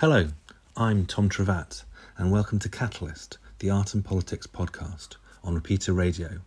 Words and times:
Hello, 0.00 0.28
I'm 0.76 1.06
Tom 1.06 1.28
Trevatt, 1.28 1.82
and 2.16 2.30
welcome 2.30 2.60
to 2.60 2.68
Catalyst, 2.68 3.36
the 3.58 3.68
art 3.70 3.94
and 3.94 4.04
politics 4.04 4.46
podcast 4.46 5.16
on 5.42 5.56
Repeater 5.56 5.92
Radio, 5.92 6.38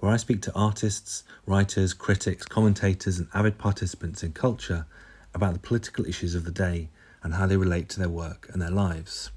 where 0.00 0.10
I 0.10 0.16
speak 0.16 0.42
to 0.42 0.54
artists, 0.56 1.22
writers, 1.46 1.94
critics, 1.94 2.46
commentators, 2.46 3.20
and 3.20 3.28
avid 3.32 3.58
participants 3.58 4.24
in 4.24 4.32
culture 4.32 4.86
about 5.32 5.52
the 5.52 5.60
political 5.60 6.04
issues 6.04 6.34
of 6.34 6.42
the 6.44 6.50
day 6.50 6.88
and 7.22 7.34
how 7.34 7.46
they 7.46 7.56
relate 7.56 7.88
to 7.90 8.00
their 8.00 8.08
work 8.08 8.50
and 8.52 8.60
their 8.60 8.72
lives. 8.72 9.30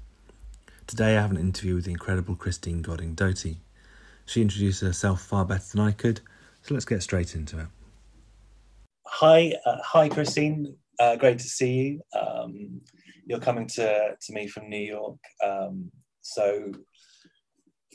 Today 0.88 1.16
I 1.16 1.20
have 1.22 1.30
an 1.30 1.36
interview 1.36 1.76
with 1.76 1.84
the 1.84 1.92
incredible 1.92 2.34
Christine 2.34 2.82
Goding 2.82 3.14
Doty. 3.14 3.58
She 4.26 4.42
introduced 4.42 4.80
herself 4.80 5.22
far 5.22 5.44
better 5.44 5.66
than 5.70 5.80
I 5.80 5.92
could, 5.92 6.22
so 6.62 6.74
let's 6.74 6.84
get 6.84 7.04
straight 7.04 7.36
into 7.36 7.60
it. 7.60 7.66
Hi, 9.06 9.54
uh, 9.64 9.76
hi, 9.84 10.08
Christine. 10.08 10.74
Uh, 11.00 11.16
great 11.16 11.38
to 11.38 11.48
see 11.48 11.72
you. 11.72 12.02
Um, 12.20 12.82
you're 13.26 13.40
coming 13.40 13.66
to, 13.68 14.16
to 14.20 14.32
me 14.34 14.46
from 14.46 14.68
New 14.68 14.76
York. 14.76 15.18
Um, 15.42 15.90
so 16.20 16.72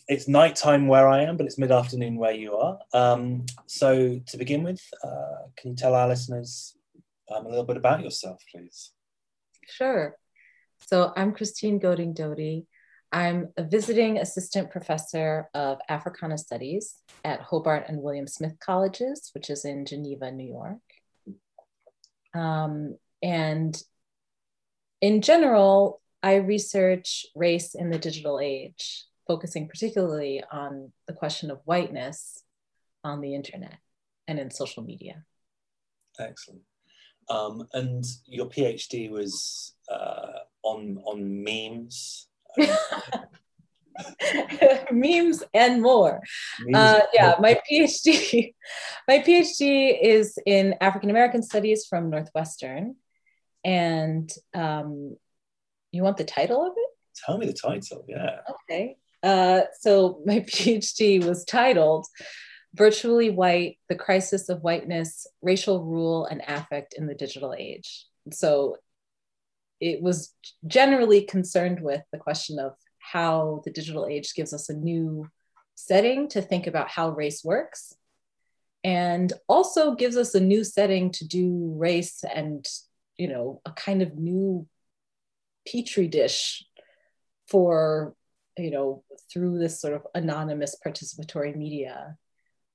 it's 0.07 0.27
nighttime 0.27 0.87
where 0.87 1.07
I 1.07 1.21
am, 1.21 1.37
but 1.37 1.45
it's 1.45 1.59
mid 1.59 1.71
afternoon 1.71 2.15
where 2.15 2.31
you 2.31 2.55
are. 2.55 2.79
Um, 2.93 3.45
so 3.67 4.19
to 4.25 4.37
begin 4.37 4.63
with, 4.63 4.81
uh, 5.03 5.47
can 5.55 5.71
you 5.71 5.75
tell 5.75 5.93
our 5.93 6.07
listeners 6.07 6.75
um, 7.31 7.45
a 7.45 7.49
little 7.49 7.63
bit 7.63 7.77
about 7.77 8.03
yourself, 8.03 8.41
please? 8.51 8.91
Sure. 9.67 10.17
So 10.87 11.13
I'm 11.15 11.31
Christine 11.31 11.77
Goding 11.77 12.13
Doty. 12.13 12.65
I'm 13.11 13.49
a 13.55 13.63
visiting 13.63 14.17
assistant 14.17 14.71
professor 14.71 15.49
of 15.53 15.77
Africana 15.89 16.37
Studies 16.39 16.95
at 17.23 17.41
Hobart 17.41 17.85
and 17.87 18.01
William 18.01 18.27
Smith 18.27 18.57
Colleges, 18.59 19.29
which 19.33 19.51
is 19.51 19.63
in 19.63 19.85
Geneva, 19.85 20.31
New 20.31 20.47
York. 20.47 20.79
Um, 22.35 22.97
and 23.23 23.81
in 25.01 25.21
general, 25.21 26.01
I 26.21 26.35
research 26.35 27.25
race 27.35 27.75
in 27.75 27.89
the 27.89 27.99
digital 27.99 28.39
age, 28.39 29.05
focusing 29.27 29.67
particularly 29.67 30.43
on 30.51 30.91
the 31.07 31.13
question 31.13 31.51
of 31.51 31.61
whiteness 31.65 32.43
on 33.03 33.21
the 33.21 33.35
internet 33.35 33.77
and 34.27 34.39
in 34.39 34.49
social 34.51 34.83
media. 34.83 35.23
Excellent. 36.19 36.61
Um, 37.29 37.67
and 37.73 38.03
your 38.25 38.47
PhD 38.47 39.09
was 39.09 39.75
uh, 39.89 40.39
on 40.63 40.97
on 41.05 41.43
memes. 41.43 42.27
memes 44.91 45.43
and 45.53 45.81
more. 45.81 46.21
Memes 46.65 46.77
uh, 46.77 46.99
yeah, 47.13 47.35
my 47.39 47.59
PhD, 47.69 48.53
my 49.07 49.19
PhD 49.19 49.97
is 50.01 50.37
in 50.45 50.75
African 50.81 51.09
American 51.09 51.43
Studies 51.43 51.85
from 51.85 52.09
Northwestern, 52.09 52.95
and 53.63 54.31
um, 54.53 55.17
you 55.91 56.03
want 56.03 56.17
the 56.17 56.23
title 56.23 56.65
of 56.65 56.73
it? 56.75 56.89
Tell 57.25 57.37
me 57.37 57.47
the 57.47 57.53
title. 57.53 58.05
Yeah. 58.07 58.39
Okay. 58.69 58.97
Uh, 59.23 59.61
so 59.79 60.21
my 60.25 60.39
PhD 60.51 61.23
was 61.23 61.45
titled 61.45 62.05
"Virtually 62.73 63.29
White: 63.29 63.79
The 63.89 63.95
Crisis 63.95 64.49
of 64.49 64.61
Whiteness, 64.61 65.27
Racial 65.41 65.83
Rule, 65.83 66.25
and 66.25 66.41
Affect 66.47 66.93
in 66.97 67.07
the 67.07 67.15
Digital 67.15 67.53
Age." 67.57 68.05
So 68.31 68.77
it 69.79 70.01
was 70.01 70.33
generally 70.65 71.21
concerned 71.21 71.81
with 71.81 72.01
the 72.11 72.17
question 72.17 72.59
of 72.59 72.73
how 73.11 73.61
the 73.65 73.71
digital 73.71 74.05
age 74.05 74.33
gives 74.33 74.53
us 74.53 74.69
a 74.69 74.73
new 74.73 75.29
setting 75.75 76.27
to 76.29 76.41
think 76.41 76.67
about 76.67 76.89
how 76.89 77.09
race 77.09 77.43
works 77.43 77.93
and 78.83 79.33
also 79.47 79.95
gives 79.95 80.15
us 80.15 80.35
a 80.35 80.39
new 80.39 80.63
setting 80.63 81.11
to 81.11 81.27
do 81.27 81.73
race 81.77 82.23
and 82.23 82.65
you 83.17 83.27
know 83.27 83.61
a 83.65 83.71
kind 83.71 84.01
of 84.01 84.15
new 84.15 84.67
petri 85.67 86.07
dish 86.07 86.65
for 87.47 88.15
you 88.57 88.71
know 88.71 89.03
through 89.31 89.59
this 89.59 89.81
sort 89.81 89.93
of 89.93 90.05
anonymous 90.15 90.77
participatory 90.85 91.55
media 91.55 92.15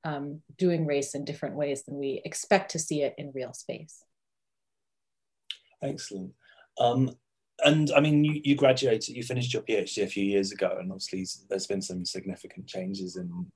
um, 0.05 0.40
doing 0.57 0.86
race 0.86 1.14
in 1.14 1.24
different 1.24 1.57
ways 1.57 1.85
than 1.85 1.96
we 1.96 2.23
expect 2.24 2.70
to 2.73 2.79
see 2.79 3.02
it 3.02 3.14
in 3.19 3.33
real 3.35 3.52
space. 3.52 4.02
Excellent. 5.83 6.33
Um, 6.79 7.11
and 7.64 7.90
I 7.92 8.00
mean, 8.00 8.24
you, 8.24 8.40
you 8.44 8.54
graduated, 8.54 9.16
you 9.16 9.22
finished 9.22 9.52
your 9.52 9.62
PhD 9.62 10.02
a 10.02 10.06
few 10.06 10.24
years 10.24 10.52
ago, 10.52 10.76
and 10.78 10.90
obviously 10.90 11.26
there's 11.48 11.66
been 11.66 11.82
some 11.82 12.04
significant 12.04 12.66
changes 12.66 13.16
in, 13.16 13.46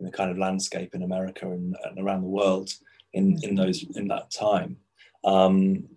in 0.00 0.06
the 0.06 0.12
kind 0.12 0.30
of 0.30 0.38
landscape 0.38 0.94
in 0.94 1.02
America 1.02 1.50
and, 1.50 1.76
and 1.84 1.98
around 1.98 2.22
the 2.22 2.28
world 2.28 2.70
in, 3.12 3.38
in 3.42 3.54
those 3.54 3.84
in 3.96 4.08
that 4.08 4.30
time. 4.30 4.76
Um, 5.24 5.88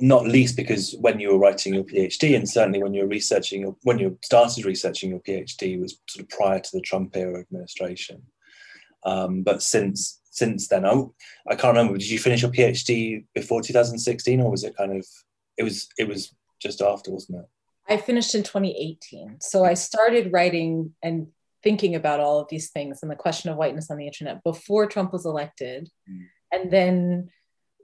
not 0.00 0.26
least 0.26 0.56
because 0.56 0.94
when 1.00 1.20
you 1.20 1.30
were 1.30 1.38
writing 1.38 1.74
your 1.74 1.84
PhD, 1.84 2.36
and 2.36 2.48
certainly 2.48 2.82
when 2.82 2.94
you 2.94 3.02
were 3.02 3.08
researching, 3.08 3.74
when 3.82 3.98
you 3.98 4.18
started 4.22 4.64
researching 4.64 5.10
your 5.10 5.20
PhD, 5.20 5.80
was 5.80 5.98
sort 6.08 6.22
of 6.22 6.28
prior 6.30 6.60
to 6.60 6.70
the 6.72 6.80
Trump 6.80 7.16
era 7.16 7.40
administration. 7.40 8.22
Um, 9.04 9.42
but 9.42 9.62
since 9.62 10.20
since 10.30 10.68
then, 10.68 10.84
oh, 10.84 11.14
I 11.48 11.54
can't 11.54 11.76
remember. 11.76 11.98
Did 11.98 12.10
you 12.10 12.18
finish 12.18 12.42
your 12.42 12.50
PhD 12.50 13.24
before 13.34 13.62
2016, 13.62 14.40
or 14.40 14.50
was 14.50 14.64
it 14.64 14.76
kind 14.76 14.96
of? 14.96 15.06
It 15.56 15.62
was. 15.62 15.88
It 15.98 16.08
was 16.08 16.34
just 16.60 16.80
after, 16.80 17.10
wasn't 17.10 17.40
it? 17.40 17.46
I 17.88 17.96
finished 17.96 18.34
in 18.34 18.42
2018. 18.42 19.36
So 19.40 19.64
I 19.64 19.74
started 19.74 20.32
writing 20.32 20.94
and 21.02 21.28
thinking 21.62 21.94
about 21.94 22.20
all 22.20 22.40
of 22.40 22.48
these 22.48 22.70
things 22.70 23.00
and 23.02 23.10
the 23.10 23.16
question 23.16 23.50
of 23.50 23.56
whiteness 23.56 23.90
on 23.90 23.96
the 23.96 24.06
internet 24.06 24.42
before 24.42 24.86
Trump 24.86 25.12
was 25.12 25.24
elected. 25.24 25.88
Mm. 26.10 26.24
And 26.52 26.70
then 26.70 27.30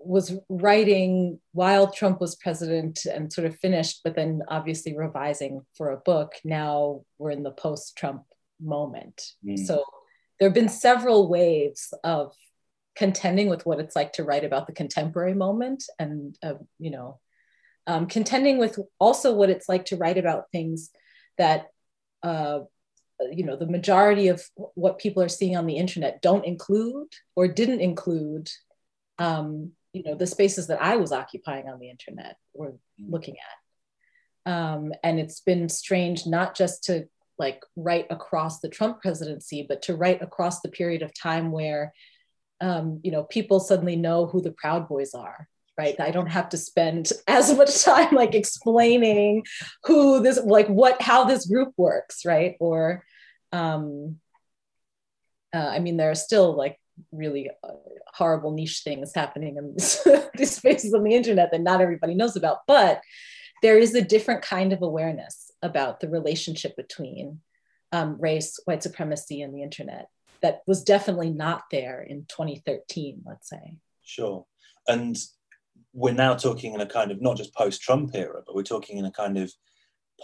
was 0.05 0.37
writing 0.49 1.39
while 1.53 1.91
Trump 1.91 2.21
was 2.21 2.37
president 2.37 3.05
and 3.07 3.33
sort 3.33 3.47
of 3.47 3.57
finished, 3.59 4.01
but 4.03 4.17
then 4.17 4.43
obviously 4.49 4.97
revising 4.97 5.61
for 5.77 5.91
a 5.91 5.97
book. 5.99 6.33
Now 6.45 7.03
we're 7.19 7.31
in 7.31 7.43
the 7.43 7.53
post 7.53 7.97
Trump 7.97 8.25
moment. 8.61 9.23
Mm. 9.47 9.59
So 9.65 9.85
there 10.39 10.49
have 10.49 10.55
been 10.55 10.69
several 10.69 11.29
waves 11.29 11.95
of 12.05 12.35
contending 12.97 13.49
with 13.49 13.65
what 13.65 13.81
it's 13.81 13.97
like 13.97 14.13
to 14.15 14.25
write 14.25 14.45
about 14.45 14.67
the 14.67 14.73
contemporary 14.73 15.35
moment 15.35 15.85
and, 15.99 16.37
uh, 16.43 16.55
you 16.79 16.91
know, 16.91 17.21
um, 17.87 18.07
contending 18.07 18.59
with 18.59 18.79
also 18.99 19.35
what 19.35 19.51
it's 19.51 19.69
like 19.69 19.87
to 19.87 19.97
write 19.97 20.19
about 20.19 20.51
things 20.53 20.91
that 21.39 21.67
uh, 22.23 22.61
you 23.31 23.45
know 23.45 23.57
the 23.57 23.67
majority 23.67 24.29
of 24.29 24.43
what 24.75 24.99
people 24.99 25.23
are 25.23 25.29
seeing 25.29 25.57
on 25.57 25.67
the 25.67 25.77
internet 25.77 26.23
don't 26.23 26.45
include 26.45 27.09
or 27.37 27.49
didn't 27.49 27.81
include 27.81 28.49
um, 29.19 29.73
you 29.93 30.03
know 30.03 30.15
the 30.15 30.27
spaces 30.27 30.67
that 30.69 30.83
i 30.83 30.97
was 30.97 31.13
occupying 31.13 31.69
on 31.69 31.79
the 31.79 31.91
internet 31.91 32.37
or 32.55 32.75
looking 32.99 33.37
at. 33.37 34.53
Um, 34.53 34.93
and 35.05 35.21
it's 35.21 35.41
been 35.41 35.69
strange 35.69 36.27
not 36.27 36.57
just 36.57 36.85
to 36.85 37.07
like 37.39 37.63
write 37.77 38.07
across 38.11 38.61
the 38.61 38.69
trump 38.69 39.01
presidency 39.01 39.65
but 39.69 39.83
to 39.83 39.97
write 39.97 40.23
across 40.23 40.61
the 40.61 40.69
period 40.69 41.03
of 41.03 41.13
time 41.15 41.53
where 41.53 41.93
um, 42.61 43.01
you 43.03 43.11
know 43.13 43.25
people 43.25 43.61
suddenly 43.61 43.97
know 43.97 44.27
who 44.27 44.41
the 44.41 44.53
proud 44.53 44.89
boys 44.89 45.15
are 45.15 45.49
right? 45.83 46.01
I 46.01 46.11
don't 46.11 46.31
have 46.39 46.49
to 46.51 46.57
spend 46.57 47.11
as 47.27 47.55
much 47.57 47.83
time 47.83 48.15
like 48.15 48.35
explaining 48.35 49.45
who 49.85 50.23
this 50.23 50.39
like 50.45 50.69
what 50.69 51.01
how 51.03 51.25
this 51.25 51.47
group 51.47 51.73
works 51.77 52.25
right? 52.25 52.57
Or 52.61 53.05
um 53.53 54.17
uh, 55.55 55.71
i 55.77 55.79
mean 55.79 55.97
there 55.99 56.11
are 56.11 56.27
still 56.29 56.57
like 56.57 56.79
really 57.11 57.51
uh, 57.51 57.73
horrible 58.07 58.53
niche 58.53 58.81
things 58.83 59.13
happening 59.15 59.57
in 59.57 59.75
these 60.37 60.57
spaces 60.57 60.95
on 60.95 61.03
the 61.05 61.15
internet 61.15 61.51
that 61.51 61.61
not 61.61 61.81
everybody 61.81 62.15
knows 62.15 62.37
about 62.37 62.59
but 62.67 63.01
there 63.63 63.79
is 63.79 63.95
a 63.95 64.03
different 64.15 64.43
kind 64.43 64.73
of 64.73 64.83
awareness 64.83 65.51
about 65.63 66.01
the 66.01 66.09
relationship 66.09 66.75
between 66.77 67.41
um, 67.93 68.17
race 68.19 68.59
white 68.65 68.83
supremacy 68.83 69.43
and 69.43 69.55
the 69.55 69.63
internet 69.63 70.09
that 70.41 70.63
was 70.67 70.83
definitely 70.83 71.31
not 71.31 71.65
there 71.71 72.03
in 72.03 72.25
2013 72.29 73.23
let's 73.27 73.49
say. 73.49 73.77
Sure. 74.03 74.47
And 74.89 75.17
we're 75.93 76.15
now 76.15 76.35
talking 76.35 76.75
in 76.75 76.81
a 76.81 76.87
kind 76.87 77.11
of 77.11 77.21
not 77.21 77.37
just 77.37 77.55
post-Trump 77.55 78.11
era, 78.15 78.43
but 78.47 78.55
we're 78.55 78.63
talking 78.63 78.99
in 78.99 79.05
a 79.05 79.13
kind 79.13 79.37
of 79.37 79.53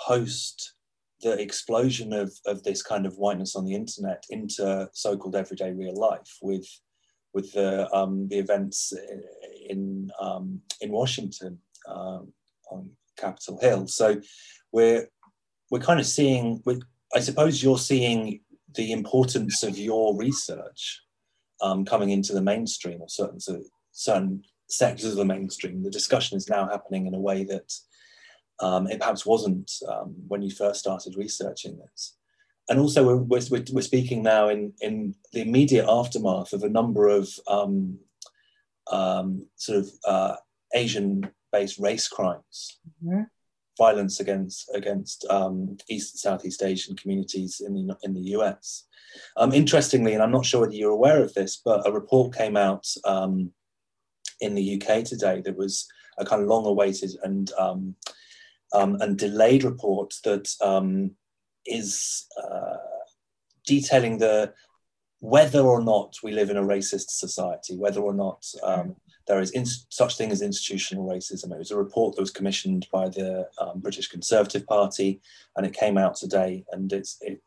post 0.07 0.75
the 1.21 1.41
explosion 1.41 2.13
of, 2.13 2.33
of 2.47 2.63
this 2.63 2.83
kind 2.83 3.05
of 3.05 3.15
whiteness 3.17 3.57
on 3.57 3.65
the 3.65 3.75
internet 3.75 4.25
into 4.31 4.89
so-called 4.93 5.35
everyday 5.35 5.73
real 5.73 5.97
life 5.97 6.39
with 6.43 6.67
with 7.35 7.53
the 7.53 7.95
um, 7.95 8.27
the 8.29 8.39
events 8.39 8.93
in 9.69 10.11
um, 10.21 10.61
in 10.81 10.91
Washington 10.91 11.59
um, 11.87 12.33
on 12.71 12.91
Capitol 13.19 13.59
Hill. 13.61 13.87
So 13.87 14.21
we're 14.73 15.09
we're 15.71 15.81
kind 15.81 16.01
of 16.01 16.07
seeing. 16.07 16.63
I 17.15 17.21
suppose 17.21 17.63
you're 17.63 17.79
seeing 17.79 18.41
the 18.75 18.93
importance 18.93 19.63
of 19.63 19.79
your 19.79 20.17
research 20.17 21.03
um, 21.61 21.85
coming 21.85 22.11
into 22.11 22.33
the 22.33 22.43
mainstream, 22.43 23.01
or 23.01 23.09
certain 23.09 23.39
certain 23.93 24.43
sectors 24.69 25.13
of 25.13 25.17
the 25.17 25.25
mainstream. 25.25 25.83
The 25.83 25.91
discussion 25.91 26.37
is 26.37 26.49
now 26.49 26.69
happening 26.69 27.07
in 27.07 27.15
a 27.15 27.21
way 27.21 27.45
that 27.45 27.73
um, 28.61 28.87
it 28.87 29.01
perhaps 29.01 29.25
wasn't 29.25 29.71
um, 29.89 30.15
when 30.27 30.43
you 30.43 30.51
first 30.51 30.81
started 30.81 31.17
researching 31.17 31.79
this. 31.79 32.17
And 32.69 32.79
also, 32.79 33.05
we're, 33.05 33.17
we're, 33.17 33.65
we're, 33.73 33.83
speaking 33.83 34.23
now 34.23 34.51
in, 34.51 34.75
in 34.81 35.15
the 35.33 35.41
immediate 35.41 35.87
aftermath 35.89 36.53
of 36.53 36.63
a 36.63 36.69
number 36.69 37.09
of 37.09 37.29
um, 37.47 37.99
um 38.91 39.47
sort 39.57 39.79
of 39.79 39.91
uh, 40.07 40.37
Asian 40.75 41.31
based 41.53 41.79
race 41.79 42.09
crimes. 42.09 42.79
Mm-hmm. 43.05 43.23
violence 43.79 44.21
against 44.21 44.71
against 44.75 45.25
um, 45.31 45.79
East 45.89 46.15
and 46.15 46.21
Southeast 46.21 46.63
Asian 46.63 46.95
communities 46.97 47.63
in 47.65 47.75
the 47.75 47.97
in 48.03 48.13
the 48.13 48.37
US. 48.37 48.85
Um, 49.39 49.53
interestingly, 49.53 50.13
and 50.13 50.23
I'm 50.23 50.33
not 50.33 50.45
sure 50.45 50.61
whether 50.63 50.75
you're 50.75 50.91
aware 50.91 51.23
of 51.23 51.33
this, 51.33 51.63
but 51.65 51.87
a 51.89 51.93
report 51.93 52.37
came 52.37 52.57
out 52.57 52.87
um, 53.05 53.53
in 54.41 54.55
the 54.55 54.81
UK 54.81 55.05
today 55.05 55.41
that 55.45 55.57
was 55.57 55.89
a 56.19 56.25
kind 56.25 56.43
of 56.43 56.49
long-awaited 56.49 57.11
and 57.23 57.53
um, 57.59 57.95
um, 58.73 58.97
and 59.01 59.17
delayed 59.17 59.65
report 59.65 60.15
that 60.25 60.49
um, 60.61 61.13
is 61.65 62.27
uh, 62.43 62.77
detailing 63.67 64.19
the 64.19 64.53
whether 65.21 65.61
or 65.61 65.83
not 65.83 66.15
we 66.23 66.33
live 66.33 66.51
in 66.51 66.57
a 66.57 66.63
racist 66.63 67.11
society, 67.11 67.77
whether 67.77 68.01
or 68.01 68.15
not 68.15 68.45
um, 68.63 68.95
there 69.29 69.41
is 69.41 69.51
in, 69.51 69.67
such 69.67 70.17
thing 70.17 70.33
as 70.33 70.43
institutional 70.43 71.07
racism. 71.07 71.53
It 71.53 71.59
was 71.59 71.71
a 71.71 71.77
report 71.77 72.17
that 72.17 72.23
was 72.23 72.31
commissioned 72.31 72.89
by 72.91 73.09
the 73.09 73.49
um, 73.59 73.79
British 73.81 74.09
Conservative 74.09 74.67
Party, 74.67 75.21
and 75.55 75.67
it 75.67 75.75
came 75.75 75.99
out 75.99 76.17
today. 76.17 76.65
And 76.73 76.93
it's, 76.93 77.19
it, 77.21 77.41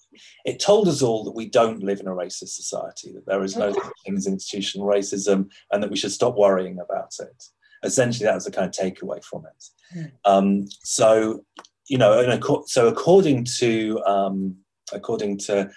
it 0.45 0.59
told 0.59 0.87
us 0.87 1.01
all 1.01 1.23
that 1.23 1.35
we 1.35 1.49
don't 1.49 1.83
live 1.83 1.99
in 1.99 2.07
a 2.07 2.11
racist 2.11 2.49
society, 2.49 3.11
that 3.13 3.25
there 3.25 3.43
is 3.43 3.57
no 3.57 3.73
such 3.73 3.93
thing 4.05 4.15
as 4.15 4.27
institutional 4.27 4.87
racism, 4.87 5.49
and 5.71 5.81
that 5.81 5.89
we 5.89 5.97
should 5.97 6.11
stop 6.11 6.35
worrying 6.37 6.79
about 6.79 7.13
it. 7.19 7.43
Essentially, 7.83 8.25
that 8.25 8.35
was 8.35 8.45
the 8.45 8.51
kind 8.51 8.67
of 8.67 8.73
takeaway 8.73 9.23
from 9.23 9.45
it. 9.45 9.97
Mm. 9.97 10.11
Um, 10.23 10.67
so, 10.83 11.43
you 11.87 11.97
know, 11.97 12.63
so 12.67 12.87
according 12.87 13.45
to 13.57 13.99
um, 14.05 14.57
according 14.93 15.39
to 15.39 15.69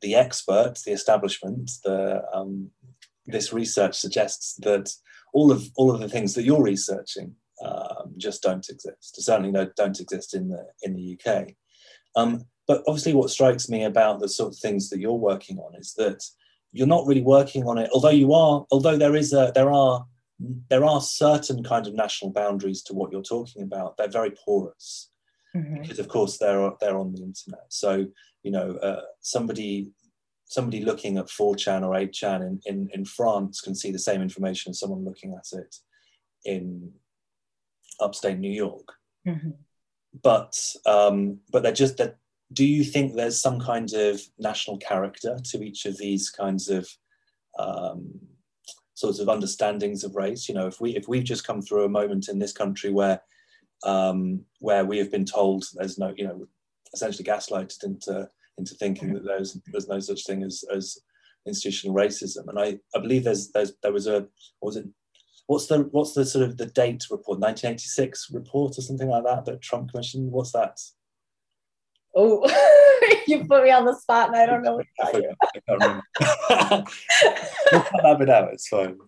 the 0.00 0.14
experts, 0.14 0.82
the 0.82 0.92
establishment, 0.92 1.70
the 1.84 2.22
um, 2.32 2.70
this 3.26 3.52
research 3.52 3.96
suggests 3.96 4.54
that 4.62 4.90
all 5.32 5.52
of 5.52 5.64
all 5.76 5.94
of 5.94 6.00
the 6.00 6.08
things 6.08 6.34
that 6.34 6.44
you're 6.44 6.62
researching 6.62 7.34
um, 7.64 8.14
just 8.16 8.42
don't 8.42 8.68
exist. 8.68 9.22
Certainly, 9.22 9.52
no, 9.52 9.70
don't 9.76 10.00
exist 10.00 10.34
in 10.34 10.48
the 10.48 10.66
in 10.82 10.94
the 10.94 11.18
UK. 11.18 11.48
Um, 12.16 12.44
but 12.66 12.82
obviously, 12.86 13.14
what 13.14 13.30
strikes 13.30 13.68
me 13.68 13.84
about 13.84 14.20
the 14.20 14.28
sort 14.28 14.52
of 14.52 14.58
things 14.58 14.90
that 14.90 15.00
you're 15.00 15.12
working 15.12 15.58
on 15.58 15.74
is 15.74 15.94
that 15.96 16.22
you're 16.72 16.86
not 16.86 17.06
really 17.06 17.22
working 17.22 17.66
on 17.66 17.78
it. 17.78 17.90
Although 17.92 18.10
you 18.10 18.32
are, 18.32 18.64
although 18.70 18.96
there 18.96 19.16
is 19.16 19.32
a 19.32 19.52
there 19.54 19.70
are 19.70 20.06
there 20.68 20.84
are 20.84 21.00
certain 21.00 21.62
kind 21.62 21.86
of 21.86 21.94
national 21.94 22.32
boundaries 22.32 22.82
to 22.84 22.94
what 22.94 23.12
you're 23.12 23.22
talking 23.22 23.62
about. 23.62 23.96
They're 23.96 24.08
very 24.08 24.30
porous 24.30 25.10
mm-hmm. 25.54 25.82
because, 25.82 25.98
of 25.98 26.08
course, 26.08 26.38
they're 26.38 26.70
they're 26.80 26.98
on 26.98 27.12
the 27.12 27.22
internet. 27.22 27.66
So 27.68 28.06
you 28.42 28.50
know, 28.50 28.76
uh, 28.76 29.02
somebody 29.20 29.90
somebody 30.50 30.84
looking 30.84 31.16
at 31.16 31.28
4chan 31.28 31.84
or 31.84 31.94
8chan 31.94 32.40
in, 32.40 32.60
in, 32.66 32.90
in 32.92 33.04
France 33.04 33.60
can 33.60 33.72
see 33.72 33.92
the 33.92 34.00
same 34.00 34.20
information 34.20 34.70
as 34.70 34.80
someone 34.80 35.04
looking 35.04 35.32
at 35.32 35.46
it 35.56 35.76
in 36.44 36.90
upstate 38.00 38.38
New 38.38 38.50
York. 38.50 38.88
Mm-hmm. 39.26 39.50
But 40.24 40.58
um, 40.86 41.38
but 41.52 41.62
they're 41.62 41.72
just 41.72 41.98
that. 41.98 42.16
Do 42.52 42.66
you 42.66 42.82
think 42.82 43.14
there's 43.14 43.40
some 43.40 43.60
kind 43.60 43.92
of 43.92 44.20
national 44.40 44.78
character 44.78 45.38
to 45.50 45.62
each 45.62 45.86
of 45.86 45.96
these 45.98 46.30
kinds 46.30 46.68
of 46.68 46.88
um, 47.56 48.10
sorts 48.94 49.20
of 49.20 49.28
understandings 49.28 50.02
of 50.02 50.16
race? 50.16 50.48
You 50.48 50.56
know, 50.56 50.66
if 50.66 50.80
we 50.80 50.96
if 50.96 51.06
we've 51.06 51.22
just 51.22 51.46
come 51.46 51.62
through 51.62 51.84
a 51.84 51.88
moment 51.88 52.28
in 52.28 52.40
this 52.40 52.52
country 52.52 52.90
where 52.90 53.22
um, 53.84 54.40
where 54.58 54.84
we 54.84 54.98
have 54.98 55.12
been 55.12 55.24
told 55.24 55.64
there's 55.74 55.96
no, 55.96 56.12
you 56.16 56.24
know, 56.24 56.48
essentially 56.92 57.24
gaslighted 57.24 57.84
into 57.84 58.28
into 58.60 58.74
thinking 58.74 59.12
that 59.14 59.24
there's 59.24 59.58
there's 59.72 59.88
no 59.88 59.98
such 60.00 60.24
thing 60.24 60.42
as 60.42 60.64
as 60.72 60.98
institutional 61.46 61.96
racism. 61.96 62.48
And 62.48 62.58
I, 62.58 62.78
I 62.94 63.00
believe 63.00 63.24
there's 63.24 63.50
there's 63.50 63.72
there 63.82 63.92
was 63.92 64.06
a 64.06 64.28
was 64.62 64.76
it 64.76 64.86
what's 65.46 65.66
the 65.66 65.88
what's 65.90 66.12
the 66.12 66.24
sort 66.24 66.44
of 66.44 66.56
the 66.56 66.66
date 66.66 67.04
report 67.10 67.40
1986 67.40 68.30
report 68.32 68.78
or 68.78 68.82
something 68.82 69.08
like 69.08 69.24
that 69.24 69.44
that 69.46 69.62
Trump 69.62 69.90
commissioned. 69.90 70.30
What's 70.30 70.52
that? 70.52 70.78
Oh, 72.14 72.48
you 73.26 73.44
put 73.44 73.64
me 73.64 73.70
on 73.70 73.84
the 73.84 73.94
spot, 73.94 74.28
and 74.28 74.36
I 74.36 74.46
don't 74.46 74.62
know 74.62 74.76
what 74.76 74.86
to 74.86 75.12
tell 75.12 75.20
you. 75.20 75.34
we'll 77.72 77.82
cut 77.82 78.02
that 78.02 78.16
bit 78.18 78.30
out. 78.30 78.52
It's 78.52 78.68
fine. 78.68 78.98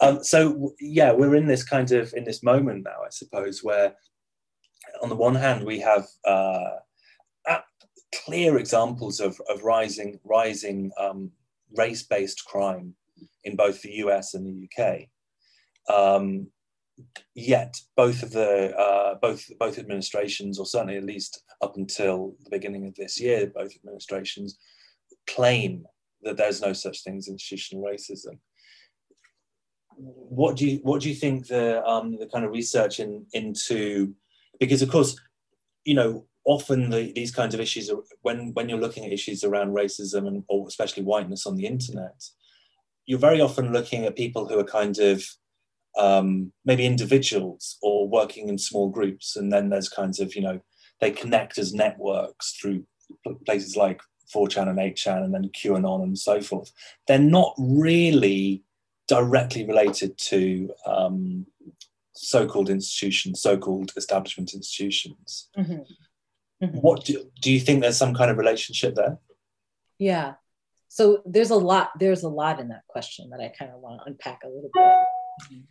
Um, 0.00 0.22
so 0.22 0.74
yeah, 0.80 1.12
we're 1.12 1.34
in 1.34 1.46
this 1.46 1.64
kind 1.64 1.90
of 1.92 2.12
in 2.14 2.24
this 2.24 2.42
moment 2.42 2.84
now, 2.84 3.02
I 3.04 3.10
suppose, 3.10 3.64
where 3.64 3.94
on 5.02 5.08
the 5.08 5.16
one 5.16 5.34
hand 5.34 5.64
we 5.64 5.80
have 5.80 6.06
uh, 6.24 6.76
clear 8.24 8.58
examples 8.58 9.20
of, 9.20 9.40
of 9.48 9.62
rising 9.62 10.18
rising 10.24 10.90
um, 10.98 11.30
race-based 11.76 12.44
crime 12.44 12.94
in 13.44 13.56
both 13.56 13.82
the 13.82 13.92
US 14.04 14.34
and 14.34 14.46
the 14.46 14.68
UK. 14.68 15.08
Um, 15.94 16.48
yet 17.34 17.80
both 17.96 18.22
of 18.22 18.32
the 18.32 18.76
uh, 18.76 19.14
both 19.16 19.46
both 19.58 19.78
administrations, 19.78 20.58
or 20.58 20.66
certainly 20.66 20.96
at 20.96 21.04
least 21.04 21.42
up 21.62 21.76
until 21.76 22.34
the 22.44 22.50
beginning 22.50 22.86
of 22.86 22.94
this 22.94 23.20
year, 23.20 23.46
both 23.54 23.76
administrations 23.76 24.58
claim 25.26 25.84
that 26.22 26.36
there's 26.36 26.60
no 26.60 26.72
such 26.72 27.02
thing 27.02 27.18
as 27.18 27.28
institutional 27.28 27.84
racism. 27.84 28.38
What 29.96 30.56
do 30.56 30.68
you 30.68 30.78
what 30.82 31.00
do 31.00 31.08
you 31.08 31.14
think 31.14 31.46
the 31.46 31.84
um, 31.86 32.18
the 32.18 32.26
kind 32.26 32.44
of 32.44 32.50
research 32.50 33.00
in, 33.00 33.26
into 33.32 34.14
because 34.58 34.82
of 34.82 34.90
course 34.90 35.18
you 35.84 35.94
know 35.94 36.26
often 36.46 36.90
the, 36.90 37.12
these 37.14 37.32
kinds 37.32 37.54
of 37.54 37.60
issues 37.60 37.90
are 37.90 37.98
when 38.22 38.52
when 38.54 38.68
you're 38.68 38.80
looking 38.80 39.04
at 39.04 39.12
issues 39.12 39.44
around 39.44 39.74
racism 39.74 40.26
and 40.26 40.44
or 40.48 40.66
especially 40.68 41.02
whiteness 41.02 41.46
on 41.46 41.56
the 41.56 41.66
internet 41.66 42.22
you're 43.06 43.18
very 43.18 43.40
often 43.40 43.72
looking 43.72 44.04
at 44.04 44.16
people 44.16 44.46
who 44.46 44.58
are 44.58 44.64
kind 44.64 44.98
of 44.98 45.24
um, 45.96 46.52
maybe 46.64 46.84
individuals 46.84 47.78
or 47.82 48.08
working 48.08 48.48
in 48.48 48.58
small 48.58 48.90
groups. 48.90 49.36
And 49.36 49.52
then 49.52 49.70
there's 49.70 49.88
kinds 49.88 50.20
of 50.20 50.34
you 50.34 50.42
know 50.42 50.60
they 51.00 51.10
connect 51.10 51.58
as 51.58 51.72
networks 51.72 52.52
through 52.52 52.84
places 53.46 53.76
like 53.76 54.00
4chan 54.34 54.68
and 54.68 54.78
8chan 54.78 55.24
and 55.24 55.34
then 55.34 55.50
qanon 55.50 56.02
and 56.02 56.18
so 56.18 56.40
forth. 56.40 56.72
They're 57.06 57.18
not 57.18 57.54
really 57.58 58.64
directly 59.08 59.64
related 59.64 60.18
to 60.18 60.68
um, 60.84 61.46
so-called 62.12 62.70
institutions 62.70 63.40
so-called 63.40 63.92
establishment 63.96 64.52
institutions. 64.52 65.48
Mm-hmm. 65.56 65.82
Mm-hmm. 66.62 66.78
What 66.78 67.04
do, 67.04 67.30
do 67.40 67.52
you 67.52 67.60
think 67.60 67.80
there's 67.80 67.98
some 67.98 68.14
kind 68.14 68.30
of 68.30 68.38
relationship 68.38 68.94
there? 68.94 69.18
Yeah. 69.98 70.34
So 70.88 71.22
there's 71.26 71.50
a 71.50 71.56
lot, 71.56 71.90
there's 71.98 72.22
a 72.22 72.28
lot 72.28 72.60
in 72.60 72.68
that 72.68 72.86
question 72.86 73.30
that 73.30 73.40
I 73.40 73.48
kind 73.48 73.70
of 73.72 73.80
want 73.80 74.00
to 74.00 74.06
unpack 74.06 74.42
a 74.44 74.48
little 74.48 74.70
bit. 74.72 75.62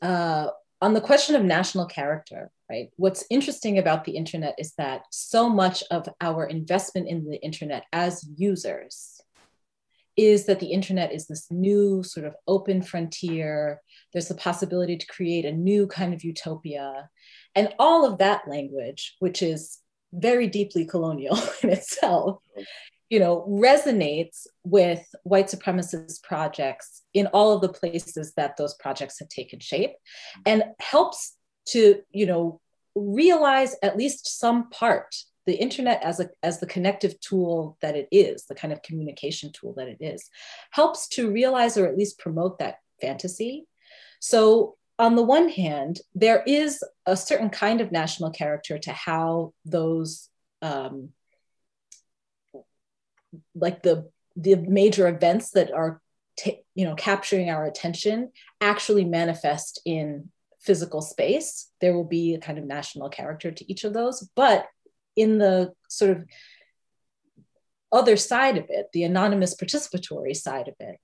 Uh, 0.00 0.48
on 0.82 0.94
the 0.94 1.00
question 1.00 1.34
of 1.34 1.44
national 1.44 1.86
character, 1.86 2.50
right? 2.70 2.90
What's 2.96 3.24
interesting 3.30 3.78
about 3.78 4.04
the 4.04 4.12
internet 4.12 4.54
is 4.58 4.74
that 4.78 5.02
so 5.10 5.48
much 5.48 5.82
of 5.90 6.08
our 6.20 6.46
investment 6.46 7.08
in 7.08 7.28
the 7.28 7.42
internet 7.42 7.84
as 7.92 8.26
users 8.36 9.20
is 10.16 10.46
that 10.46 10.60
the 10.60 10.72
internet 10.72 11.12
is 11.12 11.26
this 11.26 11.50
new 11.50 12.02
sort 12.02 12.26
of 12.26 12.34
open 12.46 12.82
frontier. 12.82 13.80
There's 14.12 14.28
the 14.28 14.34
possibility 14.34 14.96
to 14.96 15.06
create 15.06 15.44
a 15.44 15.52
new 15.52 15.86
kind 15.86 16.14
of 16.14 16.24
utopia. 16.24 17.08
And 17.56 17.74
all 17.78 18.04
of 18.04 18.18
that 18.18 18.46
language, 18.46 19.16
which 19.18 19.42
is 19.42 19.78
very 20.12 20.46
deeply 20.46 20.84
colonial 20.84 21.38
in 21.62 21.70
itself, 21.70 22.40
you 23.08 23.18
know, 23.18 23.46
resonates 23.48 24.46
with 24.64 25.04
white 25.22 25.46
supremacist 25.46 26.22
projects 26.22 27.02
in 27.14 27.26
all 27.28 27.52
of 27.52 27.62
the 27.62 27.68
places 27.68 28.34
that 28.36 28.56
those 28.56 28.74
projects 28.74 29.18
have 29.18 29.28
taken 29.28 29.58
shape 29.58 29.92
and 30.44 30.64
helps 30.80 31.36
to, 31.68 32.02
you 32.10 32.26
know, 32.26 32.60
realize 32.94 33.76
at 33.82 33.96
least 33.96 34.38
some 34.38 34.70
part 34.70 35.14
the 35.46 35.54
internet 35.54 36.02
as 36.02 36.18
a 36.18 36.28
as 36.42 36.58
the 36.58 36.66
connective 36.66 37.18
tool 37.20 37.76
that 37.80 37.94
it 37.94 38.08
is 38.10 38.46
the 38.46 38.54
kind 38.54 38.72
of 38.72 38.82
communication 38.82 39.52
tool 39.52 39.72
that 39.76 39.86
it 39.86 39.98
is 40.00 40.28
helps 40.72 41.06
to 41.06 41.30
realize 41.30 41.76
or 41.76 41.86
at 41.86 41.96
least 41.96 42.18
promote 42.18 42.58
that 42.58 42.78
fantasy. 43.00 43.66
So 44.18 44.76
on 44.98 45.14
the 45.14 45.22
one 45.22 45.48
hand, 45.48 46.00
there 46.14 46.42
is 46.46 46.82
a 47.04 47.16
certain 47.16 47.50
kind 47.50 47.80
of 47.80 47.92
national 47.92 48.30
character 48.30 48.78
to 48.78 48.92
how 48.92 49.52
those, 49.64 50.28
um, 50.62 51.10
like 53.54 53.82
the 53.82 54.10
the 54.38 54.56
major 54.56 55.08
events 55.08 55.50
that 55.52 55.72
are, 55.72 56.00
t- 56.36 56.62
you 56.74 56.84
know, 56.84 56.94
capturing 56.94 57.48
our 57.48 57.64
attention, 57.64 58.30
actually 58.60 59.04
manifest 59.04 59.80
in 59.86 60.30
physical 60.60 61.00
space. 61.00 61.70
There 61.80 61.94
will 61.94 62.04
be 62.04 62.34
a 62.34 62.38
kind 62.38 62.58
of 62.58 62.64
national 62.64 63.08
character 63.08 63.50
to 63.50 63.70
each 63.70 63.84
of 63.84 63.94
those, 63.94 64.28
but 64.34 64.66
in 65.14 65.38
the 65.38 65.72
sort 65.88 66.10
of 66.10 66.24
other 67.90 68.16
side 68.16 68.58
of 68.58 68.66
it, 68.68 68.88
the 68.92 69.04
anonymous 69.04 69.54
participatory 69.54 70.36
side 70.36 70.68
of 70.68 70.74
it, 70.80 70.98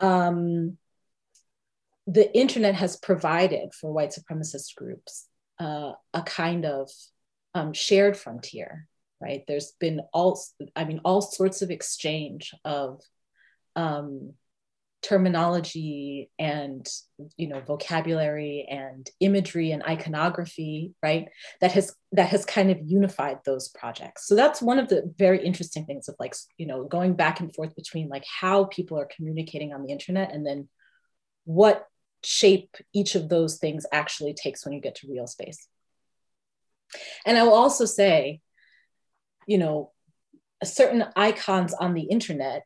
um, 0.00 0.78
the 2.06 2.34
internet 2.36 2.74
has 2.74 2.96
provided 2.96 3.72
for 3.74 3.92
white 3.92 4.10
supremacist 4.10 4.74
groups 4.76 5.26
uh, 5.58 5.92
a 6.12 6.22
kind 6.22 6.64
of 6.64 6.90
um, 7.54 7.72
shared 7.72 8.16
frontier, 8.16 8.88
right? 9.20 9.44
There's 9.46 9.72
been 9.78 10.02
all, 10.12 10.40
I 10.76 10.84
mean, 10.84 11.00
all 11.04 11.22
sorts 11.22 11.62
of 11.62 11.70
exchange 11.70 12.52
of 12.64 13.00
um, 13.76 14.34
terminology 15.04 16.30
and 16.38 16.88
you 17.36 17.46
know 17.46 17.60
vocabulary 17.60 18.66
and 18.70 19.06
imagery 19.20 19.70
and 19.70 19.82
iconography 19.82 20.94
right 21.02 21.28
that 21.60 21.72
has 21.72 21.94
that 22.12 22.28
has 22.28 22.46
kind 22.46 22.70
of 22.70 22.78
unified 22.86 23.36
those 23.44 23.68
projects 23.68 24.26
so 24.26 24.34
that's 24.34 24.62
one 24.62 24.78
of 24.78 24.88
the 24.88 25.02
very 25.18 25.44
interesting 25.44 25.84
things 25.84 26.08
of 26.08 26.14
like 26.18 26.34
you 26.56 26.66
know 26.66 26.84
going 26.84 27.12
back 27.12 27.40
and 27.40 27.54
forth 27.54 27.76
between 27.76 28.08
like 28.08 28.24
how 28.24 28.64
people 28.64 28.98
are 28.98 29.08
communicating 29.14 29.74
on 29.74 29.82
the 29.82 29.92
internet 29.92 30.32
and 30.32 30.46
then 30.46 30.66
what 31.44 31.86
shape 32.24 32.76
each 32.92 33.14
of 33.14 33.28
those 33.28 33.58
things 33.58 33.86
actually 33.92 34.34
takes 34.34 34.64
when 34.64 34.72
you 34.72 34.80
get 34.80 34.96
to 34.96 35.10
real 35.10 35.26
space. 35.26 35.66
And 37.26 37.36
i 37.36 37.42
will 37.42 37.54
also 37.54 37.86
say 37.86 38.40
you 39.46 39.58
know 39.58 39.90
certain 40.62 41.04
icons 41.16 41.74
on 41.74 41.94
the 41.94 42.02
internet 42.02 42.64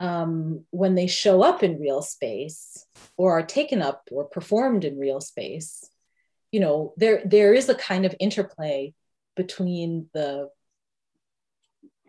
um, 0.00 0.64
when 0.70 0.94
they 0.94 1.06
show 1.06 1.42
up 1.42 1.62
in 1.62 1.80
real 1.80 2.02
space 2.02 2.86
or 3.16 3.38
are 3.38 3.46
taken 3.46 3.82
up 3.82 4.08
or 4.12 4.24
performed 4.24 4.84
in 4.84 4.98
real 4.98 5.20
space, 5.20 5.84
you 6.52 6.60
know, 6.60 6.94
there 6.96 7.22
there 7.24 7.52
is 7.52 7.68
a 7.68 7.74
kind 7.74 8.06
of 8.06 8.14
interplay 8.20 8.94
between 9.34 10.08
the 10.14 10.50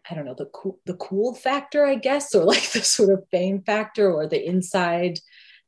I 0.09 0.15
don't 0.15 0.25
know 0.25 0.35
the 0.35 0.45
cool 0.45 0.79
the 0.85 0.95
cool 0.95 1.33
factor, 1.33 1.85
I 1.85 1.95
guess, 1.95 2.33
or 2.35 2.43
like 2.43 2.69
the 2.73 2.81
sort 2.81 3.11
of 3.11 3.27
fame 3.31 3.63
factor 3.63 4.11
or 4.11 4.27
the 4.27 4.43
inside 4.43 5.19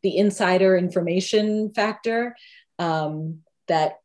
the 0.03 0.17
insider 0.17 0.77
information 0.77 1.71
factor 1.71 2.35
um, 2.79 3.39
that 3.67 3.97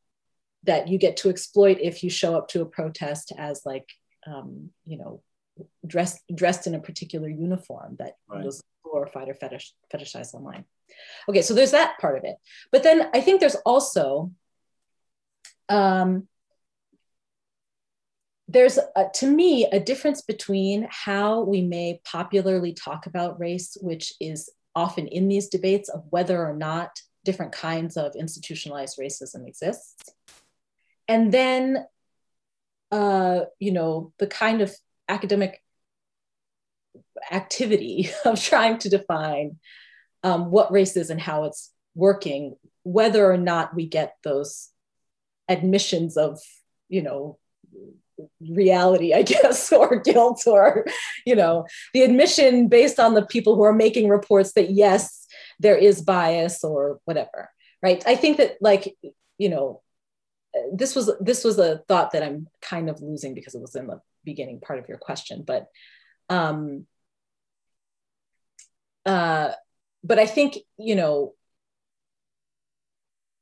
that 0.64 0.88
you 0.88 0.98
get 0.98 1.16
to 1.18 1.30
exploit 1.30 1.78
if 1.80 2.02
you 2.02 2.10
show 2.10 2.36
up 2.36 2.48
to 2.48 2.60
a 2.60 2.66
protest 2.66 3.32
as 3.38 3.62
like 3.64 3.88
um, 4.26 4.70
you 4.84 4.98
know 4.98 5.22
dressed 5.86 6.20
dressed 6.34 6.66
in 6.66 6.74
a 6.74 6.80
particular 6.80 7.28
uniform 7.28 7.96
that 7.98 8.14
right. 8.28 8.44
was 8.44 8.62
glorified 8.82 9.28
or 9.28 9.34
fetish, 9.34 9.72
fetishized 9.92 10.34
online. 10.34 10.64
Okay, 11.28 11.42
so 11.42 11.54
there's 11.54 11.72
that 11.72 11.98
part 12.00 12.16
of 12.16 12.24
it. 12.24 12.36
But 12.70 12.82
then 12.82 13.08
I 13.12 13.20
think 13.20 13.40
there's 13.40 13.56
also 13.66 14.32
um, 15.68 16.28
there's 18.48 18.78
a, 18.78 19.06
to 19.14 19.30
me 19.30 19.66
a 19.66 19.80
difference 19.80 20.22
between 20.22 20.86
how 20.90 21.42
we 21.42 21.62
may 21.62 22.00
popularly 22.04 22.72
talk 22.72 23.06
about 23.06 23.40
race, 23.40 23.76
which 23.80 24.12
is 24.20 24.50
often 24.76 25.08
in 25.08 25.26
these 25.26 25.48
debates 25.48 25.88
of 25.88 26.04
whether 26.10 26.46
or 26.46 26.54
not 26.54 27.00
different 27.24 27.50
kinds 27.50 27.96
of 27.96 28.14
institutionalized 28.14 28.98
racism 28.98 29.48
exists, 29.48 30.14
and 31.08 31.32
then 31.32 31.84
uh, 32.92 33.40
you 33.58 33.72
know 33.72 34.12
the 34.18 34.28
kind 34.28 34.60
of 34.60 34.72
academic 35.08 35.60
activity 37.30 38.10
of 38.24 38.40
trying 38.40 38.78
to 38.78 38.88
define 38.88 39.58
um, 40.22 40.50
what 40.50 40.72
race 40.72 40.96
is 40.96 41.10
and 41.10 41.20
how 41.20 41.44
it's 41.44 41.72
working, 41.94 42.56
whether 42.82 43.30
or 43.30 43.36
not 43.36 43.74
we 43.74 43.86
get 43.86 44.16
those 44.22 44.70
admissions 45.48 46.16
of, 46.16 46.40
you 46.88 47.02
know, 47.02 47.38
reality, 48.40 49.14
I 49.14 49.22
guess, 49.34 49.72
or 49.72 50.00
guilt, 50.00 50.42
or, 50.46 50.86
you 51.24 51.36
know, 51.36 51.66
the 51.92 52.02
admission 52.02 52.68
based 52.68 52.98
on 52.98 53.14
the 53.14 53.26
people 53.26 53.56
who 53.56 53.64
are 53.64 53.72
making 53.72 54.08
reports 54.08 54.52
that, 54.52 54.70
yes, 54.70 55.26
there 55.58 55.76
is 55.76 56.02
bias 56.02 56.64
or 56.64 57.00
whatever, 57.04 57.50
right? 57.82 58.02
I 58.06 58.16
think 58.16 58.38
that, 58.38 58.56
like, 58.60 58.94
you 59.38 59.48
know, 59.48 59.82
this 60.72 60.94
was 60.94 61.10
this 61.20 61.44
was 61.44 61.58
a 61.58 61.78
thought 61.88 62.12
that 62.12 62.22
I'm 62.22 62.48
kind 62.62 62.88
of 62.88 63.02
losing 63.02 63.34
because 63.34 63.54
it 63.54 63.60
was 63.60 63.74
in 63.74 63.86
the 63.86 64.00
beginning 64.24 64.60
part 64.60 64.78
of 64.78 64.88
your 64.88 64.98
question, 64.98 65.44
but 65.46 65.66
um, 66.28 66.86
uh, 69.04 69.52
but 70.02 70.18
I 70.18 70.26
think 70.26 70.58
you 70.78 70.94
know, 70.94 71.34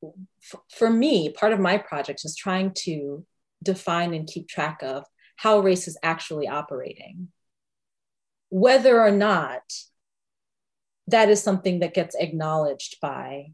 f- 0.02 0.60
for 0.70 0.90
me, 0.90 1.30
part 1.30 1.52
of 1.52 1.60
my 1.60 1.78
project 1.78 2.22
is 2.24 2.36
trying 2.36 2.72
to 2.78 3.24
define 3.64 4.14
and 4.14 4.28
keep 4.28 4.48
track 4.48 4.82
of 4.82 5.04
how 5.36 5.60
race 5.60 5.88
is 5.88 5.98
actually 6.02 6.46
operating, 6.46 7.28
whether 8.50 9.00
or 9.00 9.10
not 9.10 9.62
that 11.08 11.28
is 11.28 11.42
something 11.42 11.80
that 11.80 11.94
gets 11.94 12.14
acknowledged 12.14 12.98
by 13.00 13.52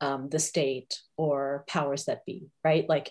um, 0.00 0.28
the 0.28 0.38
state 0.38 1.00
or 1.16 1.64
powers 1.68 2.04
that 2.04 2.24
be, 2.24 2.48
right? 2.64 2.88
Like 2.88 3.10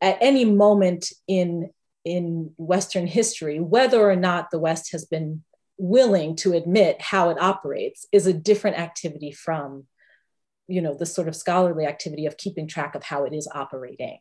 at 0.00 0.18
any 0.20 0.44
moment 0.44 1.12
in 1.26 1.70
in 2.04 2.52
Western 2.56 3.06
history, 3.08 3.58
whether 3.58 4.08
or 4.08 4.14
not 4.14 4.52
the 4.52 4.60
West 4.60 4.92
has 4.92 5.04
been 5.04 5.42
willing 5.76 6.36
to 6.36 6.52
admit 6.52 7.02
how 7.02 7.30
it 7.30 7.38
operates 7.40 8.06
is 8.12 8.28
a 8.28 8.32
different 8.32 8.78
activity 8.78 9.32
from, 9.32 9.86
you 10.68 10.80
know, 10.80 10.94
the 10.94 11.04
sort 11.04 11.26
of 11.26 11.34
scholarly 11.34 11.84
activity 11.84 12.26
of 12.26 12.36
keeping 12.36 12.68
track 12.68 12.94
of 12.94 13.02
how 13.02 13.24
it 13.24 13.34
is 13.34 13.48
operating. 13.52 14.20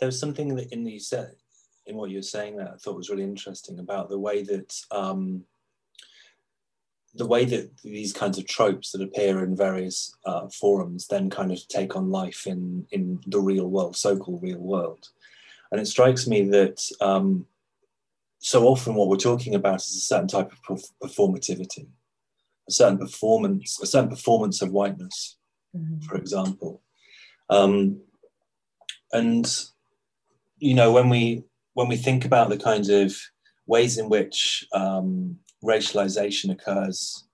There 0.00 0.06
was 0.06 0.18
something 0.18 0.54
that 0.56 0.72
in 0.72 0.98
said 0.98 1.34
in 1.86 1.96
what 1.96 2.10
you 2.10 2.16
were 2.16 2.22
saying 2.22 2.56
that 2.56 2.70
I 2.72 2.76
thought 2.76 2.96
was 2.96 3.10
really 3.10 3.22
interesting 3.22 3.78
about 3.78 4.08
the 4.08 4.18
way 4.18 4.42
that 4.42 4.74
um, 4.90 5.44
the 7.14 7.26
way 7.26 7.44
that 7.44 7.70
these 7.82 8.12
kinds 8.12 8.38
of 8.38 8.46
tropes 8.46 8.92
that 8.92 9.02
appear 9.02 9.42
in 9.42 9.56
various 9.56 10.14
uh, 10.24 10.48
forums 10.48 11.08
then 11.08 11.28
kind 11.28 11.50
of 11.50 11.66
take 11.68 11.96
on 11.96 12.10
life 12.10 12.46
in 12.46 12.86
in 12.92 13.20
the 13.26 13.40
real 13.40 13.66
world, 13.66 13.96
so-called 13.96 14.42
real 14.42 14.60
world, 14.60 15.08
and 15.70 15.80
it 15.80 15.86
strikes 15.86 16.26
me 16.26 16.42
that 16.48 16.80
um, 17.00 17.46
so 18.38 18.66
often 18.66 18.94
what 18.94 19.08
we're 19.08 19.16
talking 19.16 19.54
about 19.54 19.80
is 19.80 19.96
a 19.96 20.00
certain 20.00 20.28
type 20.28 20.52
of 20.52 20.82
performativity, 21.02 21.88
a 22.68 22.72
certain 22.72 22.98
performance, 22.98 23.78
a 23.82 23.86
certain 23.86 24.08
performance 24.08 24.62
of 24.62 24.70
whiteness, 24.70 25.36
mm-hmm. 25.76 26.00
for 26.00 26.16
example, 26.16 26.80
um, 27.50 28.00
and 29.12 29.66
you 30.60 30.74
know 30.74 30.92
when 30.92 31.08
we 31.08 31.42
when 31.74 31.88
we 31.88 31.96
think 31.96 32.24
about 32.24 32.48
the 32.48 32.58
kinds 32.58 32.88
of 32.88 33.16
ways 33.66 33.98
in 33.98 34.08
which 34.08 34.66
um, 34.72 35.36
racialization 35.64 36.50
occurs 36.52 37.24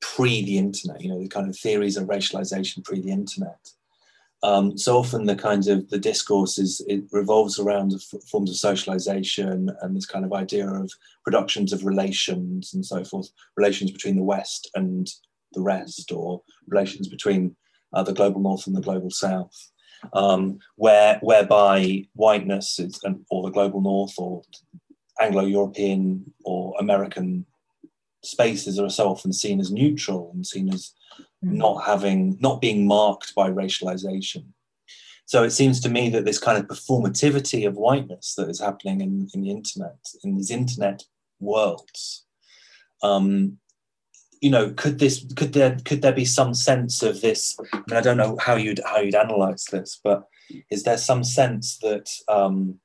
pre 0.00 0.44
the 0.44 0.58
internet, 0.58 1.00
you 1.00 1.08
know, 1.08 1.20
the 1.20 1.28
kind 1.28 1.48
of 1.48 1.58
theories 1.58 1.96
of 1.96 2.08
racialization 2.08 2.84
pre 2.84 3.00
the 3.00 3.10
internet. 3.10 3.58
Um, 4.42 4.76
so 4.76 4.98
often 4.98 5.24
the 5.24 5.34
kinds 5.34 5.66
of 5.66 5.88
the 5.88 5.98
discourse 5.98 6.58
is 6.58 6.84
it 6.86 7.04
revolves 7.10 7.58
around 7.58 7.94
forms 8.30 8.50
of 8.50 8.56
socialization 8.56 9.70
and 9.80 9.96
this 9.96 10.06
kind 10.06 10.24
of 10.24 10.32
idea 10.32 10.68
of 10.68 10.90
productions 11.24 11.72
of 11.72 11.84
relations 11.84 12.74
and 12.74 12.84
so 12.84 13.02
forth, 13.02 13.28
relations 13.56 13.90
between 13.90 14.16
the 14.16 14.22
West 14.22 14.70
and 14.74 15.10
the 15.52 15.62
rest, 15.62 16.12
or 16.12 16.42
relations 16.68 17.08
between 17.08 17.56
uh, 17.92 18.02
the 18.02 18.12
global 18.12 18.40
North 18.40 18.66
and 18.66 18.76
the 18.76 18.82
global 18.82 19.10
South, 19.10 19.70
um, 20.12 20.58
where 20.76 21.18
whereby 21.22 22.04
whiteness 22.14 22.78
is, 22.78 23.00
or 23.30 23.42
the 23.42 23.50
global 23.50 23.80
North 23.80 24.14
or 24.18 24.42
Anglo-European 25.20 26.32
or 26.44 26.74
American 26.78 27.46
spaces 28.22 28.78
are 28.78 28.90
so 28.90 29.08
often 29.08 29.32
seen 29.32 29.60
as 29.60 29.70
neutral 29.70 30.30
and 30.34 30.46
seen 30.46 30.72
as 30.72 30.92
mm-hmm. 31.44 31.56
not 31.56 31.84
having 31.84 32.36
not 32.40 32.60
being 32.60 32.86
marked 32.86 33.34
by 33.34 33.48
racialization. 33.50 34.44
So 35.26 35.42
it 35.42 35.50
seems 35.50 35.80
to 35.80 35.88
me 35.88 36.08
that 36.10 36.24
this 36.24 36.38
kind 36.38 36.56
of 36.56 36.66
performativity 36.66 37.66
of 37.66 37.76
whiteness 37.76 38.34
that 38.36 38.48
is 38.48 38.60
happening 38.60 39.00
in, 39.00 39.28
in 39.34 39.42
the 39.42 39.50
internet, 39.50 39.98
in 40.22 40.36
these 40.36 40.52
internet 40.52 41.02
worlds, 41.40 42.24
um, 43.02 43.58
you 44.40 44.50
know, 44.50 44.70
could 44.70 44.98
this 44.98 45.24
could 45.36 45.52
there 45.52 45.76
could 45.84 46.02
there 46.02 46.12
be 46.12 46.24
some 46.24 46.54
sense 46.54 47.02
of 47.02 47.20
this? 47.20 47.56
I, 47.72 47.76
mean, 47.76 47.96
I 47.96 48.00
don't 48.00 48.16
know 48.16 48.36
how 48.40 48.56
you'd 48.56 48.80
how 48.84 48.98
you'd 48.98 49.14
analyze 49.14 49.64
this, 49.70 50.00
but 50.02 50.24
is 50.70 50.82
there 50.84 50.98
some 50.98 51.24
sense 51.24 51.78
that 51.78 52.10
um, 52.28 52.78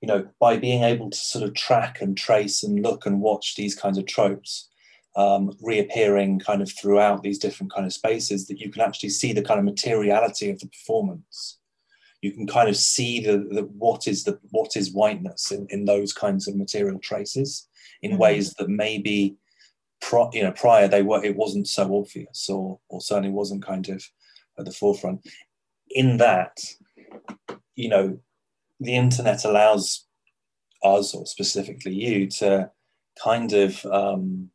you 0.00 0.08
know, 0.08 0.28
by 0.38 0.56
being 0.56 0.82
able 0.82 1.10
to 1.10 1.16
sort 1.16 1.44
of 1.44 1.54
track 1.54 2.00
and 2.00 2.16
trace 2.16 2.62
and 2.62 2.82
look 2.82 3.06
and 3.06 3.20
watch 3.20 3.56
these 3.56 3.74
kinds 3.74 3.98
of 3.98 4.06
tropes 4.06 4.68
um, 5.16 5.56
reappearing 5.62 6.38
kind 6.38 6.60
of 6.60 6.70
throughout 6.70 7.22
these 7.22 7.38
different 7.38 7.72
kind 7.72 7.86
of 7.86 7.92
spaces, 7.92 8.46
that 8.46 8.60
you 8.60 8.70
can 8.70 8.82
actually 8.82 9.08
see 9.08 9.32
the 9.32 9.42
kind 9.42 9.58
of 9.58 9.64
materiality 9.64 10.50
of 10.50 10.58
the 10.58 10.68
performance. 10.68 11.58
You 12.20 12.32
can 12.32 12.46
kind 12.46 12.68
of 12.68 12.76
see 12.76 13.20
the, 13.20 13.38
the 13.50 13.62
what 13.62 14.06
is 14.06 14.24
the 14.24 14.38
what 14.50 14.76
is 14.76 14.92
whiteness 14.92 15.50
in, 15.50 15.66
in 15.70 15.84
those 15.84 16.12
kinds 16.12 16.46
of 16.46 16.56
material 16.56 16.98
traces 16.98 17.68
in 18.02 18.12
mm-hmm. 18.12 18.20
ways 18.20 18.52
that 18.54 18.68
maybe 18.68 19.36
pro, 20.00 20.30
you 20.32 20.42
know 20.42 20.52
prior 20.52 20.88
they 20.88 21.02
were 21.02 21.24
it 21.24 21.36
wasn't 21.36 21.68
so 21.68 21.96
obvious 21.96 22.48
or 22.48 22.78
or 22.88 23.00
certainly 23.00 23.30
wasn't 23.30 23.64
kind 23.64 23.88
of 23.88 24.04
at 24.58 24.64
the 24.64 24.72
forefront. 24.72 25.26
In 25.90 26.16
that, 26.16 26.58
you 27.74 27.88
know, 27.88 28.18
the 28.80 28.96
internet 28.96 29.44
allows 29.44 30.06
us, 30.82 31.14
or 31.14 31.26
specifically 31.26 31.94
you, 31.94 32.26
to 32.28 32.70
kind 33.22 33.52
of 33.52 33.84
um, 33.86 34.50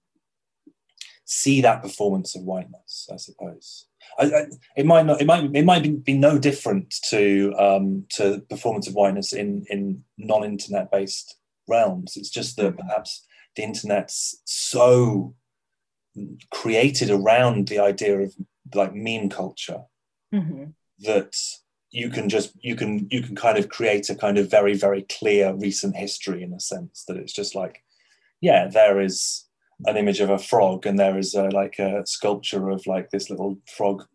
see 1.26 1.62
that 1.62 1.82
performance 1.82 2.36
of 2.36 2.44
whiteness. 2.44 3.08
I 3.12 3.16
suppose 3.16 3.88
I, 4.20 4.26
I, 4.26 4.46
it 4.76 4.86
might 4.86 5.06
not. 5.06 5.22
It 5.22 5.26
might. 5.26 5.56
It 5.56 5.66
might 5.66 5.84
be, 5.84 5.90
be 5.90 6.14
no 6.14 6.38
different 6.38 6.94
to 7.10 7.54
um, 7.58 8.06
to 8.10 8.42
performance 8.50 8.88
of 8.88 8.94
whiteness 8.94 9.34
in 9.34 9.66
in 9.70 10.04
non-internet 10.18 10.92
based 10.92 11.38
realms. 11.68 12.18
It's 12.18 12.30
just 12.30 12.58
that 12.58 12.78
perhaps 12.78 13.26
the 13.56 13.64
internet's 13.64 14.42
so 14.46 15.36
created 16.52 17.10
around 17.10 17.68
the 17.68 17.80
idea 17.80 18.20
of 18.20 18.34
like 18.74 18.94
meme 18.94 19.30
culture 19.30 19.84
mm-hmm. 20.34 20.66
that 21.00 21.36
you 21.92 22.10
can 22.10 22.30
just 22.30 22.54
you 22.62 22.76
can 22.76 23.08
you 23.12 23.22
can 23.22 23.36
kind 23.36 23.58
of 23.58 23.70
create 23.70 24.10
a 24.10 24.16
kind 24.16 24.38
of 24.38 24.50
very 24.50 24.74
very 24.74 25.04
clear 25.04 25.54
recent 25.54 25.96
history 25.96 26.44
in 26.44 26.54
a 26.54 26.60
sense 26.60 27.04
that 27.08 27.18
it's 27.18 27.34
just 27.34 27.54
like 27.56 27.84
yeah 28.40 28.68
there 28.68 29.00
is 29.02 29.46
an 29.86 29.98
image 29.98 30.20
of 30.20 30.30
a 30.30 30.38
frog 30.38 30.86
and 30.86 31.00
there 31.00 31.18
is 31.18 31.34
a, 31.34 31.44
like 31.50 31.80
a 31.80 32.06
sculpture 32.06 32.70
of 32.70 32.86
like 32.88 33.10
this 33.10 33.30
little 33.30 33.58
frog 33.68 34.06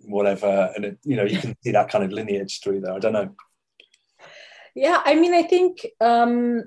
whatever 0.00 0.72
and 0.76 0.84
it, 0.84 0.98
you 1.02 1.16
know 1.16 1.24
you 1.24 1.38
can 1.38 1.56
see 1.62 1.70
that 1.70 1.88
kind 1.88 2.04
of 2.04 2.12
lineage 2.12 2.60
through 2.60 2.80
there 2.80 2.92
i 2.92 2.98
don't 2.98 3.12
know 3.12 3.30
yeah 4.74 5.00
i 5.04 5.14
mean 5.14 5.34
i 5.34 5.42
think 5.42 5.86
um 6.00 6.62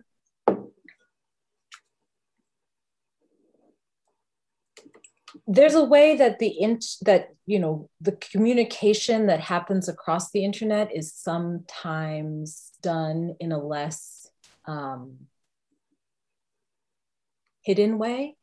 there's 5.52 5.74
a 5.74 5.84
way 5.84 6.16
that 6.16 6.38
the 6.38 6.62
int 6.62 6.86
that 7.02 7.30
you 7.48 7.58
know 7.58 7.90
the 8.00 8.12
communication 8.12 9.26
that 9.26 9.40
happens 9.40 9.90
across 9.90 10.30
the 10.30 10.46
internet 10.46 10.96
is 10.96 11.12
sometimes 11.12 12.72
done 12.84 13.36
in 13.40 13.52
a 13.52 13.58
less 13.58 14.30
um, 14.66 15.18
hidden 17.64 17.98
way 17.98 18.38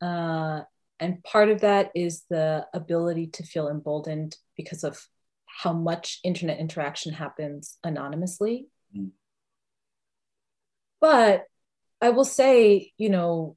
uh, 0.00 0.62
and 0.98 1.22
part 1.24 1.50
of 1.50 1.60
that 1.60 1.90
is 1.94 2.24
the 2.30 2.66
ability 2.72 3.26
to 3.26 3.42
feel 3.42 3.68
emboldened 3.68 4.36
because 4.56 4.82
of 4.82 5.06
how 5.44 5.74
much 5.74 6.20
internet 6.24 6.58
interaction 6.58 7.12
happens 7.12 7.76
anonymously 7.84 8.66
Mm. 8.96 9.12
but 11.00 11.44
i 12.00 12.10
will 12.10 12.24
say 12.24 12.90
you 12.98 13.08
know 13.08 13.56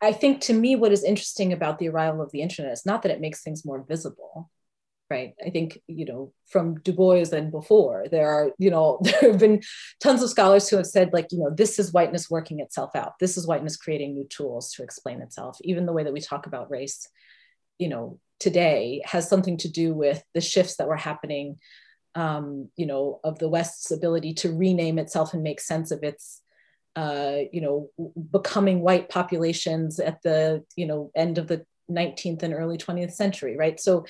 I 0.00 0.12
think 0.12 0.40
to 0.42 0.52
me, 0.52 0.76
what 0.76 0.92
is 0.92 1.02
interesting 1.02 1.52
about 1.52 1.78
the 1.78 1.88
arrival 1.88 2.22
of 2.22 2.30
the 2.30 2.42
internet 2.42 2.72
is 2.72 2.86
not 2.86 3.02
that 3.02 3.10
it 3.10 3.20
makes 3.20 3.42
things 3.42 3.64
more 3.64 3.84
visible, 3.86 4.48
right? 5.10 5.34
I 5.44 5.50
think, 5.50 5.80
you 5.88 6.04
know, 6.04 6.32
from 6.46 6.80
Du 6.80 6.92
Bois 6.92 7.24
and 7.32 7.50
before, 7.50 8.06
there 8.10 8.28
are, 8.28 8.52
you 8.58 8.70
know, 8.70 9.00
there 9.02 9.32
have 9.32 9.40
been 9.40 9.62
tons 10.00 10.22
of 10.22 10.30
scholars 10.30 10.68
who 10.68 10.76
have 10.76 10.86
said, 10.86 11.12
like, 11.12 11.32
you 11.32 11.38
know, 11.38 11.50
this 11.50 11.78
is 11.78 11.92
whiteness 11.92 12.30
working 12.30 12.60
itself 12.60 12.94
out. 12.94 13.18
This 13.18 13.36
is 13.36 13.46
whiteness 13.46 13.76
creating 13.76 14.14
new 14.14 14.24
tools 14.24 14.72
to 14.74 14.84
explain 14.84 15.20
itself. 15.20 15.58
Even 15.62 15.86
the 15.86 15.92
way 15.92 16.04
that 16.04 16.12
we 16.12 16.20
talk 16.20 16.46
about 16.46 16.70
race, 16.70 17.08
you 17.78 17.88
know, 17.88 18.20
today 18.38 19.02
has 19.04 19.28
something 19.28 19.56
to 19.58 19.68
do 19.68 19.94
with 19.94 20.22
the 20.32 20.40
shifts 20.40 20.76
that 20.76 20.86
were 20.86 20.96
happening, 20.96 21.58
um, 22.14 22.68
you 22.76 22.86
know, 22.86 23.18
of 23.24 23.38
the 23.40 23.48
West's 23.48 23.90
ability 23.90 24.34
to 24.34 24.52
rename 24.52 24.98
itself 24.98 25.34
and 25.34 25.42
make 25.42 25.60
sense 25.60 25.90
of 25.90 26.04
its 26.04 26.40
uh, 26.98 27.44
you 27.52 27.60
know, 27.60 27.90
becoming 28.32 28.80
white 28.80 29.08
populations 29.08 30.00
at 30.00 30.20
the, 30.22 30.64
you 30.74 30.84
know, 30.84 31.12
end 31.14 31.38
of 31.38 31.46
the 31.46 31.64
19th 31.88 32.42
and 32.42 32.52
early 32.52 32.76
20th 32.76 33.12
century, 33.12 33.56
right? 33.56 33.78
So 33.78 34.04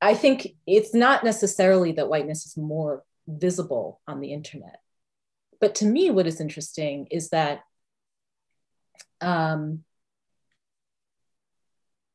I 0.00 0.14
think 0.14 0.48
it's 0.66 0.94
not 0.94 1.24
necessarily 1.24 1.92
that 1.92 2.08
whiteness 2.08 2.46
is 2.46 2.56
more 2.56 3.04
visible 3.28 4.00
on 4.08 4.20
the 4.20 4.32
internet. 4.32 4.80
But 5.60 5.74
to 5.76 5.84
me, 5.84 6.10
what 6.10 6.26
is 6.26 6.40
interesting 6.40 7.06
is 7.10 7.28
that 7.28 7.60
um, 9.20 9.84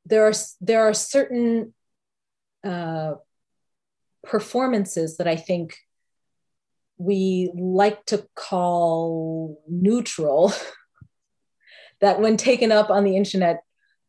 there 0.08 0.26
are 0.26 0.34
there 0.62 0.82
are 0.82 0.96
certain 0.96 1.76
uh, 2.64 3.14
performances 4.24 5.18
that 5.18 5.28
I 5.28 5.36
think 5.36 5.78
we 6.98 7.52
like 7.56 8.04
to 8.06 8.26
call 8.36 9.62
neutral 9.68 10.54
that 12.02 12.20
when 12.20 12.38
taken 12.38 12.72
up 12.72 12.90
on 12.90 13.04
the 13.04 13.16
internet 13.16 13.62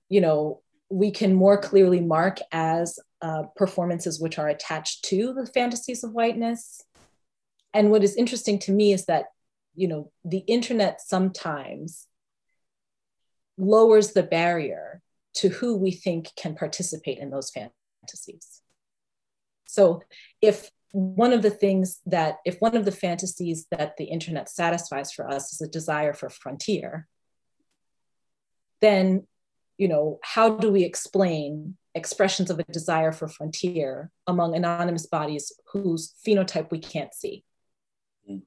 you 0.09 0.21
know 0.21 0.63
we 0.91 1.11
can 1.11 1.35
more 1.35 1.61
clearly 1.61 2.01
mark 2.01 2.39
as 2.51 2.99
uh, 3.21 3.45
performances 3.57 4.21
which 4.21 4.39
are 4.39 4.49
attached 4.49 5.05
to 5.05 5.33
the 5.35 5.47
fantasies 5.47 6.05
of 6.05 6.13
whiteness. 6.13 6.83
And 7.75 7.91
what 7.91 8.05
is 8.05 8.17
interesting 8.17 8.59
to 8.61 8.73
me 8.73 8.93
is 8.93 9.07
that 9.07 9.27
you 9.75 9.89
know 9.89 10.11
the 10.25 10.39
internet 10.39 11.01
sometimes 11.01 12.07
lowers 13.57 14.13
the 14.13 14.23
barrier 14.23 15.03
to 15.35 15.49
who 15.49 15.77
we 15.77 15.91
think 15.91 16.29
can 16.37 16.55
participate 16.55 17.19
in 17.19 17.31
those 17.31 17.51
fantasies. 17.51 18.63
So 19.67 20.03
if 20.41 20.71
one 20.93 21.33
of 21.33 21.43
the 21.43 21.51
things 21.51 22.01
that 22.07 22.37
if 22.45 22.59
one 22.61 22.77
of 22.77 22.85
the 22.85 22.93
fantasies 22.93 23.67
that 23.71 23.97
the 23.99 24.05
internet 24.05 24.49
satisfies 24.49 25.13
for 25.13 25.29
us 25.29 25.53
is 25.53 25.61
a 25.61 25.69
desire 25.69 26.15
for 26.15 26.31
frontier 26.31 27.07
then 28.81 29.27
you 29.77 29.89
know 29.89 30.19
how 30.23 30.49
do 30.57 30.71
we 30.73 30.85
explain 30.85 31.77
expressions 31.95 32.51
of 32.51 32.59
a 32.59 32.65
desire 32.65 33.13
for 33.13 33.29
frontier 33.29 34.11
among 34.27 34.55
anonymous 34.55 35.07
bodies 35.07 35.53
whose 35.73 36.15
phenotype 36.27 36.71
we 36.71 36.79
can't 36.79 37.15
see 37.15 37.45
Mm. 38.29 38.43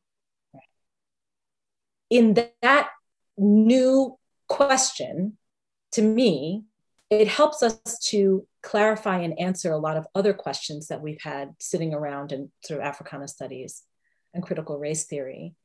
in 2.10 2.34
that 2.62 2.89
new 3.38 4.17
question 4.47 5.38
to 5.91 6.01
me 6.01 6.63
it 7.10 7.27
helps 7.27 7.62
us 7.63 7.99
to 8.10 8.47
clarify 8.63 9.19
and 9.19 9.39
answer 9.39 9.71
a 9.71 9.78
lot 9.78 9.97
of 9.97 10.08
other 10.13 10.34
questions 10.34 10.88
that 10.88 11.02
we've 11.02 11.21
had 11.21 11.54
sitting 11.60 11.93
around 11.93 12.32
in 12.32 12.52
sort 12.63 12.80
of 12.80 12.86
Africana 12.86 13.28
studies 13.28 13.84
and 14.34 14.43
critical 14.43 14.78
race 14.78 15.06
theory 15.06 15.56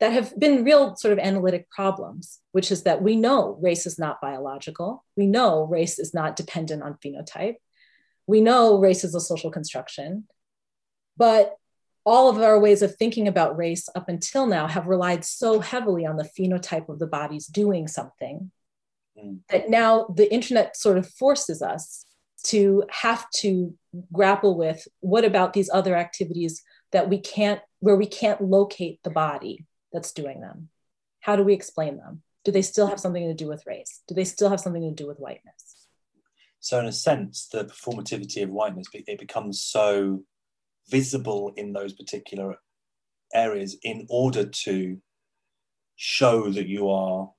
that 0.00 0.12
have 0.12 0.38
been 0.38 0.64
real 0.64 0.96
sort 0.96 1.12
of 1.12 1.18
analytic 1.18 1.70
problems, 1.70 2.40
which 2.52 2.70
is 2.72 2.82
that 2.82 3.02
we 3.02 3.16
know 3.16 3.56
race 3.60 3.86
is 3.86 3.98
not 3.98 4.20
biological. 4.20 5.04
We 5.16 5.26
know 5.26 5.64
race 5.64 5.98
is 5.98 6.12
not 6.12 6.36
dependent 6.36 6.82
on 6.82 6.98
phenotype. 7.04 7.56
We 8.26 8.40
know 8.40 8.78
race 8.78 9.04
is 9.04 9.14
a 9.14 9.20
social 9.20 9.50
construction. 9.50 10.24
But 11.16 11.56
all 12.04 12.28
of 12.28 12.38
our 12.38 12.58
ways 12.58 12.82
of 12.82 12.96
thinking 12.96 13.28
about 13.28 13.56
race 13.56 13.88
up 13.94 14.08
until 14.08 14.46
now 14.46 14.66
have 14.66 14.88
relied 14.88 15.24
so 15.24 15.60
heavily 15.60 16.04
on 16.04 16.16
the 16.16 16.28
phenotype 16.36 16.88
of 16.88 16.98
the 16.98 17.06
bodies 17.06 17.46
doing 17.46 17.86
something 17.86 18.50
Mm. 19.18 19.40
that 19.50 19.68
now 19.68 20.06
the 20.14 20.32
internet 20.32 20.74
sort 20.74 20.96
of 20.96 21.06
forces 21.06 21.60
us 21.60 22.06
to 22.44 22.84
have 22.90 23.28
to 23.30 23.74
grapple 24.12 24.56
with 24.56 24.86
what 25.00 25.24
about 25.24 25.52
these 25.52 25.70
other 25.72 25.96
activities 25.96 26.62
that 26.92 27.08
we 27.08 27.18
can't 27.18 27.60
where 27.80 27.96
we 27.96 28.06
can't 28.06 28.40
locate 28.40 29.02
the 29.02 29.10
body 29.10 29.66
that's 29.92 30.12
doing 30.12 30.40
them? 30.40 30.68
How 31.20 31.36
do 31.36 31.42
we 31.42 31.52
explain 31.52 31.96
them? 31.96 32.22
Do 32.44 32.52
they 32.52 32.62
still 32.62 32.88
have 32.88 33.00
something 33.00 33.26
to 33.28 33.34
do 33.34 33.48
with 33.48 33.66
race? 33.66 34.02
Do 34.08 34.14
they 34.14 34.24
still 34.24 34.50
have 34.50 34.60
something 34.60 34.82
to 34.82 34.90
do 34.90 35.06
with 35.06 35.18
whiteness? 35.18 35.86
So, 36.60 36.78
in 36.78 36.86
a 36.86 36.92
sense, 36.92 37.48
the 37.48 37.64
performativity 37.64 38.42
of 38.42 38.50
whiteness 38.50 38.86
it 38.92 39.18
becomes 39.18 39.60
so 39.60 40.24
visible 40.88 41.52
in 41.56 41.72
those 41.72 41.92
particular 41.92 42.56
areas 43.34 43.76
in 43.82 44.06
order 44.08 44.44
to 44.44 45.00
show 45.96 46.50
that 46.50 46.66
you 46.66 46.88
are 46.90 47.30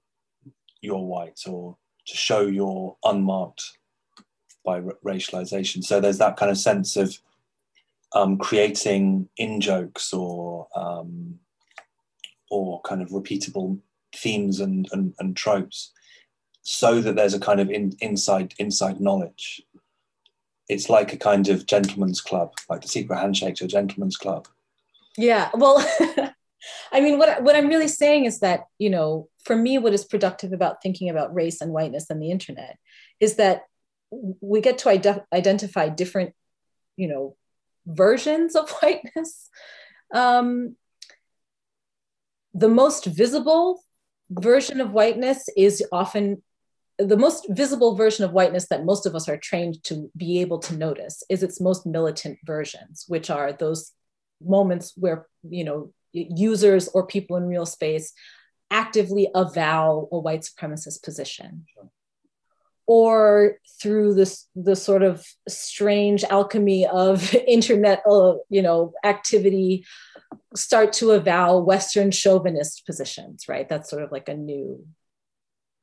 you're 0.81 0.97
white 0.97 1.39
or 1.47 1.77
to 2.05 2.15
show 2.17 2.41
you're 2.41 2.97
unmarked 3.03 3.77
by 4.63 4.79
ra- 4.79 4.93
racialization. 5.05 5.83
So 5.83 5.99
there's 5.99 6.17
that 6.19 6.37
kind 6.37 6.51
of 6.51 6.57
sense 6.57 6.95
of 6.95 7.17
um, 8.13 8.37
creating 8.37 9.29
in 9.37 9.59
jokes 9.59 10.13
or 10.13 10.67
um, 10.75 11.39
or 12.49 12.81
kind 12.81 13.01
of 13.01 13.09
repeatable 13.09 13.79
themes 14.15 14.59
and, 14.59 14.87
and, 14.91 15.15
and 15.19 15.35
tropes 15.35 15.91
so 16.61 17.01
that 17.01 17.15
there's 17.15 17.33
a 17.33 17.39
kind 17.39 17.59
of 17.59 17.69
in, 17.69 17.93
inside 17.99 18.53
inside 18.59 19.01
knowledge. 19.01 19.61
It's 20.69 20.89
like 20.89 21.11
a 21.13 21.17
kind 21.17 21.49
of 21.49 21.65
gentleman's 21.65 22.21
club, 22.21 22.53
like 22.69 22.81
the 22.81 22.87
secret 22.87 23.17
handshake 23.17 23.55
to 23.55 23.65
a 23.65 23.67
gentleman's 23.67 24.17
club. 24.17 24.47
yeah 25.17 25.49
well 25.53 25.77
i 26.91 27.01
mean 27.01 27.19
what, 27.19 27.43
what 27.43 27.55
i'm 27.55 27.67
really 27.67 27.87
saying 27.87 28.25
is 28.25 28.39
that 28.39 28.65
you 28.79 28.89
know 28.89 29.29
for 29.43 29.55
me 29.55 29.77
what 29.77 29.93
is 29.93 30.05
productive 30.05 30.53
about 30.53 30.81
thinking 30.81 31.09
about 31.09 31.33
race 31.33 31.61
and 31.61 31.71
whiteness 31.71 32.09
and 32.09 32.21
the 32.21 32.31
internet 32.31 32.77
is 33.19 33.35
that 33.35 33.63
we 34.41 34.61
get 34.61 34.77
to 34.79 34.89
ide- 34.89 35.23
identify 35.33 35.89
different 35.89 36.33
you 36.95 37.07
know 37.07 37.35
versions 37.85 38.55
of 38.55 38.69
whiteness. 38.81 39.49
Um, 40.13 40.75
the 42.53 42.69
most 42.69 43.05
visible 43.05 43.81
version 44.29 44.79
of 44.79 44.91
whiteness 44.91 45.49
is 45.57 45.83
often 45.91 46.43
the 46.99 47.17
most 47.17 47.47
visible 47.49 47.95
version 47.95 48.23
of 48.23 48.31
whiteness 48.31 48.67
that 48.67 48.85
most 48.85 49.05
of 49.07 49.15
us 49.15 49.27
are 49.27 49.37
trained 49.37 49.83
to 49.83 50.11
be 50.15 50.41
able 50.41 50.59
to 50.59 50.75
notice 50.75 51.23
is 51.29 51.41
its 51.41 51.59
most 51.59 51.85
militant 51.85 52.37
versions 52.45 53.05
which 53.07 53.29
are 53.29 53.51
those 53.51 53.91
moments 54.39 54.93
where 54.95 55.27
you 55.49 55.63
know 55.63 55.91
users 56.11 56.87
or 56.89 57.07
people 57.07 57.35
in 57.37 57.47
real 57.47 57.65
space 57.65 58.13
actively 58.69 59.27
avow 59.33 60.07
a 60.11 60.19
white 60.19 60.41
supremacist 60.41 61.01
position 61.03 61.65
or 62.85 63.57
through 63.81 64.13
this 64.13 64.47
the 64.55 64.75
sort 64.75 65.03
of 65.03 65.25
strange 65.47 66.23
alchemy 66.25 66.85
of 66.85 67.33
internet 67.47 68.01
uh, 68.09 68.35
you 68.49 68.61
know 68.61 68.93
activity 69.03 69.85
start 70.55 70.93
to 70.93 71.11
avow 71.11 71.57
western 71.59 72.11
chauvinist 72.11 72.85
positions 72.85 73.45
right? 73.47 73.67
That's 73.67 73.89
sort 73.89 74.03
of 74.03 74.11
like 74.11 74.29
a 74.29 74.33
new 74.35 74.85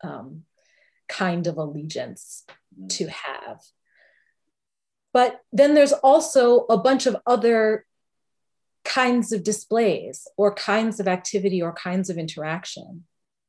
um, 0.02 0.42
kind 1.08 1.46
of 1.46 1.58
allegiance 1.58 2.44
mm-hmm. 2.74 2.86
to 2.88 3.08
have. 3.08 3.60
But 5.12 5.40
then 5.52 5.74
there's 5.74 5.92
also 5.92 6.66
a 6.70 6.78
bunch 6.78 7.06
of 7.06 7.16
other 7.26 7.84
kinds 8.84 9.32
of 9.32 9.42
displays 9.42 10.26
or 10.36 10.54
kinds 10.54 11.00
of 11.00 11.08
activity 11.08 11.60
or 11.60 11.72
kinds 11.72 12.08
of 12.08 12.16
interaction 12.16 13.04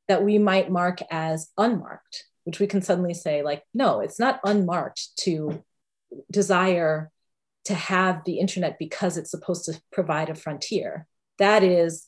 that 0.08 0.24
we 0.24 0.38
might 0.38 0.72
mark 0.72 1.00
as 1.10 1.52
unmarked 1.58 2.26
which 2.43 2.60
we 2.60 2.67
can 2.67 2.82
suddenly 2.82 3.13
say 3.13 3.43
like 3.43 3.63
no 3.73 3.99
it's 3.99 4.19
not 4.19 4.39
unmarked 4.43 5.15
to 5.17 5.63
desire 6.30 7.12
to 7.65 7.73
have 7.75 8.23
the 8.25 8.39
internet 8.39 8.77
because 8.80 9.17
it's 9.17 9.32
supposed 9.32 9.65
to 9.65 9.80
provide 9.91 10.30
a 10.30 10.36
frontier. 10.36 11.08
That 11.38 11.63
is 11.63 12.08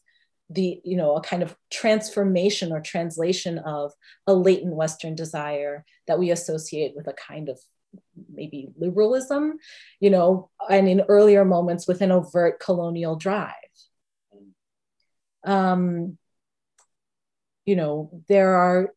the 0.50 0.82
you 0.84 0.98
know 0.98 1.16
a 1.16 1.22
kind 1.22 1.42
of 1.42 1.56
transformation 1.72 2.72
or 2.72 2.82
translation 2.82 3.58
of 3.60 3.92
a 4.28 4.34
latent 4.34 4.76
western 4.76 5.16
desire 5.16 5.86
that 6.08 6.20
we 6.20 6.32
associate 6.32 6.94
with 6.96 7.08
a 7.08 7.14
kind 7.14 7.48
of 7.48 7.60
maybe 8.32 8.70
liberalism 8.78 9.54
you 10.00 10.10
know 10.10 10.50
and 10.70 10.90
in 10.90 11.02
earlier 11.08 11.46
moments 11.46 11.88
with 11.88 12.02
an 12.02 12.12
overt 12.12 12.60
colonial 12.60 13.16
drive. 13.16 13.54
Um, 15.46 16.18
you 17.66 17.76
know 17.76 18.22
there 18.28 18.56
are 18.56 18.94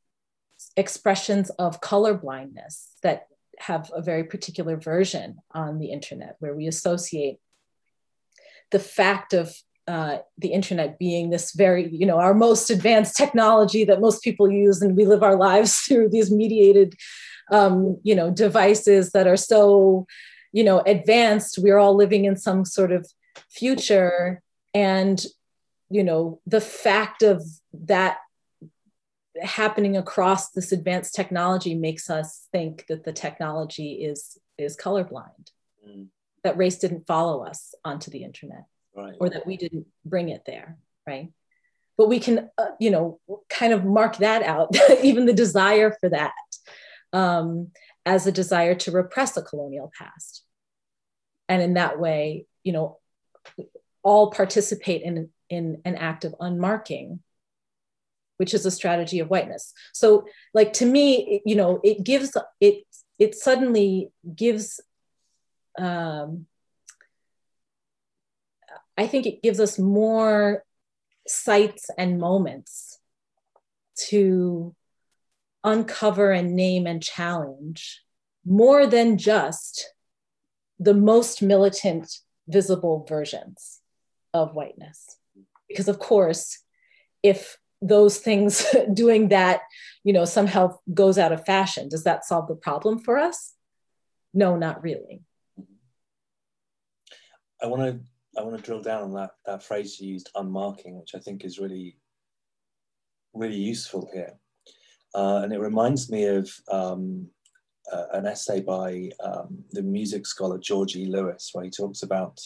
expressions 0.77 1.51
of 1.51 1.81
color 1.81 2.15
blindness 2.15 2.91
that 3.03 3.29
have 3.59 3.91
a 3.95 4.03
very 4.03 4.25
particular 4.25 4.77
version 4.77 5.39
on 5.53 5.79
the 5.79 5.91
internet 5.91 6.37
where 6.39 6.55
we 6.55 6.67
associate 6.67 7.39
the 8.71 8.79
fact 8.79 9.33
of 9.33 9.55
uh, 9.89 10.19
the 10.37 10.49
internet 10.49 10.99
being 10.99 11.31
this 11.31 11.53
very, 11.53 11.89
you 11.89 12.05
know, 12.05 12.19
our 12.19 12.35
most 12.35 12.71
advanced 12.71 13.17
technology 13.17 13.85
that 13.85 14.01
most 14.01 14.23
people 14.23 14.51
use, 14.51 14.83
and 14.83 14.97
we 14.97 15.07
live 15.07 15.23
our 15.23 15.37
lives 15.37 15.77
through 15.89 16.09
these 16.09 16.31
mediated, 16.31 16.95
um, 17.53 17.99
you 18.03 18.15
know, 18.15 18.31
devices 18.31 19.13
that 19.13 19.27
are 19.27 19.37
so, 19.37 20.07
you 20.53 20.65
know, 20.65 20.81
advanced. 20.81 21.59
We're 21.59 21.79
all 21.79 21.95
living 21.95 22.25
in 22.25 22.37
some 22.37 22.65
sort 22.65 22.91
of 22.91 23.07
future, 23.49 24.43
and 24.75 25.25
you 25.89 26.03
know, 26.03 26.41
the 26.47 26.61
fact 26.61 27.23
of 27.23 27.45
that 27.73 28.19
happening 29.43 29.97
across 29.97 30.51
this 30.51 30.73
advanced 30.73 31.15
technology 31.15 31.75
makes 31.75 32.11
us 32.11 32.47
think 32.53 32.87
that 32.89 33.05
the 33.05 33.13
technology 33.13 33.93
is 33.93 34.39
is 34.59 34.77
colorblind 34.77 35.51
mm. 35.87 36.07
that 36.45 36.57
race 36.57 36.79
didn't 36.79 37.07
follow 37.07 37.45
us 37.45 37.75
onto 37.85 38.11
the 38.11 38.25
internet 38.25 38.65
right. 38.95 39.15
or 39.21 39.29
that 39.29 39.47
we 39.47 39.57
didn't 39.57 39.87
bring 40.05 40.29
it 40.29 40.43
there 40.47 40.79
right 41.07 41.31
but 41.99 42.09
we 42.09 42.19
can 42.19 42.51
uh, 42.59 42.71
you 42.79 42.91
know 42.91 43.21
kind 43.49 43.73
of 43.73 43.85
mark 43.85 44.19
that 44.19 44.43
out 44.43 44.75
even 45.03 45.27
the 45.27 45.33
desire 45.33 45.95
for 46.01 46.09
that 46.09 46.33
um, 47.13 47.69
as 48.05 48.27
a 48.27 48.33
desire 48.33 48.75
to 48.75 48.91
repress 48.91 49.37
a 49.37 49.43
colonial 49.43 49.91
past 49.97 50.43
and 51.49 51.63
in 51.63 51.75
that 51.75 51.99
way 51.99 52.47
you 52.65 52.73
know 52.73 52.99
all 54.03 54.31
participate 54.31 55.03
in 55.03 55.29
in 55.49 55.81
an 55.85 55.95
act 55.97 56.25
of 56.25 56.35
unmarking 56.41 57.21
which 58.37 58.55
is 58.55 58.67
a 58.67 58.71
strategy 58.71 59.19
of 59.19 59.29
whiteness. 59.29 59.73
So 59.93 60.27
like 60.55 60.73
to 60.75 60.87
me 60.87 61.43
you 61.45 61.55
know 61.55 61.81
it 61.83 62.05
gives 62.05 62.37
it 62.61 62.85
it 63.19 63.35
suddenly 63.35 64.11
gives 64.35 64.81
um, 65.79 66.47
i 68.97 69.07
think 69.07 69.27
it 69.27 69.43
gives 69.43 69.61
us 69.61 69.79
more 69.79 70.65
sites 71.27 71.91
and 71.99 72.19
moments 72.19 72.99
to 74.09 74.75
uncover 75.65 76.31
and 76.31 76.55
name 76.55 76.87
and 76.87 77.03
challenge 77.03 78.03
more 78.45 78.87
than 78.87 79.19
just 79.19 79.93
the 80.79 80.95
most 80.95 81.43
militant 81.43 82.19
visible 82.47 83.05
versions 83.09 83.81
of 84.33 84.55
whiteness. 84.55 85.17
Because 85.69 85.89
of 85.89 85.99
course 85.99 86.63
if 87.23 87.59
those 87.83 88.19
things 88.19 88.67
doing 88.95 89.29
that 89.29 89.61
you 90.05 90.13
know 90.13 90.25
somehow 90.25 90.79
goes 90.93 91.19
out 91.19 91.33
of 91.33 91.45
fashion. 91.45 91.89
Does 91.89 92.05
that 92.05 92.25
solve 92.25 92.49
the 92.49 92.55
problem 92.55 92.99
for 92.99 93.19
us? 93.19 93.55
No 94.33 94.57
not 94.57 94.83
really. 94.83 95.23
I 97.63 97.67
want 97.67 97.83
to 97.83 98.01
i 98.39 98.43
want 98.43 98.55
to 98.57 98.63
drill 98.63 98.83
down 98.83 99.03
on 99.03 99.13
that 99.15 99.31
that 99.47 99.63
phrase 99.63 99.99
you 99.99 100.13
used 100.13 100.29
unmarking 100.37 100.93
which 101.01 101.15
i 101.15 101.19
think 101.19 101.43
is 101.43 101.59
really 101.59 101.97
really 103.37 103.57
useful 103.57 104.09
here. 104.13 104.33
Uh, 105.15 105.41
and 105.43 105.53
it 105.53 105.61
reminds 105.61 106.11
me 106.11 106.25
of 106.25 106.51
um, 106.71 107.27
uh, 107.93 108.07
an 108.13 108.27
essay 108.27 108.61
by 108.61 109.11
um, 109.23 109.65
the 109.71 109.83
music 109.83 110.27
scholar 110.27 110.59
george 110.59 110.97
e 110.97 111.07
lewis 111.07 111.51
where 111.53 111.65
he 111.65 111.71
talks 111.71 112.03
about 112.03 112.39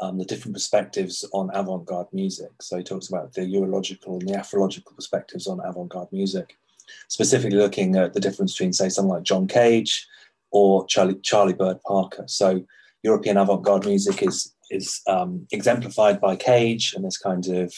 um, 0.00 0.18
the 0.18 0.24
different 0.24 0.54
perspectives 0.54 1.24
on 1.32 1.50
avant-garde 1.54 2.08
music. 2.12 2.50
So 2.60 2.76
he 2.76 2.82
talks 2.82 3.08
about 3.08 3.32
the 3.32 3.42
Eurological 3.42 4.20
and 4.20 4.28
the 4.28 4.34
Afrological 4.34 4.94
perspectives 4.94 5.46
on 5.46 5.60
avant-garde 5.64 6.12
music, 6.12 6.56
specifically 7.08 7.58
looking 7.58 7.96
at 7.96 8.12
the 8.12 8.20
difference 8.20 8.52
between, 8.52 8.72
say, 8.72 8.88
someone 8.88 9.18
like 9.18 9.24
John 9.24 9.46
Cage 9.46 10.06
or 10.50 10.86
Charlie, 10.86 11.18
Charlie 11.22 11.54
Bird 11.54 11.82
Parker. 11.82 12.24
So 12.26 12.64
European 13.02 13.36
avant-garde 13.36 13.86
music 13.86 14.22
is 14.22 14.52
is 14.70 15.00
um, 15.06 15.46
exemplified 15.52 16.20
by 16.20 16.34
Cage 16.34 16.92
and 16.94 17.04
this 17.04 17.18
kind 17.18 17.46
of 17.48 17.72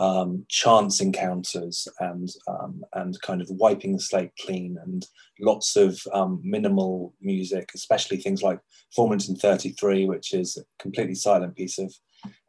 um, 0.00 0.46
chance 0.48 1.02
encounters 1.02 1.86
and 2.00 2.30
um, 2.48 2.82
and 2.94 3.20
kind 3.20 3.42
of 3.42 3.50
wiping 3.50 3.92
the 3.92 4.00
slate 4.00 4.32
clean 4.44 4.78
and 4.82 5.06
lots 5.38 5.76
of 5.76 6.00
um, 6.14 6.40
minimal 6.42 7.14
music, 7.20 7.70
especially 7.74 8.16
things 8.16 8.42
like 8.42 8.58
Four 8.96 9.10
Minutes 9.10 9.30
33, 9.40 10.06
which 10.06 10.32
is 10.32 10.56
a 10.56 10.82
completely 10.82 11.14
silent 11.14 11.54
piece 11.54 11.78
of, 11.78 11.94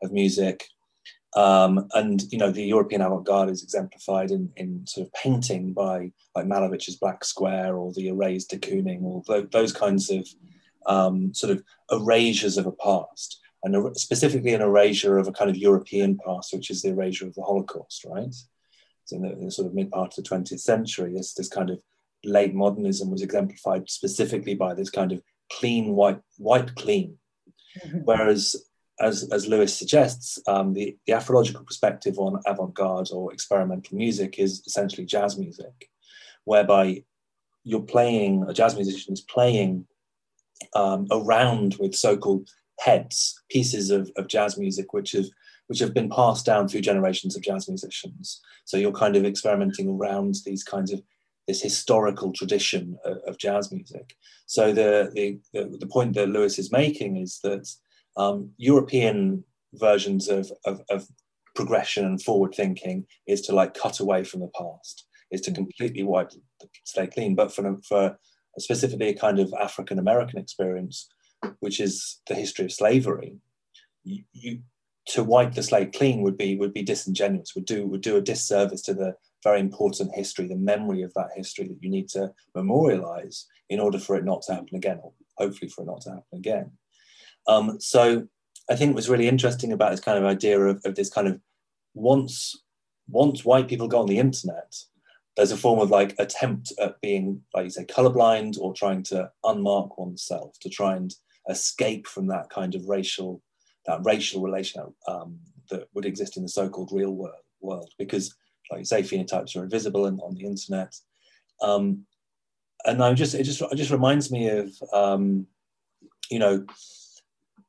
of 0.01 0.13
music. 0.13 0.65
Um, 1.35 1.87
and 1.93 2.21
you 2.31 2.37
know 2.37 2.51
the 2.51 2.63
European 2.63 3.01
avant-garde 3.01 3.49
is 3.49 3.63
exemplified 3.63 4.31
in, 4.31 4.49
in 4.55 4.85
sort 4.87 5.07
of 5.07 5.13
painting 5.13 5.73
by 5.73 6.11
like 6.35 6.45
Malevich's 6.45 6.97
Black 6.97 7.23
Square 7.25 7.75
or 7.75 7.91
the 7.93 8.07
Erased 8.07 8.49
de 8.49 8.57
Kooning 8.57 9.03
or 9.03 9.23
th- 9.23 9.49
those 9.51 9.73
kinds 9.73 10.09
of 10.09 10.25
um, 10.85 11.33
sort 11.33 11.51
of 11.51 11.63
erasures 11.91 12.57
of 12.57 12.65
a 12.65 12.71
past 12.71 13.41
and 13.63 13.97
specifically 13.97 14.53
an 14.53 14.61
erasure 14.61 15.17
of 15.17 15.27
a 15.27 15.31
kind 15.31 15.49
of 15.49 15.57
European 15.57 16.17
past, 16.25 16.53
which 16.53 16.69
is 16.69 16.81
the 16.81 16.89
erasure 16.89 17.27
of 17.27 17.35
the 17.35 17.43
Holocaust, 17.43 18.05
right? 18.05 18.33
So 19.05 19.17
in 19.17 19.21
the, 19.21 19.31
in 19.33 19.45
the 19.45 19.51
sort 19.51 19.67
of 19.67 19.73
mid 19.73 19.91
part 19.91 20.17
of 20.17 20.23
the 20.23 20.29
20th 20.29 20.59
century, 20.59 21.13
this, 21.13 21.33
this 21.33 21.49
kind 21.49 21.69
of 21.69 21.79
late 22.23 22.53
modernism 22.53 23.11
was 23.11 23.21
exemplified 23.21 23.89
specifically 23.89 24.55
by 24.55 24.73
this 24.73 24.89
kind 24.89 25.11
of 25.11 25.21
clean, 25.51 25.93
white, 25.95 26.19
white 26.37 26.75
clean. 26.75 27.17
Mm-hmm. 27.85 27.99
Whereas, 27.99 28.55
as, 28.99 29.27
as 29.31 29.47
Lewis 29.47 29.77
suggests, 29.77 30.39
um, 30.47 30.73
the, 30.73 30.97
the 31.07 31.13
Afrological 31.13 31.65
perspective 31.65 32.19
on 32.19 32.41
avant-garde 32.45 33.09
or 33.11 33.33
experimental 33.33 33.97
music 33.97 34.39
is 34.39 34.63
essentially 34.65 35.05
jazz 35.05 35.37
music, 35.37 35.89
whereby 36.45 37.03
you're 37.63 37.81
playing, 37.81 38.45
a 38.47 38.53
jazz 38.53 38.75
musician 38.75 39.13
is 39.13 39.21
playing 39.21 39.85
um, 40.75 41.07
around 41.11 41.75
with 41.79 41.95
so-called 41.95 42.49
heads, 42.81 43.39
pieces 43.49 43.91
of, 43.91 44.11
of 44.17 44.27
jazz 44.27 44.57
music 44.57 44.93
which 44.93 45.11
have 45.13 45.29
which 45.67 45.79
have 45.79 45.93
been 45.93 46.09
passed 46.09 46.45
down 46.45 46.67
through 46.67 46.81
generations 46.81 47.33
of 47.35 47.41
jazz 47.41 47.69
musicians. 47.69 48.41
So 48.65 48.75
you're 48.75 48.91
kind 49.03 49.15
of 49.15 49.23
experimenting 49.23 49.87
around 49.87 50.35
these 50.45 50.63
kinds 50.65 50.91
of 50.91 51.01
this 51.47 51.61
historical 51.61 52.33
tradition 52.33 52.97
of, 53.05 53.17
of 53.27 53.37
jazz 53.37 53.71
music. 53.71 54.15
So 54.47 54.73
the, 54.73 55.11
the, 55.15 55.39
the 55.53 55.77
the 55.79 55.87
point 55.87 56.13
that 56.15 56.29
Lewis 56.29 56.59
is 56.59 56.71
making 56.71 57.17
is 57.17 57.39
that 57.43 57.65
um, 58.17 58.51
European 58.57 59.45
versions 59.75 60.27
of, 60.27 60.51
of, 60.65 60.81
of 60.89 61.07
progression 61.55 62.05
and 62.05 62.21
forward 62.21 62.53
thinking 62.53 63.05
is 63.27 63.41
to 63.41 63.55
like 63.55 63.73
cut 63.73 63.99
away 63.99 64.23
from 64.23 64.41
the 64.41 64.51
past, 64.59 65.07
is 65.31 65.41
to 65.41 65.51
completely 65.51 66.03
wipe 66.03 66.31
the 66.31 66.67
slate 66.83 67.13
clean. 67.13 67.35
But 67.35 67.53
for, 67.53 67.77
for 67.87 68.17
specifically 68.57 69.09
a 69.09 69.13
kind 69.25 69.39
of 69.39 69.53
African 69.67 69.99
American 69.99 70.39
experience, 70.39 71.07
which 71.59 71.79
is 71.79 72.21
the 72.27 72.35
history 72.35 72.65
of 72.65 72.71
slavery, 72.71 73.37
you, 74.03 74.23
you, 74.33 74.59
to 75.07 75.23
wipe 75.23 75.53
the 75.53 75.63
slate 75.63 75.93
clean 75.93 76.21
would 76.21 76.37
be 76.37 76.55
would 76.55 76.73
be 76.73 76.83
disingenuous. 76.83 77.55
Would 77.55 77.65
do 77.65 77.85
would 77.87 78.01
do 78.01 78.17
a 78.17 78.21
disservice 78.21 78.81
to 78.83 78.93
the 78.93 79.15
very 79.43 79.59
important 79.59 80.13
history, 80.13 80.47
the 80.47 80.55
memory 80.55 81.01
of 81.01 81.13
that 81.15 81.29
history 81.35 81.67
that 81.67 81.81
you 81.81 81.89
need 81.89 82.09
to 82.09 82.31
memorialize 82.55 83.47
in 83.69 83.79
order 83.79 83.97
for 83.97 84.15
it 84.15 84.25
not 84.25 84.43
to 84.43 84.53
happen 84.53 84.75
again, 84.75 84.99
or 85.03 85.13
hopefully 85.37 85.69
for 85.69 85.83
it 85.83 85.87
not 85.87 86.01
to 86.01 86.09
happen 86.09 86.37
again. 86.37 86.71
Um, 87.47 87.79
so 87.79 88.27
I 88.69 88.75
think 88.75 88.93
what's 88.93 89.09
really 89.09 89.27
interesting 89.27 89.71
about 89.71 89.91
this 89.91 89.99
kind 89.99 90.17
of 90.17 90.25
idea 90.25 90.59
of, 90.59 90.81
of 90.85 90.95
this 90.95 91.09
kind 91.09 91.27
of 91.27 91.39
once 91.93 92.55
once 93.09 93.43
white 93.43 93.67
people 93.67 93.87
go 93.87 93.99
on 93.99 94.07
the 94.07 94.19
internet, 94.19 94.75
there's 95.35 95.51
a 95.51 95.57
form 95.57 95.79
of 95.79 95.89
like 95.89 96.15
attempt 96.19 96.71
at 96.79 96.99
being, 97.01 97.41
like 97.53 97.65
you 97.65 97.69
say, 97.69 97.85
colorblind 97.85 98.57
or 98.59 98.73
trying 98.73 99.03
to 99.03 99.29
unmark 99.43 99.97
oneself 99.97 100.57
to 100.61 100.69
try 100.69 100.95
and 100.95 101.13
escape 101.51 102.07
from 102.07 102.27
that 102.27 102.49
kind 102.49 102.75
of 102.75 102.87
racial, 102.87 103.41
that 103.85 103.99
racial 104.03 104.41
relation 104.41 104.81
um, 105.07 105.39
that 105.69 105.87
would 105.93 106.05
exist 106.05 106.37
in 106.37 106.43
the 106.43 106.49
so-called 106.49 106.91
real 106.91 107.11
world, 107.11 107.43
world. 107.61 107.91
Because, 107.97 108.35
like 108.71 108.79
you 108.79 108.85
say, 108.85 109.03
phenotypes 109.03 109.55
are 109.55 109.63
invisible 109.63 110.05
and 110.05 110.19
on 110.21 110.33
the 110.33 110.45
internet. 110.45 110.95
Um, 111.61 112.05
and 112.85 113.03
I 113.03 113.13
just, 113.13 113.35
it 113.35 113.43
just, 113.43 113.61
it 113.61 113.75
just 113.75 113.91
reminds 113.91 114.31
me 114.31 114.49
of, 114.49 114.71
um, 114.91 115.45
you 116.29 116.39
know, 116.39 116.65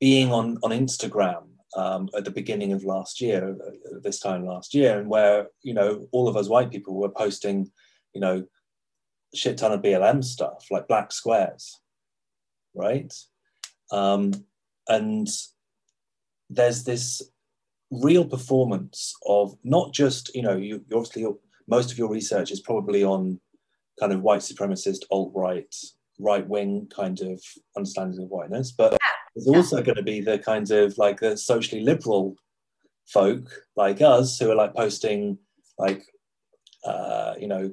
being 0.02 0.32
on 0.32 0.58
on 0.64 0.72
Instagram 0.72 1.44
um, 1.76 2.08
at 2.16 2.24
the 2.24 2.30
beginning 2.32 2.72
of 2.72 2.84
last 2.84 3.20
year, 3.20 3.56
uh, 3.64 3.98
this 4.02 4.18
time 4.18 4.44
last 4.44 4.74
year, 4.74 4.98
and 4.98 5.08
where 5.08 5.46
you 5.62 5.74
know 5.74 6.08
all 6.10 6.26
of 6.26 6.36
us 6.36 6.48
white 6.48 6.72
people 6.72 6.94
were 6.94 7.08
posting, 7.08 7.70
you 8.12 8.20
know, 8.20 8.44
shit 9.32 9.58
ton 9.58 9.70
of 9.70 9.80
BLM 9.80 10.24
stuff 10.24 10.66
like 10.72 10.88
black 10.88 11.12
squares, 11.12 11.78
right? 12.74 13.12
Um, 13.92 14.32
and 14.88 15.28
there's 16.50 16.84
this 16.84 17.22
real 17.90 18.24
performance 18.24 19.14
of 19.26 19.54
not 19.64 19.92
just 19.92 20.34
you 20.34 20.42
know 20.42 20.56
you, 20.56 20.82
you 20.88 20.96
obviously 20.96 21.26
most 21.68 21.92
of 21.92 21.98
your 21.98 22.08
research 22.08 22.50
is 22.50 22.60
probably 22.60 23.04
on 23.04 23.38
kind 24.00 24.12
of 24.12 24.22
white 24.22 24.40
supremacist 24.40 25.00
alt 25.10 25.30
right 25.34 25.74
right 26.18 26.48
wing 26.48 26.88
kind 26.94 27.20
of 27.20 27.42
understandings 27.76 28.18
of 28.18 28.28
whiteness 28.28 28.72
but 28.72 28.96
there's 29.34 29.46
also 29.46 29.82
going 29.82 29.96
to 29.96 30.02
be 30.02 30.20
the 30.20 30.38
kinds 30.38 30.70
of 30.70 30.96
like 30.96 31.20
the 31.20 31.36
socially 31.36 31.82
liberal 31.82 32.34
folk 33.06 33.50
like 33.76 34.00
us 34.00 34.38
who 34.38 34.50
are 34.50 34.54
like 34.54 34.74
posting 34.74 35.36
like 35.78 36.02
uh, 36.84 37.34
you 37.38 37.46
know 37.46 37.70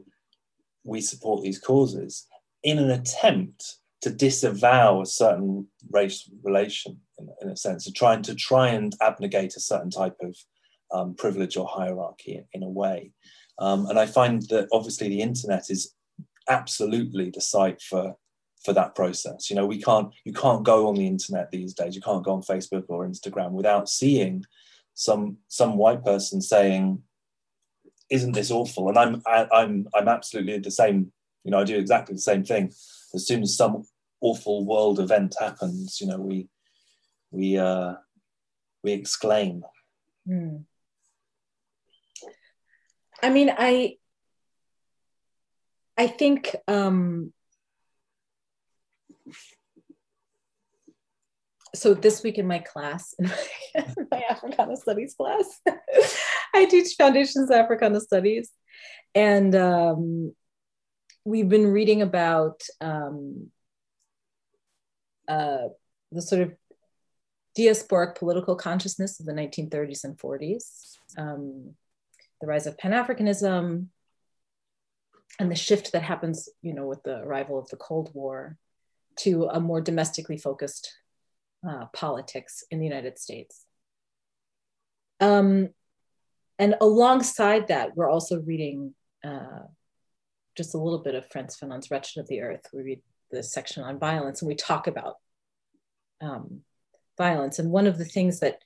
we 0.84 1.00
support 1.00 1.44
these 1.44 1.60
causes 1.60 2.28
in 2.64 2.78
an 2.78 2.92
attempt 2.92 3.79
to 4.02 4.10
disavow 4.10 5.02
a 5.02 5.06
certain 5.06 5.68
race 5.92 6.30
relation 6.44 7.00
in, 7.18 7.30
in 7.42 7.50
a 7.50 7.58
sense 7.58 7.88
of 7.88 7.94
trying 7.94 8.22
to 8.22 8.36
try 8.36 8.70
and 8.70 8.96
abnegate 9.02 9.56
a 9.56 9.60
certain 9.60 9.90
type 9.90 10.16
of 10.22 10.36
um, 10.92 11.16
privilege 11.16 11.58
or 11.58 11.68
hierarchy 11.68 12.36
in, 12.36 12.46
in 12.54 12.64
a 12.64 12.70
way 12.70 13.12
um, 13.60 13.86
and 13.88 14.00
i 14.00 14.06
find 14.06 14.44
that 14.44 14.68
obviously 14.72 15.10
the 15.10 15.22
internet 15.22 15.70
is 15.70 15.94
absolutely 16.48 17.30
the 17.30 17.42
site 17.42 17.82
for 17.82 18.16
for 18.64 18.74
that 18.74 18.96
process. 18.96 19.50
You 19.50 19.56
know, 19.56 19.66
we 19.66 19.82
can't 19.82 20.14
you 20.26 20.34
can't 20.34 20.64
go 20.64 20.88
on 20.88 20.96
the 20.96 21.08
internet 21.08 21.52
these 21.52 21.74
days. 21.74 21.96
You 21.96 22.02
can't 22.02 22.24
go 22.24 22.34
on 22.34 22.42
Facebook 22.42 22.86
or 22.90 23.08
Instagram 23.08 23.52
without 23.52 23.90
seeing 23.90 24.44
some 24.94 25.38
some 25.48 25.78
white 25.78 26.04
person 26.04 26.42
saying, 26.42 27.02
"Isn't 28.10 28.34
this 28.34 28.52
awful?" 28.52 28.90
And 28.90 28.98
I'm 28.98 29.22
I, 29.26 29.48
am 29.54 29.88
i 29.94 30.00
I'm 30.00 30.08
absolutely 30.08 30.58
the 30.60 30.72
same. 30.72 31.12
You 31.44 31.52
know, 31.52 31.60
I 31.60 31.64
do 31.64 31.78
exactly 31.78 32.16
the 32.16 32.22
same 32.22 32.44
thing. 32.44 32.74
As 33.14 33.28
soon 33.28 33.44
as 33.44 33.56
some 33.56 33.84
awful 34.22 34.66
world 34.66 35.00
event 35.00 35.36
happens, 35.40 36.00
you 36.00 36.08
know, 36.08 36.18
we 36.18 36.48
we 37.32 37.58
uh, 37.58 37.94
we 38.84 38.92
exclaim. 38.94 39.64
Mm. 40.28 40.66
I 43.22 43.30
mean, 43.30 43.54
I 43.56 43.98
I 45.98 46.08
think 46.08 46.56
um, 46.68 47.34
so 51.76 51.94
this 51.94 52.24
week 52.24 52.38
in 52.38 52.48
my 52.48 52.60
class, 52.60 53.14
in 53.20 53.28
my, 53.76 53.86
my 54.12 54.24
Africana 54.30 54.78
Studies 54.78 55.16
class, 55.16 55.62
I 56.54 56.66
teach 56.66 56.96
Foundations 56.98 57.52
Africana 57.52 58.00
Studies, 58.00 58.50
and 59.14 59.54
um, 59.56 60.34
we've 61.30 61.48
been 61.48 61.68
reading 61.68 62.02
about 62.02 62.64
um, 62.82 63.52
uh, 65.28 65.68
the 66.12 66.22
sort 66.24 66.42
of 66.42 66.54
diasporic 67.56 68.16
political 68.16 68.56
consciousness 68.56 69.20
of 69.20 69.28
the 69.28 69.34
1930s 69.34 70.04
and 70.04 70.18
40s, 70.18 70.98
um, 71.18 71.76
the 72.42 72.48
rise 72.48 72.66
of 72.66 72.80
Pan 72.80 72.94
Africanism, 72.94 73.88
and 75.40 75.52
the 75.52 75.56
shift 75.56 75.92
that 75.92 76.02
happens, 76.02 76.50
you 76.64 76.74
know, 76.74 76.88
with 76.88 77.04
the 77.04 77.18
arrival 77.20 77.60
of 77.60 77.70
the 77.70 77.78
Cold 77.78 78.10
War 78.16 78.58
to 79.18 79.46
a 79.46 79.60
more 79.60 79.82
domestically 79.82 80.38
focused 80.38 80.98
uh, 81.68 81.86
politics 81.94 82.64
in 82.72 82.80
the 82.80 82.86
United 82.86 83.20
States. 83.20 83.66
Um, 85.20 85.70
and 86.58 86.76
alongside 86.82 87.68
that, 87.68 87.96
we're 87.96 88.10
also 88.10 88.42
reading 88.42 88.96
uh, 89.24 89.60
just 90.60 90.74
a 90.74 90.78
little 90.78 91.00
bit 91.00 91.16
of 91.16 91.26
Frantz 91.32 91.58
Fanon's 91.58 91.90
Wretched 91.90 92.20
of 92.20 92.28
the 92.28 92.42
Earth. 92.42 92.68
We 92.74 92.84
read 92.84 93.02
the 93.32 93.42
section 93.42 93.82
on 93.82 93.98
violence 93.98 94.42
and 94.42 94.50
we 94.50 94.56
talk 94.56 94.88
about 94.88 95.16
um, 96.20 96.64
violence. 97.18 97.60
And 97.60 97.72
one 97.72 97.88
of 97.88 97.98
the 97.98 98.04
things 98.04 98.42
that 98.42 98.60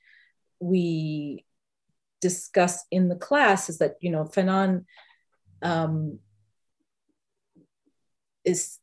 we 0.60 1.46
discuss 2.20 2.84
in 2.90 3.10
the 3.10 3.16
class 3.16 3.70
is 3.70 3.78
that, 3.78 3.98
you 4.02 4.10
know, 4.10 4.24
Fanon 4.24 4.86
um, 5.62 6.18
is 8.44 8.80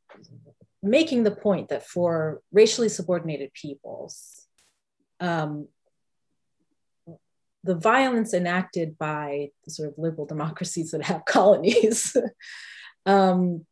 making 0.81 1.25
the 1.25 1.33
point 1.33 1.71
that 1.71 1.85
for 1.85 2.43
racially 2.53 2.89
subordinated 2.89 3.53
peoples, 3.55 4.47
um, 5.19 5.67
the 7.65 7.75
violence 7.75 8.33
enacted 8.35 8.97
by 8.97 9.49
the 9.65 9.73
sort 9.73 9.89
of 9.89 9.99
liberal 9.99 10.27
democracies 10.27 10.93
that 10.93 11.03
have 11.03 11.25
colonies 11.27 12.17
um, 13.07 13.65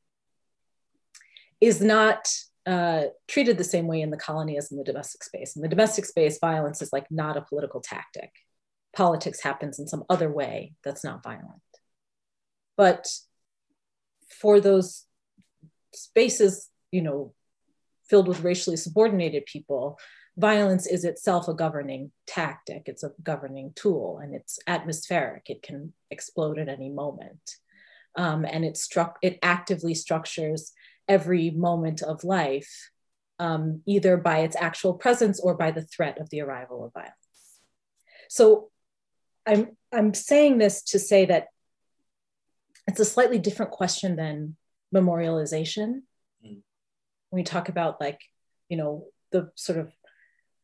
is 1.61 1.81
not 1.81 2.29
uh, 2.67 3.05
treated 3.27 3.59
the 3.59 3.65
same 3.65 3.87
way 3.87 4.01
in 4.01 4.11
the 4.11 4.17
colony 4.17 4.57
as 4.59 4.71
in 4.71 4.79
the 4.79 4.85
domestic 4.85 5.25
space. 5.25 5.57
In 5.57 5.63
the 5.63 5.69
domestic 5.69 6.05
space, 6.05 6.39
violence 6.39 6.83
is 6.83 6.93
like 6.93 7.11
not 7.11 7.37
a 7.37 7.43
political 7.43 7.81
tactic. 7.81 8.31
Politics 8.95 9.43
happens 9.43 9.79
in 9.79 9.87
some 9.87 10.05
other 10.09 10.31
way 10.31 10.75
that's 10.85 11.05
not 11.05 11.23
violent. 11.23 11.63
But 12.77 13.07
for 14.29 14.61
those 14.61 15.05
spaces 15.95 16.69
you 16.91 17.03
know, 17.03 17.33
filled 18.09 18.29
with 18.29 18.43
racially 18.43 18.77
subordinated 18.77 19.47
people, 19.47 19.99
violence 20.37 20.87
is 20.87 21.05
itself 21.05 21.49
a 21.49 21.55
governing 21.55 22.11
tactic. 22.27 22.83
It's 22.87 23.03
a 23.03 23.13
governing 23.23 23.73
tool 23.75 24.21
and 24.23 24.35
it's 24.35 24.59
atmospheric. 24.67 25.51
It 25.51 25.63
can 25.63 25.93
explode 26.11 26.59
at 26.59 26.69
any 26.69 26.89
moment. 26.89 27.57
Um, 28.17 28.45
and 28.45 28.65
it 28.65 28.77
struck 28.77 29.19
it 29.23 29.39
actively 29.43 29.95
structures 29.95 30.73
every 31.07 31.51
moment 31.51 32.03
of 32.03 32.25
life, 32.25 32.91
um, 33.39 33.83
either 33.87 34.17
by 34.17 34.41
its 34.41 34.57
actual 34.57 34.95
presence 34.95 35.39
or 35.41 35.55
by 35.55 35.71
the 35.71 35.83
threat 35.83 36.19
of 36.19 36.29
the 36.31 36.41
arrival 36.41 36.85
of 36.85 36.93
violence. 36.93 37.15
So 38.29 38.71
I'm 39.47 39.77
I'm 39.93 40.15
saying 40.15 40.59
this 40.59 40.83
to 40.85 40.99
say 40.99 41.27
that 41.27 41.47
it's 42.87 43.01
a 43.01 43.05
slightly 43.05 43.39
different 43.39 43.73
question 43.73 44.17
than 44.17 44.57
memorialization 44.95 46.03
when 47.31 47.41
we 47.41 47.45
talk 47.45 47.69
about 47.69 48.01
like 48.01 48.21
you 48.69 48.77
know 48.77 49.07
the 49.33 49.51
sort 49.55 49.79
of 49.79 49.93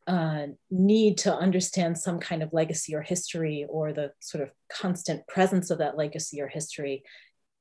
uh, 0.06 0.46
need 0.70 1.16
to 1.16 1.34
understand 1.34 1.96
some 1.96 2.18
kind 2.18 2.42
of 2.42 2.52
legacy 2.52 2.94
or 2.94 3.00
history 3.00 3.64
or 3.70 3.92
the 3.92 4.12
sort 4.20 4.42
of 4.42 4.52
constant 4.68 5.26
presence 5.26 5.70
of 5.70 5.78
that 5.78 5.96
legacy 5.96 6.42
or 6.42 6.48
history 6.48 7.02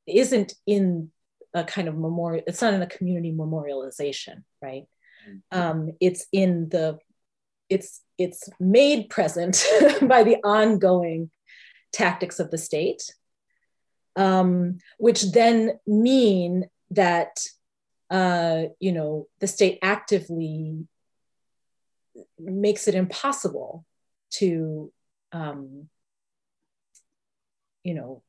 isn't 0.08 0.54
in 0.66 1.10
a 1.54 1.64
kind 1.64 1.88
of 1.88 1.98
memorial 1.98 2.44
it's 2.48 2.62
not 2.62 2.74
in 2.74 2.82
a 2.82 2.88
community 2.88 3.32
memorialization 3.32 4.44
right 4.62 4.86
mm-hmm. 5.28 5.60
um, 5.60 5.92
it's 6.00 6.26
in 6.32 6.70
the 6.70 6.98
it's 7.70 8.02
it's 8.18 8.50
made 8.60 9.10
present 9.10 9.66
by 10.02 10.24
the 10.24 10.38
ongoing 10.44 11.30
tactics 11.92 12.40
of 12.40 12.52
the 12.52 12.58
state 12.58 13.14
um, 14.16 14.78
which 14.98 15.32
then 15.32 15.80
mean 15.88 16.66
that 16.92 17.40
uh, 18.14 18.66
you 18.80 18.92
know, 18.92 19.28
the 19.40 19.48
state 19.48 19.80
actively 19.82 20.86
makes 22.38 22.88
it 22.88 22.94
impossible 22.94 23.84
to, 24.30 24.92
um, 25.32 25.90
you 27.84 27.96
know, 27.96 28.22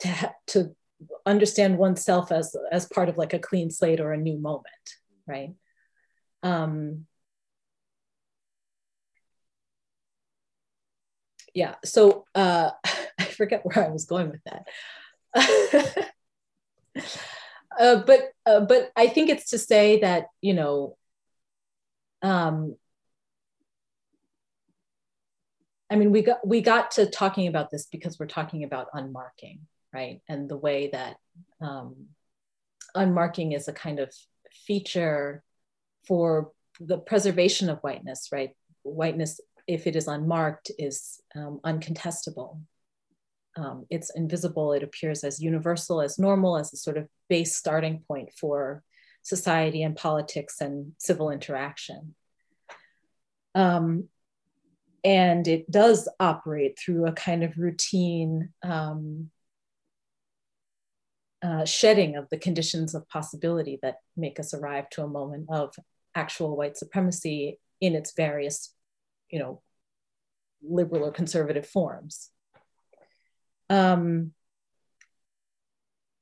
to, 0.00 0.08
ha- 0.08 0.34
to 0.48 0.74
understand 1.26 1.78
oneself 1.78 2.32
as, 2.32 2.54
as 2.72 2.86
part 2.86 3.08
of 3.08 3.18
like 3.18 3.32
a 3.32 3.38
clean 3.38 3.70
slate 3.70 4.00
or 4.00 4.12
a 4.12 4.16
new 4.18 4.38
moment, 4.38 4.66
right? 5.26 5.54
Um, 6.42 7.06
yeah, 11.54 11.74
so 11.84 12.24
uh, 12.34 12.70
I 13.18 13.24
forget 13.24 13.62
where 13.64 13.86
I 13.86 13.90
was 13.90 14.04
going 14.04 14.30
with 14.30 14.42
that. 15.34 16.10
Uh, 17.78 18.02
but 18.04 18.32
uh, 18.46 18.60
but 18.60 18.90
I 18.96 19.06
think 19.06 19.30
it's 19.30 19.50
to 19.50 19.58
say 19.58 20.00
that 20.00 20.26
you 20.42 20.54
know, 20.54 20.96
um, 22.22 22.76
I 25.90 25.96
mean, 25.96 26.12
we 26.12 26.22
got 26.22 26.46
we 26.46 26.60
got 26.60 26.92
to 26.92 27.06
talking 27.06 27.46
about 27.48 27.70
this 27.70 27.86
because 27.86 28.18
we're 28.18 28.26
talking 28.26 28.64
about 28.64 28.88
unmarking, 28.94 29.60
right? 29.92 30.20
And 30.28 30.48
the 30.48 30.56
way 30.56 30.90
that 30.92 31.16
um, 31.60 32.06
unmarking 32.96 33.54
is 33.54 33.68
a 33.68 33.72
kind 33.72 33.98
of 33.98 34.12
feature 34.66 35.42
for 36.06 36.52
the 36.80 36.98
preservation 36.98 37.68
of 37.68 37.78
whiteness, 37.80 38.28
right? 38.32 38.50
Whiteness, 38.82 39.40
if 39.66 39.86
it 39.86 39.96
is 39.96 40.08
unmarked, 40.08 40.70
is 40.78 41.20
um, 41.34 41.60
uncontestable. 41.64 42.60
Um, 43.56 43.86
it's 43.90 44.10
invisible, 44.14 44.72
it 44.72 44.82
appears 44.82 45.24
as 45.24 45.42
universal, 45.42 46.00
as 46.00 46.18
normal, 46.18 46.56
as 46.56 46.72
a 46.72 46.76
sort 46.76 46.96
of 46.96 47.08
base 47.28 47.56
starting 47.56 48.04
point 48.06 48.30
for 48.32 48.82
society 49.22 49.82
and 49.82 49.96
politics 49.96 50.60
and 50.60 50.92
civil 50.98 51.30
interaction. 51.30 52.14
Um, 53.54 54.08
and 55.02 55.46
it 55.48 55.70
does 55.70 56.08
operate 56.20 56.78
through 56.78 57.06
a 57.06 57.12
kind 57.12 57.42
of 57.42 57.58
routine 57.58 58.50
um, 58.62 59.30
uh, 61.42 61.64
shedding 61.64 62.16
of 62.16 62.28
the 62.30 62.38
conditions 62.38 62.94
of 62.94 63.08
possibility 63.08 63.78
that 63.82 63.96
make 64.16 64.38
us 64.38 64.52
arrive 64.52 64.88
to 64.90 65.02
a 65.02 65.08
moment 65.08 65.46
of 65.48 65.74
actual 66.14 66.56
white 66.56 66.76
supremacy 66.76 67.58
in 67.80 67.94
its 67.94 68.12
various, 68.14 68.74
you 69.30 69.38
know, 69.38 69.62
liberal 70.62 71.04
or 71.04 71.12
conservative 71.12 71.66
forms. 71.66 72.30
Um, 73.70 74.32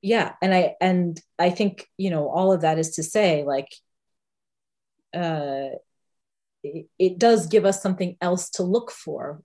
yeah, 0.02 0.34
and 0.40 0.54
I 0.54 0.76
and 0.80 1.20
I 1.38 1.50
think 1.50 1.86
you 1.96 2.10
know 2.10 2.28
all 2.28 2.52
of 2.52 2.60
that 2.60 2.78
is 2.78 2.92
to 2.92 3.02
say 3.02 3.42
like 3.42 3.68
uh, 5.14 5.70
it, 6.62 6.86
it 6.98 7.18
does 7.18 7.46
give 7.46 7.64
us 7.64 7.82
something 7.82 8.16
else 8.20 8.50
to 8.50 8.62
look 8.62 8.90
for 8.92 9.42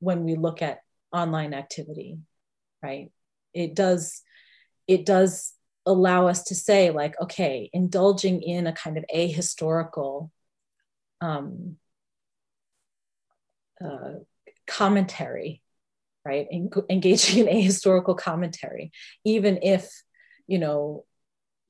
when 0.00 0.24
we 0.24 0.34
look 0.34 0.60
at 0.60 0.80
online 1.12 1.54
activity, 1.54 2.18
right? 2.82 3.10
It 3.54 3.74
does 3.74 4.22
it 4.86 5.06
does 5.06 5.54
allow 5.86 6.26
us 6.26 6.44
to 6.44 6.54
say 6.54 6.90
like 6.90 7.14
okay 7.20 7.68
indulging 7.72 8.42
in 8.42 8.66
a 8.66 8.72
kind 8.72 8.96
of 8.96 9.04
ahistorical 9.14 10.30
um, 11.20 11.76
uh, 13.84 14.14
commentary 14.66 15.62
right? 16.24 16.46
En- 16.50 16.70
engaging 16.88 17.46
in 17.46 17.54
ahistorical 17.54 18.16
commentary 18.16 18.92
even 19.24 19.58
if 19.62 19.90
you 20.46 20.58
know 20.58 21.04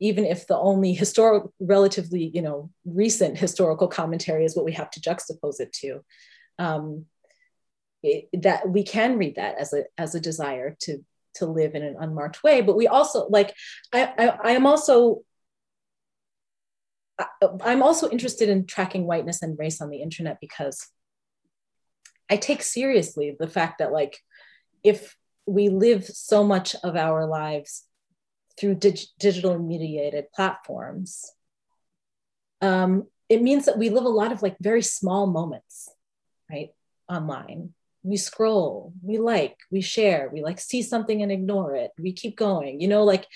even 0.01 0.25
if 0.25 0.47
the 0.47 0.57
only 0.57 0.93
historic 0.93 1.45
relatively 1.61 2.31
you 2.35 2.43
know 2.43 2.71
recent 2.85 3.39
historical 3.39 3.89
commentary 3.89 4.45
is 4.45 4.57
what 4.57 4.65
we 4.65 4.73
have 4.73 4.91
to 4.91 5.01
juxtapose 5.01 5.61
it 5.61 5.73
to 5.73 6.01
um, 6.59 7.07
it, 8.03 8.29
that 8.43 8.69
we 8.69 8.83
can 8.83 9.19
read 9.19 9.37
that 9.37 9.57
as 9.59 9.73
a 9.73 9.85
as 9.99 10.15
a 10.15 10.21
desire 10.21 10.77
to 10.81 11.05
to 11.35 11.47
live 11.47 11.75
in 11.75 11.83
an 11.83 11.97
unmarked 11.99 12.43
way 12.43 12.61
but 12.61 12.77
we 12.77 12.87
also 12.87 13.27
like 13.29 13.55
i 13.93 14.13
i, 14.19 14.39
I 14.45 14.51
am 14.53 14.67
also 14.67 15.23
I, 17.19 17.27
i'm 17.65 17.83
also 17.83 18.09
interested 18.11 18.49
in 18.49 18.67
tracking 18.67 19.07
whiteness 19.07 19.43
and 19.43 19.59
race 19.59 19.81
on 19.81 19.91
the 19.91 20.03
internet 20.03 20.39
because 20.41 20.89
i 22.31 22.37
take 22.37 22.63
seriously 22.63 23.37
the 23.39 23.49
fact 23.49 23.79
that 23.79 23.93
like 23.93 24.19
if 24.83 25.17
we 25.47 25.69
live 25.69 26.05
so 26.05 26.45
much 26.45 26.75
of 26.83 26.97
our 26.97 27.27
lives 27.27 27.85
through 28.59 28.77
dig- 28.77 29.11
digital 29.19 29.59
mediated 29.59 30.27
platforms 30.35 31.31
um, 32.61 33.05
it 33.29 33.43
means 33.43 33.67
that 33.67 33.77
we 33.77 33.91
live 33.91 34.05
a 34.05 34.09
lot 34.09 34.33
of 34.33 34.41
like 34.43 34.57
very 34.61 34.83
small 34.83 35.27
moments 35.27 35.89
right 36.51 36.71
online 37.09 37.75
we 38.05 38.19
scroll, 38.19 38.93
we 39.03 39.19
like, 39.19 39.57
we 39.71 39.81
share, 39.81 40.31
we 40.33 40.43
like 40.43 40.61
see 40.61 40.83
something 40.83 41.23
and 41.23 41.33
ignore 41.33 41.75
it. 41.75 41.91
We 41.99 42.13
keep 42.13 42.37
going, 42.37 42.81
you 42.81 42.87
know, 42.87 43.03
like 43.03 43.27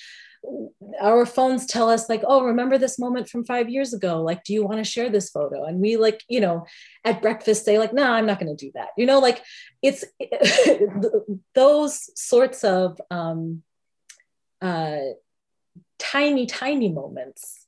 our 1.00 1.26
phones 1.26 1.66
tell 1.66 1.88
us 1.88 2.08
like, 2.08 2.22
oh, 2.26 2.44
remember 2.44 2.78
this 2.78 2.98
moment 2.98 3.28
from 3.28 3.44
five 3.44 3.68
years 3.68 3.92
ago? 3.92 4.22
Like, 4.22 4.44
do 4.44 4.52
you 4.52 4.64
want 4.64 4.78
to 4.78 4.84
share 4.84 5.10
this 5.10 5.30
photo? 5.30 5.64
And 5.64 5.80
we 5.80 5.96
like, 5.96 6.22
you 6.28 6.40
know, 6.40 6.66
at 7.04 7.22
breakfast 7.22 7.64
say 7.64 7.78
like, 7.78 7.92
no, 7.92 8.04
nah, 8.04 8.12
I'm 8.12 8.26
not 8.26 8.38
going 8.38 8.54
to 8.54 8.66
do 8.66 8.70
that. 8.74 8.88
You 8.96 9.06
know, 9.06 9.18
like 9.20 9.42
it's 9.82 10.04
those 11.54 12.10
sorts 12.20 12.62
of 12.62 13.00
um, 13.10 13.62
uh, 14.60 14.98
tiny, 15.98 16.46
tiny 16.46 16.92
moments 16.92 17.66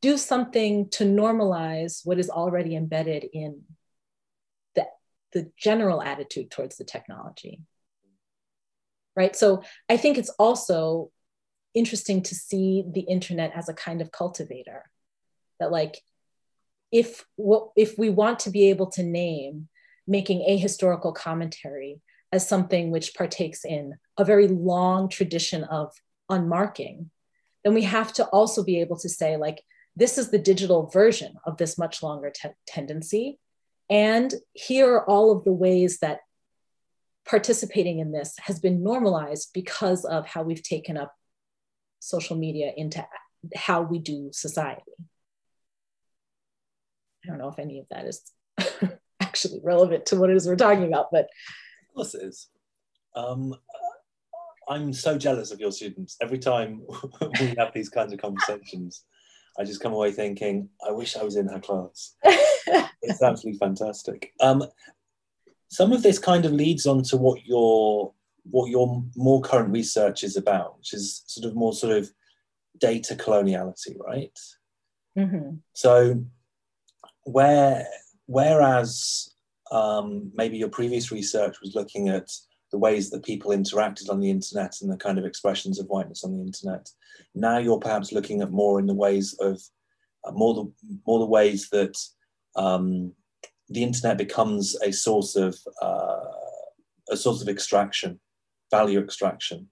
do 0.00 0.16
something 0.16 0.88
to 0.90 1.04
normalize 1.04 2.00
what 2.04 2.18
is 2.18 2.30
already 2.30 2.76
embedded 2.76 3.24
in 3.32 3.62
the 5.34 5.50
general 5.56 6.00
attitude 6.00 6.50
towards 6.50 6.76
the 6.76 6.84
technology. 6.84 7.60
Right. 9.16 9.36
So 9.36 9.62
I 9.88 9.96
think 9.96 10.16
it's 10.16 10.30
also 10.38 11.10
interesting 11.74 12.22
to 12.22 12.34
see 12.34 12.84
the 12.90 13.02
internet 13.02 13.52
as 13.54 13.68
a 13.68 13.74
kind 13.74 14.00
of 14.00 14.12
cultivator 14.12 14.88
that 15.60 15.72
like 15.72 16.00
if 16.92 17.24
what 17.36 17.70
if 17.76 17.98
we 17.98 18.10
want 18.10 18.38
to 18.40 18.50
be 18.50 18.70
able 18.70 18.86
to 18.86 19.02
name 19.02 19.68
making 20.06 20.46
ahistorical 20.48 21.14
commentary 21.14 22.00
as 22.30 22.48
something 22.48 22.90
which 22.90 23.14
partakes 23.14 23.64
in 23.64 23.94
a 24.16 24.24
very 24.24 24.46
long 24.46 25.08
tradition 25.08 25.64
of 25.64 25.92
unmarking 26.30 27.06
then 27.64 27.74
we 27.74 27.82
have 27.82 28.12
to 28.12 28.24
also 28.26 28.62
be 28.62 28.80
able 28.80 28.96
to 28.96 29.08
say 29.08 29.36
like 29.36 29.62
this 29.96 30.18
is 30.18 30.30
the 30.30 30.38
digital 30.38 30.86
version 30.86 31.34
of 31.44 31.56
this 31.56 31.76
much 31.78 32.02
longer 32.02 32.32
tendency 32.66 33.38
and 33.90 34.32
here 34.52 34.94
are 34.94 35.08
all 35.08 35.36
of 35.36 35.44
the 35.44 35.52
ways 35.52 35.98
that 35.98 36.20
participating 37.26 37.98
in 37.98 38.12
this 38.12 38.34
has 38.38 38.60
been 38.60 38.82
normalized 38.82 39.50
because 39.54 40.04
of 40.04 40.26
how 40.26 40.42
we've 40.42 40.62
taken 40.62 40.96
up 40.96 41.14
social 42.00 42.36
media 42.36 42.72
into 42.76 43.06
how 43.54 43.82
we 43.82 43.98
do 43.98 44.30
society. 44.32 44.92
I 47.24 47.28
don't 47.28 47.38
know 47.38 47.48
if 47.48 47.58
any 47.58 47.78
of 47.78 47.86
that 47.90 48.04
is 48.06 48.22
actually 49.20 49.60
relevant 49.62 50.06
to 50.06 50.16
what 50.16 50.30
it 50.30 50.36
is 50.36 50.46
we're 50.46 50.56
talking 50.56 50.84
about, 50.84 51.06
but. 51.10 51.26
Of 51.88 51.94
course 51.94 52.14
it 52.14 52.22
is. 52.24 52.48
Um, 53.14 53.54
I'm 54.68 54.92
so 54.92 55.16
jealous 55.16 55.50
of 55.50 55.60
your 55.60 55.72
students. 55.72 56.16
Every 56.20 56.38
time 56.38 56.82
we 57.40 57.54
have 57.58 57.72
these 57.74 57.88
kinds 57.88 58.12
of 58.12 58.20
conversations, 58.20 59.04
I 59.58 59.64
just 59.64 59.80
come 59.80 59.92
away 59.92 60.12
thinking, 60.12 60.68
I 60.86 60.90
wish 60.90 61.16
I 61.16 61.22
was 61.22 61.36
in 61.36 61.48
her 61.48 61.60
class. 61.60 62.14
it's 63.02 63.22
absolutely 63.22 63.58
fantastic. 63.58 64.32
Um, 64.40 64.64
some 65.68 65.92
of 65.92 66.02
this 66.02 66.18
kind 66.18 66.44
of 66.44 66.52
leads 66.52 66.86
on 66.86 67.02
to 67.04 67.16
what 67.16 67.44
your 67.46 68.12
what 68.50 68.70
your 68.70 69.02
more 69.16 69.40
current 69.40 69.70
research 69.70 70.22
is 70.22 70.36
about, 70.36 70.76
which 70.78 70.92
is 70.92 71.22
sort 71.26 71.46
of 71.46 71.56
more 71.56 71.72
sort 71.72 71.96
of 71.96 72.10
data 72.78 73.14
coloniality, 73.14 73.98
right? 73.98 74.38
Mm-hmm. 75.18 75.56
So, 75.72 76.24
where 77.22 77.86
whereas 78.26 79.34
um, 79.70 80.30
maybe 80.34 80.58
your 80.58 80.68
previous 80.68 81.10
research 81.10 81.56
was 81.60 81.74
looking 81.74 82.08
at 82.08 82.28
the 82.74 82.78
ways 82.78 83.08
that 83.08 83.24
people 83.24 83.52
interacted 83.52 84.10
on 84.10 84.18
the 84.18 84.28
internet 84.28 84.80
and 84.80 84.90
the 84.90 84.96
kind 84.96 85.16
of 85.16 85.24
expressions 85.24 85.78
of 85.78 85.86
whiteness 85.86 86.24
on 86.24 86.32
the 86.32 86.42
internet. 86.42 86.90
Now 87.32 87.58
you're 87.58 87.78
perhaps 87.78 88.10
looking 88.10 88.42
at 88.42 88.50
more 88.50 88.80
in 88.80 88.86
the 88.86 89.00
ways 89.06 89.36
of 89.38 89.62
uh, 90.24 90.32
more 90.32 90.54
the 90.54 90.72
more 91.06 91.20
the 91.20 91.24
ways 91.38 91.68
that 91.70 91.96
um, 92.56 93.12
the 93.68 93.84
internet 93.84 94.18
becomes 94.18 94.74
a 94.82 94.92
source 94.92 95.36
of 95.36 95.56
uh, 95.80 96.16
a 97.12 97.16
source 97.16 97.40
of 97.42 97.48
extraction, 97.48 98.18
value 98.72 98.98
extraction, 98.98 99.68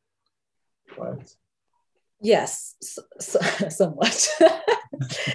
right? 0.97 1.29
Yes, 2.21 2.77
so, 2.81 3.03
so, 3.19 3.41
somewhat. 3.69 4.29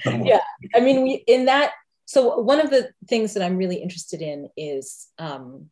yeah, 0.06 0.40
I 0.74 0.80
mean, 0.80 1.04
we 1.04 1.16
in 1.28 1.48
that. 1.48 1.72
So 2.06 2.40
one 2.40 2.62
of 2.62 2.70
the 2.70 2.92
things 3.10 3.34
that 3.34 3.44
I'm 3.44 3.58
really 3.58 3.76
interested 3.76 4.22
in 4.22 4.48
is 4.56 5.10
um, 5.20 5.70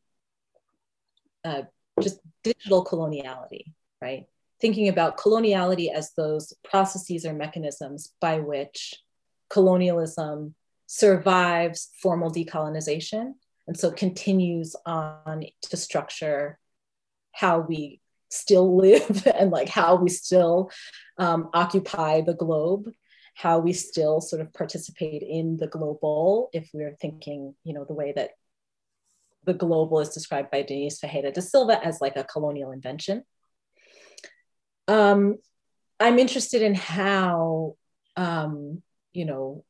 uh, 1.45 1.62
just 2.01 2.19
digital 2.43 2.84
coloniality, 2.84 3.73
right? 4.01 4.25
Thinking 4.62 4.88
about 4.89 5.17
coloniality 5.17 5.91
as 5.93 6.12
those 6.13 6.53
processes 6.63 7.25
or 7.25 7.34
mechanisms 7.34 8.13
by 8.19 8.39
which 8.39 8.95
colonialism 9.49 10.55
survives 10.88 11.89
formal 12.01 12.31
decolonization 12.31 13.34
and 13.67 13.77
so 13.77 13.91
continues 13.91 14.75
on 14.85 15.43
to 15.62 15.77
structure 15.77 16.60
how 17.31 17.60
we 17.60 18.00
still 18.29 18.77
live 18.77 19.27
and 19.39 19.52
like 19.52 19.69
how 19.69 19.96
we 19.96 20.10
still 20.10 20.69
um, 21.17 21.50
occupy 21.54 22.21
the 22.21 22.33
globe 22.33 22.89
how 23.33 23.60
we 23.60 23.73
still 23.73 24.21
sort 24.21 24.41
of 24.41 24.54
participate 24.54 25.21
in 25.21 25.58
the 25.58 25.67
global 25.67 26.50
if 26.54 26.69
we're 26.73 26.96
thinking 27.02 27.54
you 27.63 27.73
know 27.73 27.83
the 27.85 27.93
way 27.93 28.13
that 28.15 28.31
the 29.46 29.54
global 29.54 30.00
is 30.00 30.10
described 30.10 30.52
by 30.52 30.62
Denise 30.62 31.00
Ferreira 31.00 31.31
da 31.31 31.41
Silva 31.41 31.83
as 31.83 32.02
like 32.02 32.15
a 32.15 32.23
colonial 32.23 32.71
invention. 32.71 33.23
Um, 34.87 35.37
I'm 36.00 36.19
interested 36.19 36.62
in 36.62 36.75
how, 36.75 37.75
um, 38.15 38.81
you 39.13 39.25
know, 39.25 39.63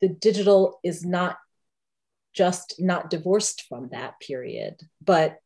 the 0.00 0.08
digital 0.08 0.78
is 0.84 1.04
not 1.04 1.38
just 2.34 2.74
not 2.78 3.10
divorced 3.10 3.64
from 3.68 3.88
that 3.88 4.20
period, 4.20 4.80
but, 5.02 5.38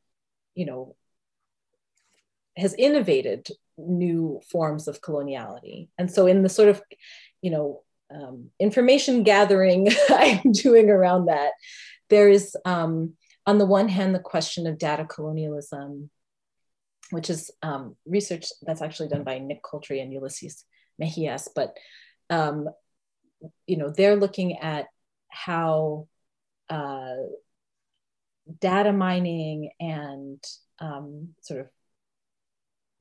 you 0.55 0.67
know, 0.67 0.97
has 2.57 2.75
innovated 2.75 3.49
new 3.79 4.41
forms 4.51 4.89
of 4.89 5.01
coloniality. 5.01 5.89
And 5.97 6.11
so, 6.11 6.27
in 6.27 6.43
the 6.43 6.49
sort 6.49 6.69
of, 6.69 6.83
you 7.41 7.51
know, 7.51 7.83
um, 8.13 8.51
information 8.59 9.23
gathering 9.23 9.89
I'm 10.11 10.53
doing 10.53 10.91
around 10.91 11.27
that, 11.27 11.53
there 12.11 12.29
is, 12.29 12.57
um, 12.65 13.15
on 13.47 13.59
the 13.59 13.67
one 13.67 13.89
hand, 13.89 14.15
the 14.15 14.21
question 14.21 14.67
of 14.67 14.79
data 14.79 15.05
colonialism, 15.05 16.11
which 17.11 17.31
is 17.31 17.51
um, 17.63 17.97
research 18.07 18.47
that's 18.63 18.83
actually 18.83 19.09
done 19.09 19.25
by 19.25 19.39
Nick 19.39 19.63
Couldry 19.63 20.01
and 20.01 20.13
Ulises 20.13 20.65
Mejias, 21.01 21.49
but 21.55 21.77
um, 22.29 22.69
you 23.67 23.77
know 23.77 23.91
they're 23.91 24.17
looking 24.17 24.59
at 24.59 24.87
how 25.29 26.07
uh, 26.69 27.17
data 28.61 28.93
mining 28.93 29.71
and 29.81 30.43
um, 30.79 31.31
sort 31.41 31.61
of 31.61 31.67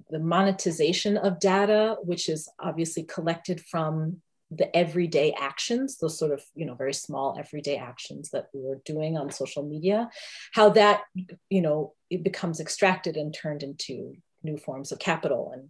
the 0.09 0.19
monetization 0.19 1.17
of 1.17 1.39
data, 1.39 1.97
which 2.01 2.29
is 2.29 2.49
obviously 2.59 3.03
collected 3.03 3.61
from 3.61 4.21
the 4.51 4.75
everyday 4.75 5.33
actions, 5.39 5.97
those 5.97 6.17
sort 6.17 6.31
of, 6.31 6.41
you 6.55 6.65
know, 6.65 6.73
very 6.73 6.93
small 6.93 7.37
everyday 7.37 7.77
actions 7.77 8.31
that 8.31 8.47
we 8.53 8.61
were 8.61 8.81
doing 8.83 9.17
on 9.17 9.31
social 9.31 9.63
media, 9.63 10.09
how 10.53 10.69
that, 10.69 11.01
you 11.49 11.61
know, 11.61 11.93
it 12.09 12.23
becomes 12.23 12.59
extracted 12.59 13.15
and 13.15 13.33
turned 13.33 13.61
into 13.61 14.15
new 14.41 14.57
forms 14.57 14.91
of 14.91 14.99
capital 14.99 15.51
and 15.53 15.69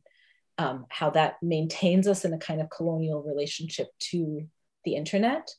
um, 0.57 0.85
how 0.89 1.09
that 1.09 1.35
maintains 1.41 2.07
us 2.07 2.23
in 2.23 2.33
a 2.33 2.37
kind 2.37 2.61
of 2.61 2.69
colonial 2.69 3.21
relationship 3.21 3.87
to 3.99 4.47
the 4.85 4.95
internet. 4.95 5.49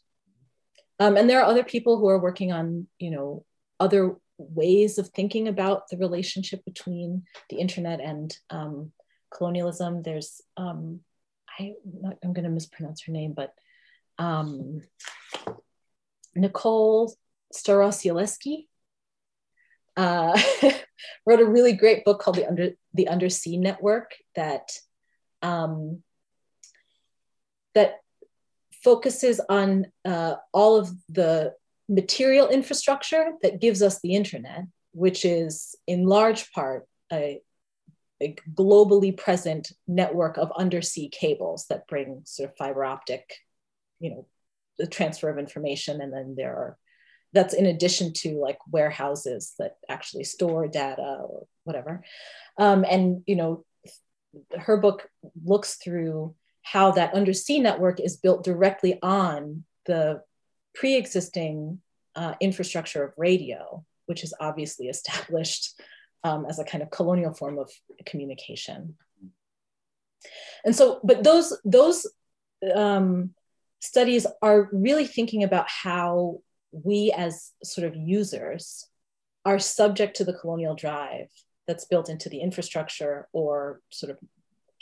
Um, 0.99 1.17
and 1.17 1.29
there 1.29 1.41
are 1.41 1.47
other 1.47 1.65
people 1.65 1.99
who 1.99 2.09
are 2.09 2.19
working 2.19 2.53
on, 2.53 2.87
you 2.99 3.11
know, 3.11 3.45
other 3.79 4.17
ways 4.39 4.99
of 4.99 5.09
thinking 5.09 5.49
about 5.49 5.89
the 5.89 5.99
relationship 5.99 6.65
between 6.65 7.25
the 7.51 7.57
internet 7.57 8.01
and 8.01 8.37
um, 8.49 8.93
colonialism. 9.35 10.03
There's, 10.03 10.41
um, 10.57 11.01
I, 11.61 11.75
am 12.23 12.33
going 12.33 12.45
to 12.45 12.51
mispronounce 12.51 13.03
her 13.03 13.13
name, 13.13 13.33
but 13.33 13.53
um, 14.19 14.83
Nicole 16.35 17.15
Starosielski 17.55 18.67
uh, 19.97 20.41
wrote 21.27 21.41
a 21.41 21.47
really 21.47 21.73
great 21.73 22.05
book 22.05 22.21
called 22.21 22.37
the 22.37 22.47
Under 22.47 22.71
the 22.95 23.09
Undersea 23.09 23.57
Network 23.57 24.15
that 24.35 24.71
um, 25.43 26.03
that 27.75 27.97
focuses 28.83 29.41
on 29.49 29.87
uh, 30.05 30.37
all 30.53 30.77
of 30.77 30.91
the 31.09 31.55
material 31.89 32.49
infrastructure 32.49 33.33
that 33.43 33.61
gives 33.61 33.83
us 33.83 34.01
the 34.01 34.15
internet, 34.15 34.65
which 34.93 35.25
is 35.25 35.75
in 35.87 36.07
large 36.07 36.51
part 36.53 36.87
a, 37.13 37.41
a 38.23 38.37
globally 38.55 39.17
present 39.17 39.73
network 39.87 40.37
of 40.37 40.53
undersea 40.57 41.09
cables 41.09 41.67
that 41.69 41.87
bring 41.89 42.23
sort 42.25 42.51
of 42.51 42.57
fiber 42.57 42.85
optic, 42.85 43.37
you 43.99 44.11
know, 44.11 44.27
the 44.79 44.87
transfer 44.87 45.29
of 45.31 45.39
information. 45.39 46.01
And 46.01 46.13
then 46.13 46.35
there 46.37 46.55
are, 46.55 46.79
that's 47.33 47.55
in 47.55 47.67
addition 47.67 48.13
to 48.15 48.41
like 48.41 48.59
warehouses 48.71 49.55
that 49.59 49.77
actually 49.89 50.25
store 50.25 50.69
data 50.69 51.19
or 51.23 51.47
whatever. 51.65 52.03
Um, 52.59 52.85
and, 52.89 53.23
you 53.27 53.37
know, 53.37 53.65
her 54.59 54.77
book 54.77 55.09
looks 55.45 55.75
through 55.75 56.35
how 56.63 56.93
that 56.93 57.15
undersea 57.15 57.59
network 57.59 58.01
is 58.01 58.19
built 58.19 58.45
directly 58.45 58.99
on 59.03 59.65
the 59.87 60.23
pre-existing 60.75 61.81
uh, 62.15 62.35
infrastructure 62.41 63.03
of 63.03 63.15
radio, 63.17 63.85
which 64.07 64.23
is 64.23 64.35
obviously 64.41 64.89
established 64.89 65.81
um, 66.25 66.47
as 66.49 66.59
a 66.59 66.65
kind 66.65 66.83
of 66.83 66.91
colonial 66.91 67.33
form 67.33 67.59
of 67.59 67.71
communication. 68.07 68.97
And 70.65 70.77
so, 70.77 71.01
but 71.03 71.25
those 71.25 71.59
those 71.65 72.07
um, 72.75 73.31
studies 73.81 74.27
are 74.43 74.69
really 74.73 75.07
thinking 75.07 75.43
about 75.43 75.67
how 75.69 76.41
we 76.73 77.13
as 77.17 77.53
sort 77.65 77.87
of 77.87 77.97
users 77.97 78.87
are 79.45 79.59
subject 79.59 80.17
to 80.17 80.25
the 80.25 80.35
colonial 80.35 80.75
drive 80.75 81.29
that's 81.67 81.87
built 81.87 82.11
into 82.11 82.29
the 82.29 82.41
infrastructure 82.41 83.29
or 83.33 83.81
sort 83.91 84.11
of 84.11 84.19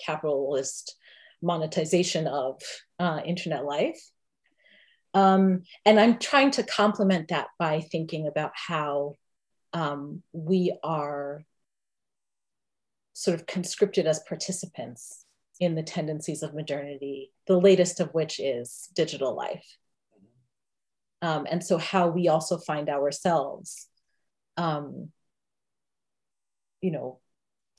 capitalist 0.05 0.97
monetization 1.41 2.27
of 2.27 2.61
uh, 2.99 3.21
internet 3.25 3.65
life 3.65 4.01
um, 5.15 5.63
and 5.85 5.99
I'm 5.99 6.19
trying 6.19 6.51
to 6.53 6.63
complement 6.63 7.29
that 7.29 7.49
by 7.59 7.81
thinking 7.81 8.27
about 8.27 8.53
how 8.55 9.17
um, 9.73 10.23
we 10.33 10.77
are 10.83 11.45
sort 13.13 13.39
of 13.39 13.47
conscripted 13.47 14.07
as 14.07 14.21
participants 14.29 15.25
in 15.61 15.75
the 15.75 15.83
tendencies 15.83 16.43
of 16.43 16.55
modernity, 16.55 17.33
the 17.47 17.59
latest 17.59 18.01
of 18.01 18.15
which 18.15 18.39
is 18.39 18.89
digital 18.95 19.35
life. 19.35 19.77
Um, 21.21 21.47
and 21.51 21.65
so, 21.65 21.79
how 21.79 22.09
we 22.09 22.29
also 22.29 22.59
find 22.59 22.89
ourselves, 22.89 23.89
um, 24.57 25.11
you 26.81 26.93
know, 26.93 27.19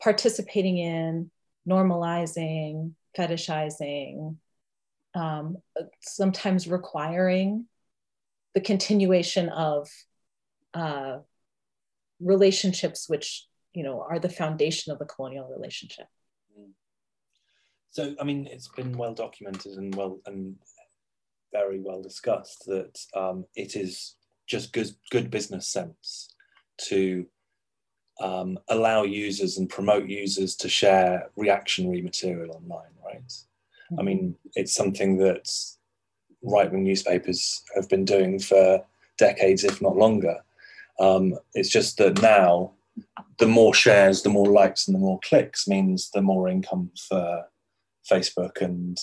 participating 0.01 0.77
in, 0.77 1.31
normalizing, 1.67 2.91
fetishizing, 3.17 4.35
um, 5.15 5.57
sometimes 6.01 6.67
requiring 6.67 7.65
the 8.53 8.61
continuation 8.61 9.49
of 9.49 9.89
uh, 10.73 11.19
relationships 12.19 13.09
which 13.09 13.45
you 13.73 13.83
know 13.83 14.05
are 14.09 14.19
the 14.19 14.29
foundation 14.29 14.91
of 14.91 14.99
the 14.99 15.05
colonial 15.05 15.47
relationship 15.55 16.07
so 17.91 18.15
i 18.19 18.23
mean 18.23 18.47
it's 18.47 18.67
been 18.69 18.97
well 18.97 19.13
documented 19.13 19.73
and 19.73 19.95
well 19.95 20.19
and 20.25 20.55
very 21.51 21.79
well 21.79 22.01
discussed 22.01 22.63
that 22.67 22.99
um, 23.15 23.43
it 23.55 23.75
is 23.75 24.15
just 24.45 24.71
good, 24.71 24.93
good 25.09 25.31
business 25.31 25.67
sense 25.67 26.35
to 26.77 27.25
um, 28.21 28.59
allow 28.67 29.01
users 29.01 29.57
and 29.57 29.67
promote 29.67 30.07
users 30.07 30.55
to 30.55 30.69
share 30.69 31.31
reactionary 31.35 32.01
material 32.03 32.55
online 32.55 32.93
right 33.03 33.31
I 33.97 34.03
mean, 34.03 34.35
it's 34.55 34.73
something 34.73 35.17
that 35.17 35.49
right 36.43 36.71
wing 36.71 36.83
newspapers 36.83 37.63
have 37.75 37.89
been 37.89 38.05
doing 38.05 38.39
for 38.39 38.83
decades, 39.17 39.63
if 39.63 39.81
not 39.81 39.95
longer. 39.95 40.37
Um, 40.99 41.35
it's 41.53 41.69
just 41.69 41.97
that 41.97 42.21
now 42.21 42.73
the 43.37 43.47
more 43.47 43.73
shares, 43.73 44.21
the 44.21 44.29
more 44.29 44.47
likes, 44.47 44.87
and 44.87 44.95
the 44.95 44.99
more 44.99 45.19
clicks 45.23 45.67
means 45.67 46.11
the 46.11 46.21
more 46.21 46.49
income 46.49 46.91
for 47.07 47.45
Facebook 48.09 48.61
and 48.61 48.97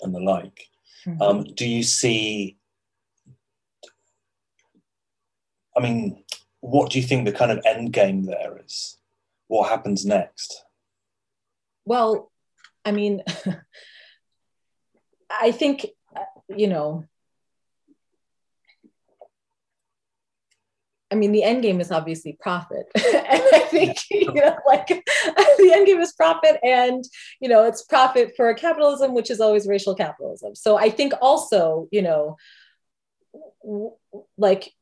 and 0.00 0.14
the 0.14 0.20
like. 0.20 0.66
Mm-hmm. 1.06 1.22
Um, 1.22 1.44
do 1.44 1.68
you 1.68 1.82
see? 1.82 2.56
I 5.76 5.80
mean, 5.80 6.24
what 6.60 6.90
do 6.90 6.98
you 6.98 7.06
think 7.06 7.24
the 7.24 7.32
kind 7.32 7.52
of 7.52 7.64
end 7.64 7.92
game 7.92 8.24
there 8.24 8.60
is? 8.64 8.96
What 9.46 9.68
happens 9.70 10.04
next? 10.04 10.64
Well, 11.84 12.30
I 12.84 12.92
mean, 12.92 13.22
I 15.30 15.52
think, 15.52 15.86
you 16.48 16.66
know, 16.66 17.04
I 21.10 21.14
mean, 21.14 21.32
the 21.32 21.42
end 21.42 21.62
game 21.62 21.80
is 21.80 21.90
obviously 21.90 22.36
profit. 22.38 22.86
and 22.94 23.42
I 23.54 23.66
think, 23.70 23.98
you 24.10 24.32
know, 24.32 24.56
like 24.66 24.88
the 25.58 25.72
end 25.74 25.86
game 25.86 26.00
is 26.00 26.12
profit 26.12 26.58
and, 26.62 27.04
you 27.40 27.48
know, 27.48 27.64
it's 27.64 27.84
profit 27.84 28.34
for 28.36 28.52
capitalism, 28.54 29.14
which 29.14 29.30
is 29.30 29.40
always 29.40 29.66
racial 29.66 29.94
capitalism. 29.94 30.54
So 30.54 30.76
I 30.76 30.90
think 30.90 31.14
also, 31.20 31.88
you 31.90 32.02
know, 32.02 32.36
like 34.36 34.72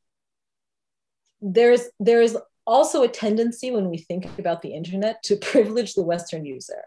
there's, 1.41 1.83
there's 2.01 2.37
also 2.67 3.03
a 3.03 3.09
tendency 3.09 3.71
when 3.71 3.89
we 3.89 3.99
think 3.99 4.27
about 4.39 4.63
the 4.63 4.75
internet 4.75 5.23
to 5.25 5.37
privilege 5.41 5.95
the 5.95 6.03
Western 6.03 6.45
user 6.45 6.85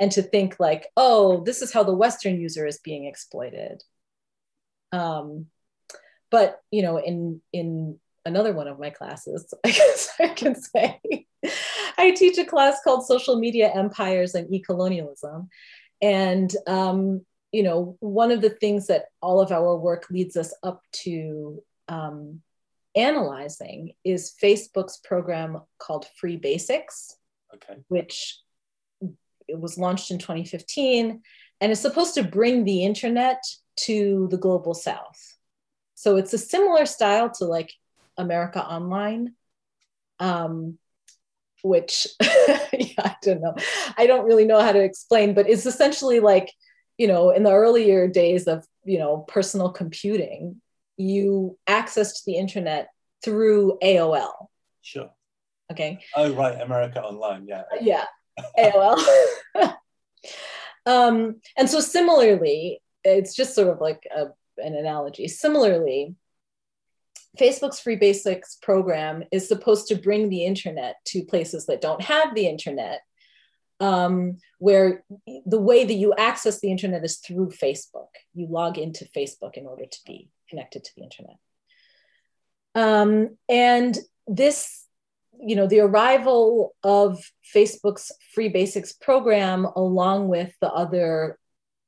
and 0.00 0.10
to 0.12 0.22
think 0.22 0.56
like, 0.58 0.86
oh, 0.96 1.42
this 1.44 1.60
is 1.60 1.72
how 1.72 1.82
the 1.82 1.94
Western 1.94 2.40
user 2.40 2.66
is 2.66 2.78
being 2.78 3.04
exploited. 3.04 3.82
Um, 4.90 5.46
but 6.30 6.60
you 6.70 6.82
know, 6.82 6.96
in 6.96 7.40
in 7.52 8.00
another 8.24 8.52
one 8.52 8.68
of 8.68 8.78
my 8.78 8.90
classes, 8.90 9.52
I 9.64 9.70
guess 9.70 10.10
I 10.20 10.28
can 10.28 10.54
say, 10.54 11.00
I 11.98 12.12
teach 12.12 12.38
a 12.38 12.44
class 12.44 12.80
called 12.82 13.06
Social 13.06 13.36
Media 13.36 13.70
Empires 13.72 14.34
and 14.34 14.52
E-Colonialism, 14.52 15.48
and 16.00 16.54
um, 16.66 17.24
you 17.52 17.62
know, 17.62 17.96
one 18.00 18.32
of 18.32 18.40
the 18.40 18.50
things 18.50 18.86
that 18.86 19.06
all 19.20 19.40
of 19.40 19.52
our 19.52 19.76
work 19.76 20.10
leads 20.10 20.36
us 20.36 20.54
up 20.62 20.82
to 20.92 21.62
um, 21.88 22.40
analyzing 22.96 23.92
is 24.04 24.34
Facebook's 24.42 24.98
program 24.98 25.60
called 25.78 26.06
Free 26.16 26.36
Basics, 26.36 27.16
okay. 27.54 27.78
which 27.88 28.38
it 29.48 29.60
was 29.60 29.78
launched 29.78 30.10
in 30.10 30.18
2015 30.18 31.20
and 31.60 31.72
is 31.72 31.80
supposed 31.80 32.14
to 32.14 32.24
bring 32.24 32.64
the 32.64 32.84
internet 32.84 33.42
to 33.76 34.28
the 34.30 34.38
global 34.38 34.74
south. 34.74 35.36
So 35.94 36.16
it's 36.16 36.32
a 36.32 36.38
similar 36.38 36.86
style 36.86 37.30
to 37.38 37.44
like 37.44 37.72
America 38.22 38.64
Online. 38.64 39.34
Um, 40.18 40.78
which 41.62 42.06
yeah, 42.20 42.98
I 42.98 43.16
don't 43.22 43.40
know. 43.40 43.54
I 43.96 44.06
don't 44.06 44.26
really 44.26 44.44
know 44.44 44.60
how 44.60 44.72
to 44.72 44.82
explain, 44.82 45.34
but 45.34 45.48
it's 45.48 45.66
essentially 45.66 46.20
like, 46.20 46.52
you 46.98 47.06
know, 47.06 47.30
in 47.30 47.42
the 47.44 47.52
earlier 47.52 48.08
days 48.08 48.46
of, 48.46 48.66
you 48.84 48.98
know, 48.98 49.18
personal 49.28 49.70
computing, 49.70 50.60
you 50.96 51.58
accessed 51.68 52.24
the 52.24 52.34
internet 52.34 52.88
through 53.24 53.78
AOL. 53.82 54.48
Sure. 54.82 55.10
Okay. 55.70 56.00
Oh, 56.16 56.32
right. 56.34 56.60
America 56.60 57.02
Online. 57.02 57.46
Yeah. 57.46 57.62
Yeah. 57.80 58.04
AOL. 58.58 58.98
um, 60.86 61.40
and 61.56 61.70
so 61.70 61.80
similarly, 61.80 62.82
it's 63.04 63.34
just 63.34 63.54
sort 63.54 63.68
of 63.68 63.80
like 63.80 64.06
a, 64.14 64.26
an 64.58 64.74
analogy. 64.74 65.28
Similarly, 65.28 66.14
Facebook's 67.38 67.80
Free 67.80 67.96
Basics 67.96 68.56
program 68.56 69.24
is 69.32 69.48
supposed 69.48 69.88
to 69.88 69.94
bring 69.94 70.28
the 70.28 70.44
internet 70.44 70.96
to 71.06 71.24
places 71.24 71.66
that 71.66 71.80
don't 71.80 72.02
have 72.02 72.34
the 72.34 72.46
internet, 72.46 73.00
um, 73.80 74.38
where 74.58 75.02
the 75.46 75.60
way 75.60 75.84
that 75.84 75.94
you 75.94 76.14
access 76.14 76.60
the 76.60 76.70
internet 76.70 77.04
is 77.04 77.18
through 77.18 77.50
Facebook. 77.50 78.08
You 78.34 78.48
log 78.48 78.76
into 78.76 79.06
Facebook 79.16 79.54
in 79.54 79.66
order 79.66 79.86
to 79.86 79.98
be 80.04 80.28
connected 80.50 80.84
to 80.84 80.90
the 80.96 81.02
internet. 81.02 81.36
Um, 82.74 83.38
and 83.48 83.98
this, 84.26 84.86
you 85.32 85.56
know, 85.56 85.66
the 85.66 85.80
arrival 85.80 86.74
of 86.82 87.18
Facebook's 87.54 88.12
Free 88.34 88.48
Basics 88.48 88.92
program, 88.92 89.66
along 89.76 90.28
with 90.28 90.52
the 90.60 90.70
other 90.70 91.38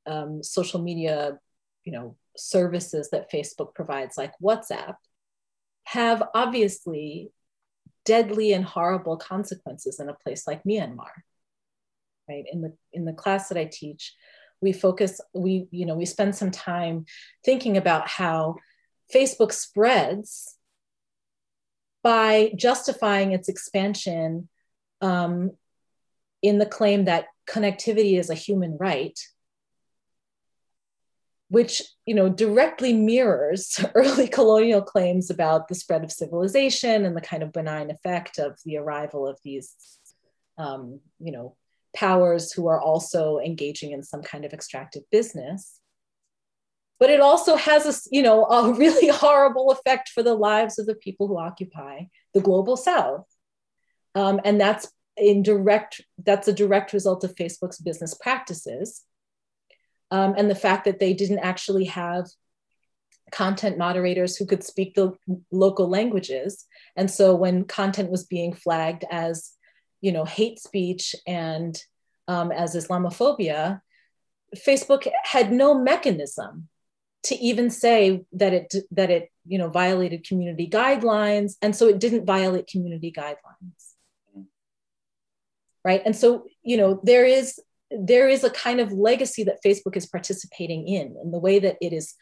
um, 0.07 0.41
social 0.43 0.81
media, 0.81 1.37
you 1.83 1.91
know, 1.91 2.15
services 2.35 3.09
that 3.11 3.31
Facebook 3.31 3.73
provides, 3.73 4.17
like 4.17 4.33
WhatsApp, 4.41 4.95
have 5.85 6.23
obviously 6.33 7.31
deadly 8.05 8.53
and 8.53 8.65
horrible 8.65 9.17
consequences 9.17 9.99
in 9.99 10.09
a 10.09 10.13
place 10.13 10.45
like 10.45 10.63
Myanmar. 10.63 11.11
Right 12.27 12.45
in 12.51 12.61
the 12.61 12.73
in 12.91 13.05
the 13.05 13.13
class 13.13 13.49
that 13.49 13.57
I 13.57 13.65
teach, 13.65 14.13
we 14.61 14.73
focus 14.73 15.21
we 15.33 15.67
you 15.71 15.85
know 15.85 15.95
we 15.95 16.05
spend 16.05 16.35
some 16.35 16.51
time 16.51 17.05
thinking 17.43 17.77
about 17.77 18.07
how 18.07 18.55
Facebook 19.13 19.51
spreads 19.51 20.57
by 22.03 22.51
justifying 22.55 23.31
its 23.31 23.47
expansion 23.47 24.49
um, 25.01 25.51
in 26.41 26.57
the 26.57 26.65
claim 26.65 27.05
that 27.05 27.25
connectivity 27.47 28.17
is 28.19 28.29
a 28.29 28.35
human 28.35 28.77
right 28.79 29.19
which 31.49 31.81
you 32.05 32.15
know 32.15 32.29
directly 32.29 32.93
mirrors 32.93 33.83
early 33.95 34.27
colonial 34.27 34.81
claims 34.81 35.29
about 35.29 35.67
the 35.67 35.75
spread 35.75 36.03
of 36.03 36.11
civilization 36.11 37.05
and 37.05 37.15
the 37.15 37.21
kind 37.21 37.43
of 37.43 37.53
benign 37.53 37.91
effect 37.91 38.39
of 38.39 38.57
the 38.65 38.77
arrival 38.77 39.27
of 39.27 39.37
these 39.43 39.75
um, 40.57 40.99
you 41.19 41.31
know 41.31 41.55
powers 41.95 42.51
who 42.51 42.67
are 42.67 42.81
also 42.81 43.39
engaging 43.39 43.91
in 43.91 44.03
some 44.03 44.21
kind 44.21 44.43
of 44.43 44.53
extractive 44.53 45.03
business. 45.11 45.79
But 46.99 47.09
it 47.09 47.21
also 47.21 47.55
has 47.55 47.85
a 47.85 48.09
you 48.11 48.21
know 48.21 48.45
a 48.45 48.73
really 48.77 49.09
horrible 49.09 49.71
effect 49.71 50.09
for 50.09 50.23
the 50.23 50.35
lives 50.35 50.79
of 50.79 50.85
the 50.85 50.95
people 50.95 51.27
who 51.27 51.37
occupy 51.37 52.03
the 52.33 52.41
global 52.41 52.77
south. 52.77 53.25
Um, 54.13 54.39
and 54.45 54.59
that's 54.59 54.87
in 55.17 55.43
direct 55.43 56.01
that's 56.23 56.47
a 56.47 56.53
direct 56.53 56.91
result 56.91 57.23
of 57.23 57.33
facebook's 57.35 57.79
business 57.79 58.13
practices 58.15 59.03
um, 60.11 60.35
and 60.37 60.49
the 60.49 60.55
fact 60.55 60.85
that 60.85 60.99
they 60.99 61.13
didn't 61.13 61.39
actually 61.39 61.85
have 61.85 62.25
content 63.31 63.77
moderators 63.77 64.37
who 64.37 64.45
could 64.45 64.63
speak 64.63 64.93
the 64.93 65.13
local 65.51 65.89
languages. 65.89 66.65
And 66.95 67.09
so 67.09 67.35
when 67.35 67.65
content 67.65 68.11
was 68.11 68.23
being 68.23 68.53
flagged 68.53 69.03
as 69.09 69.51
you 70.01 70.11
know 70.11 70.25
hate 70.25 70.59
speech 70.59 71.15
and 71.25 71.75
um, 72.27 72.51
as 72.51 72.75
islamophobia 72.75 73.81
facebook 74.55 75.07
had 75.23 75.51
no 75.51 75.73
mechanism 75.73 76.67
to 77.25 77.35
even 77.37 77.71
say 77.71 78.23
that 78.33 78.53
it 78.53 78.73
that 78.91 79.09
it 79.09 79.31
you 79.45 79.57
know 79.57 79.69
violated 79.69 80.25
community 80.27 80.69
guidelines. 80.69 81.53
And 81.61 81.75
so 81.75 81.87
it 81.87 81.99
didn't 81.99 82.25
violate 82.25 82.67
community 82.67 83.11
guidelines. 83.11 84.45
Right? 85.83 86.01
And 86.05 86.15
so 86.15 86.45
you 86.63 86.77
know 86.77 86.99
there 87.03 87.25
is 87.25 87.59
there 87.97 88.27
is 88.27 88.43
a 88.43 88.49
kind 88.49 88.79
of 88.79 88.91
legacy 88.91 89.43
that 89.43 89.63
Facebook 89.65 89.95
is 89.95 90.05
participating 90.05 90.87
in, 90.87 91.15
in 91.21 91.31
the 91.31 91.39
way 91.39 91.59
that 91.59 91.77
it 91.81 91.93
is 91.93 92.15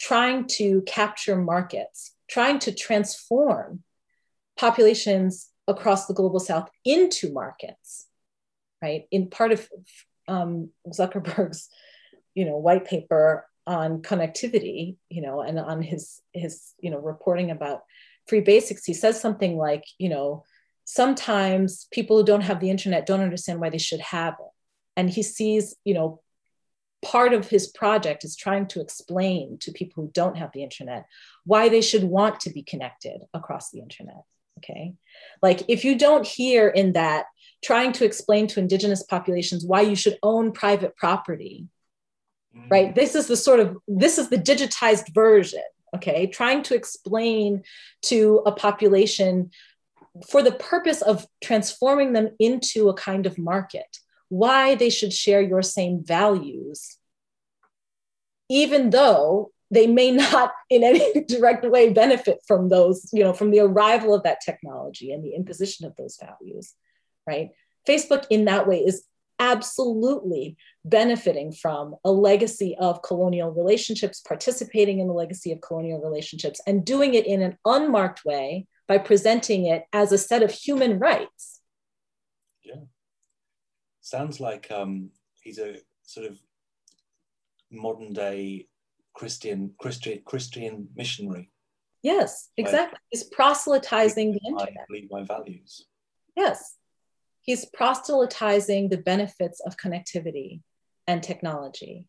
trying 0.00 0.46
to 0.46 0.82
capture 0.82 1.36
markets, 1.36 2.14
trying 2.28 2.58
to 2.60 2.74
transform 2.74 3.82
populations 4.56 5.48
across 5.66 6.06
the 6.06 6.14
global 6.14 6.40
south 6.40 6.68
into 6.84 7.32
markets, 7.32 8.06
right? 8.82 9.04
In 9.10 9.28
part 9.28 9.52
of 9.52 9.68
um, 10.26 10.70
Zuckerberg's, 10.88 11.68
you 12.34 12.44
know, 12.44 12.56
white 12.56 12.86
paper 12.86 13.46
on 13.66 14.00
connectivity, 14.02 14.96
you 15.10 15.20
know, 15.20 15.40
and 15.42 15.58
on 15.58 15.82
his 15.82 16.22
his 16.32 16.72
you 16.80 16.90
know 16.90 16.98
reporting 16.98 17.50
about 17.50 17.82
free 18.26 18.40
basics, 18.40 18.84
he 18.84 18.94
says 18.94 19.20
something 19.20 19.56
like, 19.56 19.84
you 19.98 20.08
know, 20.08 20.44
sometimes 20.84 21.86
people 21.90 22.16
who 22.16 22.24
don't 22.24 22.42
have 22.42 22.60
the 22.60 22.70
internet 22.70 23.04
don't 23.04 23.20
understand 23.20 23.60
why 23.60 23.68
they 23.68 23.78
should 23.78 24.00
have 24.00 24.34
it 24.40 24.57
and 24.98 25.08
he 25.08 25.22
sees 25.22 25.76
you 25.84 25.94
know 25.94 26.20
part 27.00 27.32
of 27.32 27.48
his 27.48 27.68
project 27.68 28.24
is 28.24 28.36
trying 28.36 28.66
to 28.66 28.80
explain 28.80 29.56
to 29.58 29.70
people 29.70 30.02
who 30.02 30.10
don't 30.12 30.36
have 30.36 30.50
the 30.52 30.64
internet 30.64 31.06
why 31.44 31.68
they 31.68 31.80
should 31.80 32.02
want 32.02 32.40
to 32.40 32.50
be 32.50 32.62
connected 32.62 33.20
across 33.32 33.70
the 33.70 33.78
internet 33.80 34.24
okay? 34.58 34.94
Like 35.40 35.62
if 35.68 35.84
you 35.84 35.96
don't 35.96 36.26
hear 36.26 36.68
in 36.68 36.94
that 36.94 37.26
trying 37.62 37.92
to 37.92 38.04
explain 38.04 38.48
to 38.48 38.58
indigenous 38.60 39.04
populations 39.04 39.64
why 39.64 39.82
you 39.82 39.94
should 39.94 40.18
own 40.22 40.50
private 40.50 40.96
property 40.96 41.68
mm-hmm. 42.56 42.68
right? 42.68 42.94
This 42.94 43.14
is 43.14 43.28
the 43.28 43.36
sort 43.36 43.60
of 43.60 43.78
this 43.86 44.18
is 44.18 44.28
the 44.28 44.36
digitized 44.36 45.14
version 45.14 45.62
okay? 45.94 46.26
Trying 46.26 46.64
to 46.64 46.74
explain 46.74 47.62
to 48.02 48.42
a 48.44 48.52
population 48.52 49.52
for 50.28 50.42
the 50.42 50.52
purpose 50.52 51.00
of 51.00 51.24
transforming 51.42 52.12
them 52.12 52.30
into 52.40 52.88
a 52.88 52.94
kind 52.94 53.24
of 53.24 53.38
market 53.38 53.98
why 54.28 54.74
they 54.74 54.90
should 54.90 55.12
share 55.12 55.40
your 55.40 55.62
same 55.62 56.04
values, 56.04 56.96
even 58.48 58.90
though 58.90 59.50
they 59.70 59.86
may 59.86 60.10
not 60.10 60.52
in 60.70 60.84
any 60.84 61.24
direct 61.24 61.64
way 61.64 61.92
benefit 61.92 62.40
from 62.46 62.68
those, 62.68 63.08
you 63.12 63.22
know, 63.24 63.32
from 63.32 63.50
the 63.50 63.60
arrival 63.60 64.14
of 64.14 64.22
that 64.22 64.40
technology 64.44 65.12
and 65.12 65.24
the 65.24 65.34
imposition 65.34 65.86
of 65.86 65.96
those 65.96 66.18
values, 66.20 66.74
right? 67.26 67.50
Facebook 67.86 68.26
in 68.30 68.44
that 68.46 68.66
way 68.66 68.78
is 68.78 69.04
absolutely 69.40 70.56
benefiting 70.84 71.52
from 71.52 71.94
a 72.04 72.10
legacy 72.10 72.76
of 72.78 73.02
colonial 73.02 73.50
relationships, 73.50 74.20
participating 74.20 74.98
in 74.98 75.06
the 75.06 75.12
legacy 75.12 75.52
of 75.52 75.60
colonial 75.60 76.00
relationships, 76.00 76.60
and 76.66 76.84
doing 76.84 77.14
it 77.14 77.24
in 77.24 77.40
an 77.40 77.56
unmarked 77.64 78.24
way 78.24 78.66
by 78.88 78.98
presenting 78.98 79.66
it 79.66 79.84
as 79.92 80.10
a 80.10 80.18
set 80.18 80.42
of 80.42 80.50
human 80.50 80.98
rights. 80.98 81.60
Yeah 82.64 82.74
sounds 84.08 84.40
like 84.40 84.70
um, 84.70 85.10
he's 85.42 85.58
a 85.58 85.76
sort 86.02 86.26
of 86.26 86.38
modern 87.70 88.12
day 88.12 88.66
Christian 89.14 89.72
Christian 89.78 90.20
Christian 90.24 90.88
missionary. 90.94 91.50
Yes, 92.02 92.50
exactly. 92.56 92.98
He's 93.10 93.24
proselytizing 93.24 94.32
the 94.32 94.40
internet. 94.46 94.82
I 94.82 94.84
believe 94.88 95.10
my 95.10 95.24
values. 95.24 95.86
Yes, 96.36 96.76
he's 97.42 97.64
proselytizing 97.66 98.88
the 98.88 98.98
benefits 98.98 99.60
of 99.60 99.76
connectivity 99.76 100.60
and 101.06 101.22
technology, 101.22 102.06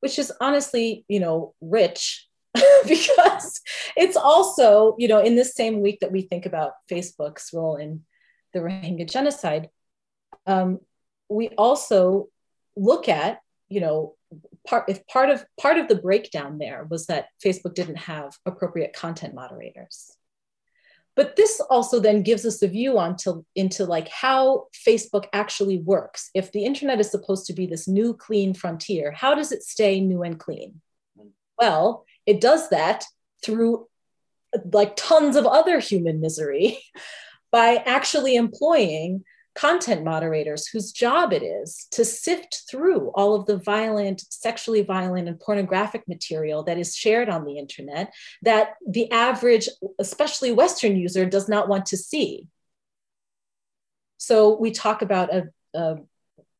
which 0.00 0.18
is 0.18 0.32
honestly, 0.40 1.04
you 1.08 1.20
know, 1.20 1.54
rich 1.60 2.28
because 2.86 3.60
it's 3.96 4.16
also, 4.16 4.94
you 4.98 5.08
know, 5.08 5.20
in 5.20 5.36
this 5.36 5.54
same 5.54 5.80
week 5.80 6.00
that 6.00 6.12
we 6.12 6.22
think 6.22 6.46
about 6.46 6.72
Facebook's 6.90 7.50
role 7.52 7.76
in 7.76 8.02
the 8.52 8.60
Rohingya 8.60 9.10
genocide, 9.10 9.70
um, 10.46 10.80
we 11.28 11.48
also 11.50 12.28
look 12.76 13.08
at, 13.08 13.40
you 13.68 13.80
know, 13.80 14.14
part 14.66 14.88
if 14.88 15.06
part 15.06 15.30
of 15.30 15.44
part 15.60 15.78
of 15.78 15.88
the 15.88 15.94
breakdown 15.94 16.58
there 16.58 16.86
was 16.90 17.06
that 17.06 17.28
Facebook 17.44 17.74
didn't 17.74 17.96
have 17.96 18.36
appropriate 18.44 18.92
content 18.92 19.34
moderators. 19.34 20.12
But 21.14 21.34
this 21.34 21.60
also 21.70 21.98
then 21.98 22.22
gives 22.22 22.44
us 22.44 22.60
a 22.62 22.68
view 22.68 22.98
onto 22.98 23.42
into 23.54 23.86
like 23.86 24.08
how 24.08 24.66
Facebook 24.86 25.26
actually 25.32 25.78
works. 25.78 26.30
If 26.34 26.52
the 26.52 26.64
internet 26.64 27.00
is 27.00 27.10
supposed 27.10 27.46
to 27.46 27.54
be 27.54 27.66
this 27.66 27.88
new 27.88 28.12
clean 28.14 28.52
frontier, 28.52 29.12
how 29.12 29.34
does 29.34 29.50
it 29.50 29.62
stay 29.62 30.00
new 30.00 30.22
and 30.22 30.38
clean? 30.38 30.82
Well, 31.58 32.04
it 32.26 32.40
does 32.40 32.68
that 32.68 33.04
through 33.42 33.86
like 34.72 34.94
tons 34.96 35.36
of 35.36 35.46
other 35.46 35.78
human 35.78 36.20
misery 36.20 36.78
by 37.50 37.76
actually 37.86 38.36
employing 38.36 39.24
content 39.56 40.04
moderators 40.04 40.66
whose 40.68 40.92
job 40.92 41.32
it 41.32 41.42
is 41.42 41.86
to 41.90 42.04
sift 42.04 42.62
through 42.70 43.10
all 43.14 43.34
of 43.34 43.46
the 43.46 43.56
violent, 43.56 44.22
sexually 44.28 44.82
violent, 44.82 45.28
and 45.28 45.40
pornographic 45.40 46.06
material 46.06 46.62
that 46.62 46.78
is 46.78 46.94
shared 46.94 47.28
on 47.30 47.44
the 47.44 47.58
internet 47.58 48.12
that 48.42 48.74
the 48.86 49.10
average, 49.10 49.68
especially 49.98 50.52
Western 50.52 50.94
user, 50.94 51.24
does 51.24 51.48
not 51.48 51.68
want 51.68 51.86
to 51.86 51.96
see. 51.96 52.46
so 54.18 54.56
we 54.56 54.70
talk 54.70 55.02
about 55.02 55.34
a, 55.34 55.48
a 55.74 55.96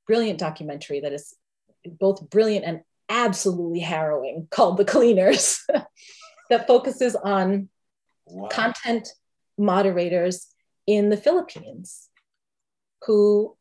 brilliant 0.06 0.38
documentary 0.38 1.00
that 1.00 1.12
is 1.12 1.34
both 2.00 2.28
brilliant 2.30 2.64
and 2.64 2.80
absolutely 3.08 3.80
harrowing 3.80 4.48
called 4.50 4.76
The 4.78 4.84
Cleaners 4.84 5.60
that 6.50 6.66
focuses 6.66 7.14
on 7.14 7.68
wow. 8.26 8.48
content 8.48 9.08
moderators 9.58 10.46
in 10.86 11.10
the 11.10 11.16
Philippines 11.16 12.08
who 13.04 13.56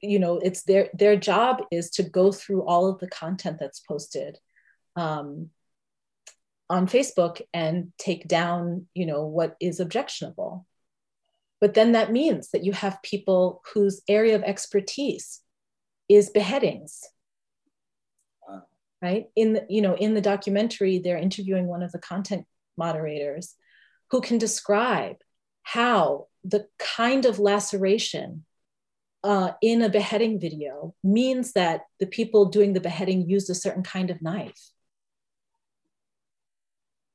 you 0.00 0.18
know 0.18 0.38
it's 0.38 0.62
their 0.62 0.88
their 0.94 1.16
job 1.16 1.62
is 1.70 1.90
to 1.90 2.02
go 2.02 2.32
through 2.32 2.62
all 2.62 2.88
of 2.88 2.98
the 2.98 3.08
content 3.08 3.58
that's 3.60 3.80
posted 3.80 4.38
um, 4.96 5.50
on 6.68 6.86
Facebook 6.86 7.40
and 7.54 7.92
take 7.98 8.26
down 8.28 8.86
you 8.94 9.06
know 9.06 9.24
what 9.24 9.56
is 9.60 9.80
objectionable. 9.80 10.66
But 11.60 11.74
then 11.74 11.92
that 11.92 12.12
means 12.12 12.50
that 12.50 12.64
you 12.64 12.72
have 12.72 13.02
people 13.02 13.62
whose 13.74 14.02
area 14.08 14.36
of 14.36 14.44
expertise 14.44 15.40
is 16.08 16.30
beheadings. 16.30 17.02
Right? 19.00 19.26
In 19.36 19.52
the 19.52 19.66
you 19.68 19.80
know 19.80 19.94
in 19.94 20.14
the 20.14 20.20
documentary 20.20 20.98
they're 20.98 21.18
interviewing 21.18 21.66
one 21.66 21.82
of 21.82 21.92
the 21.92 22.00
content 22.00 22.46
moderators 22.76 23.54
who 24.10 24.20
can 24.20 24.38
describe 24.38 25.16
how 25.62 26.26
the 26.44 26.66
kind 26.78 27.26
of 27.26 27.38
laceration 27.38 28.44
uh, 29.24 29.52
in 29.60 29.82
a 29.82 29.88
beheading 29.88 30.38
video 30.38 30.94
means 31.02 31.52
that 31.52 31.82
the 31.98 32.06
people 32.06 32.46
doing 32.46 32.72
the 32.72 32.80
beheading 32.80 33.28
used 33.28 33.50
a 33.50 33.54
certain 33.54 33.82
kind 33.82 34.10
of 34.10 34.22
knife. 34.22 34.70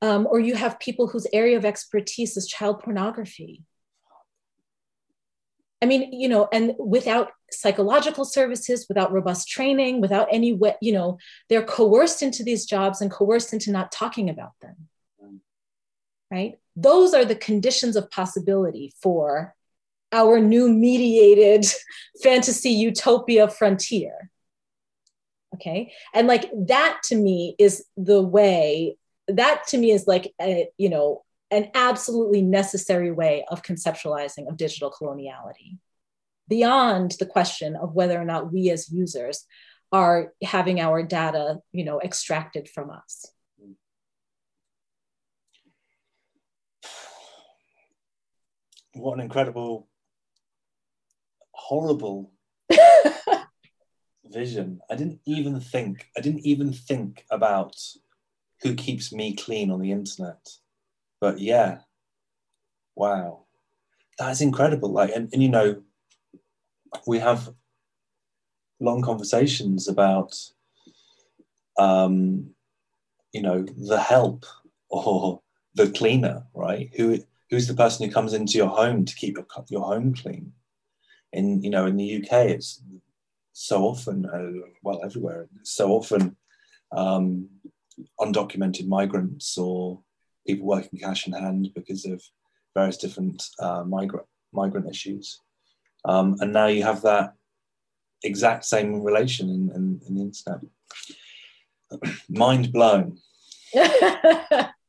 Um, 0.02 0.28
or 0.30 0.40
you 0.40 0.56
have 0.56 0.80
people 0.80 1.08
whose 1.08 1.28
area 1.32 1.56
of 1.56 1.64
expertise 1.64 2.36
is 2.36 2.48
child 2.48 2.82
pornography. 2.82 3.64
I 5.82 5.86
mean, 5.86 6.12
you 6.14 6.28
know, 6.30 6.50
and 6.52 6.76
without 6.78 7.32
psychological 7.52 8.26
services, 8.26 8.86
without 8.88 9.12
robust 9.12 9.50
training, 9.50 10.02
without 10.02 10.28
any, 10.32 10.54
way, 10.54 10.76
you 10.82 10.94
know, 10.94 11.18
they're 11.50 11.64
coerced 11.64 12.22
into 12.22 12.44
these 12.44 12.66
jobs 12.66 13.02
and 13.02 13.12
coerced 13.12 13.54
into 13.54 13.72
not 13.72 13.92
talking 13.92 14.30
about 14.30 14.52
them. 14.62 14.76
Right? 16.32 16.56
Those 16.76 17.14
are 17.14 17.26
the 17.26 17.36
conditions 17.36 17.96
of 17.96 18.10
possibility 18.10 18.94
for 19.02 19.56
our 20.14 20.40
new 20.40 20.70
mediated 20.72 21.66
fantasy 22.24 22.70
utopia 22.70 23.50
frontier. 23.50 24.30
Okay. 25.56 25.92
And 26.14 26.28
like 26.28 26.50
that 26.68 27.02
to 27.06 27.16
me 27.16 27.56
is 27.60 27.86
the 27.98 28.22
way, 28.22 28.98
that 29.28 29.68
to 29.68 29.78
me 29.78 29.92
is 29.92 30.08
like, 30.08 30.34
a, 30.42 30.70
you 30.78 30.90
know, 30.90 31.24
an 31.52 31.70
absolutely 31.76 32.42
necessary 32.42 33.12
way 33.12 33.46
of 33.50 33.62
conceptualizing 33.62 34.48
of 34.48 34.58
digital 34.58 34.92
coloniality 34.92 35.78
beyond 36.48 37.12
the 37.20 37.26
question 37.26 37.76
of 37.76 37.94
whether 37.94 38.20
or 38.20 38.26
not 38.26 38.52
we 38.52 38.70
as 38.72 38.92
users 38.92 39.46
are 39.92 40.34
having 40.44 40.80
our 40.80 41.04
data 41.04 41.60
you 41.72 41.86
know 41.86 42.02
extracted 42.02 42.68
from 42.68 42.90
us 42.90 43.28
what 48.94 49.14
an 49.14 49.20
incredible 49.20 49.88
horrible 51.64 52.32
vision. 54.26 54.82
I 54.90 54.96
didn't 54.96 55.22
even 55.26 55.60
think 55.60 56.10
i 56.18 56.22
didn't 56.22 56.46
even 56.46 56.74
think 56.74 57.26
about 57.32 57.76
who 58.62 58.74
keeps 58.76 59.14
me 59.14 59.36
clean 59.36 59.72
on 59.72 59.80
the 59.80 59.92
internet. 59.92 60.44
But 61.22 61.40
yeah 61.40 61.80
wow. 62.96 63.46
That's 64.20 64.42
incredible. 64.42 64.92
Like 64.92 65.12
and, 65.16 65.30
and 65.34 65.42
you 65.42 65.50
know 65.50 65.82
we 67.08 67.20
have 67.20 67.50
long 68.80 69.02
conversations 69.02 69.88
about 69.88 70.36
um 71.80 72.52
you 73.32 73.42
know 73.42 73.64
the 73.64 74.00
help 74.00 74.46
or 74.90 75.42
the 75.76 75.90
cleaner 75.92 76.44
right? 76.54 76.90
Who 76.98 77.20
who's 77.50 77.68
the 77.68 77.74
person 77.74 78.06
who 78.06 78.14
comes 78.14 78.34
into 78.34 78.58
your 78.58 78.68
home 78.68 79.06
to 79.06 79.16
keep 79.16 79.38
your, 79.38 79.48
your 79.70 79.86
home 79.86 80.14
clean 80.14 80.54
in 81.34 81.62
you 81.64 81.70
know 81.70 81.86
in 81.86 81.98
the 81.98 82.18
uk 82.18 82.32
it's 82.32 82.82
so 83.52 83.84
often 83.84 84.26
uh, 84.26 84.68
well 84.82 85.02
everywhere 85.04 85.48
so 85.64 85.92
often 85.92 86.36
um, 86.96 87.50
undocumented 88.20 88.88
migrants 88.88 89.58
or 89.58 90.00
people 90.48 90.66
working 90.66 91.00
cash 91.00 91.28
in 91.28 91.34
hand 91.34 91.70
because 91.76 92.06
of 92.06 92.22
various 92.76 92.98
different 92.98 93.44
uh, 93.60 93.84
migrant 93.84 94.26
migrant 94.52 94.90
issues. 94.90 95.40
Um, 96.06 96.38
and 96.40 96.54
now 96.54 96.68
you 96.68 96.84
have 96.84 97.02
that 97.02 97.34
exact 98.24 98.66
same 98.66 99.02
relation 99.02 99.50
in, 99.50 99.72
in, 99.76 100.02
in 100.08 100.16
the 100.16 100.22
internet. 100.22 100.62
Mind 102.30 102.72
blown. 102.72 103.18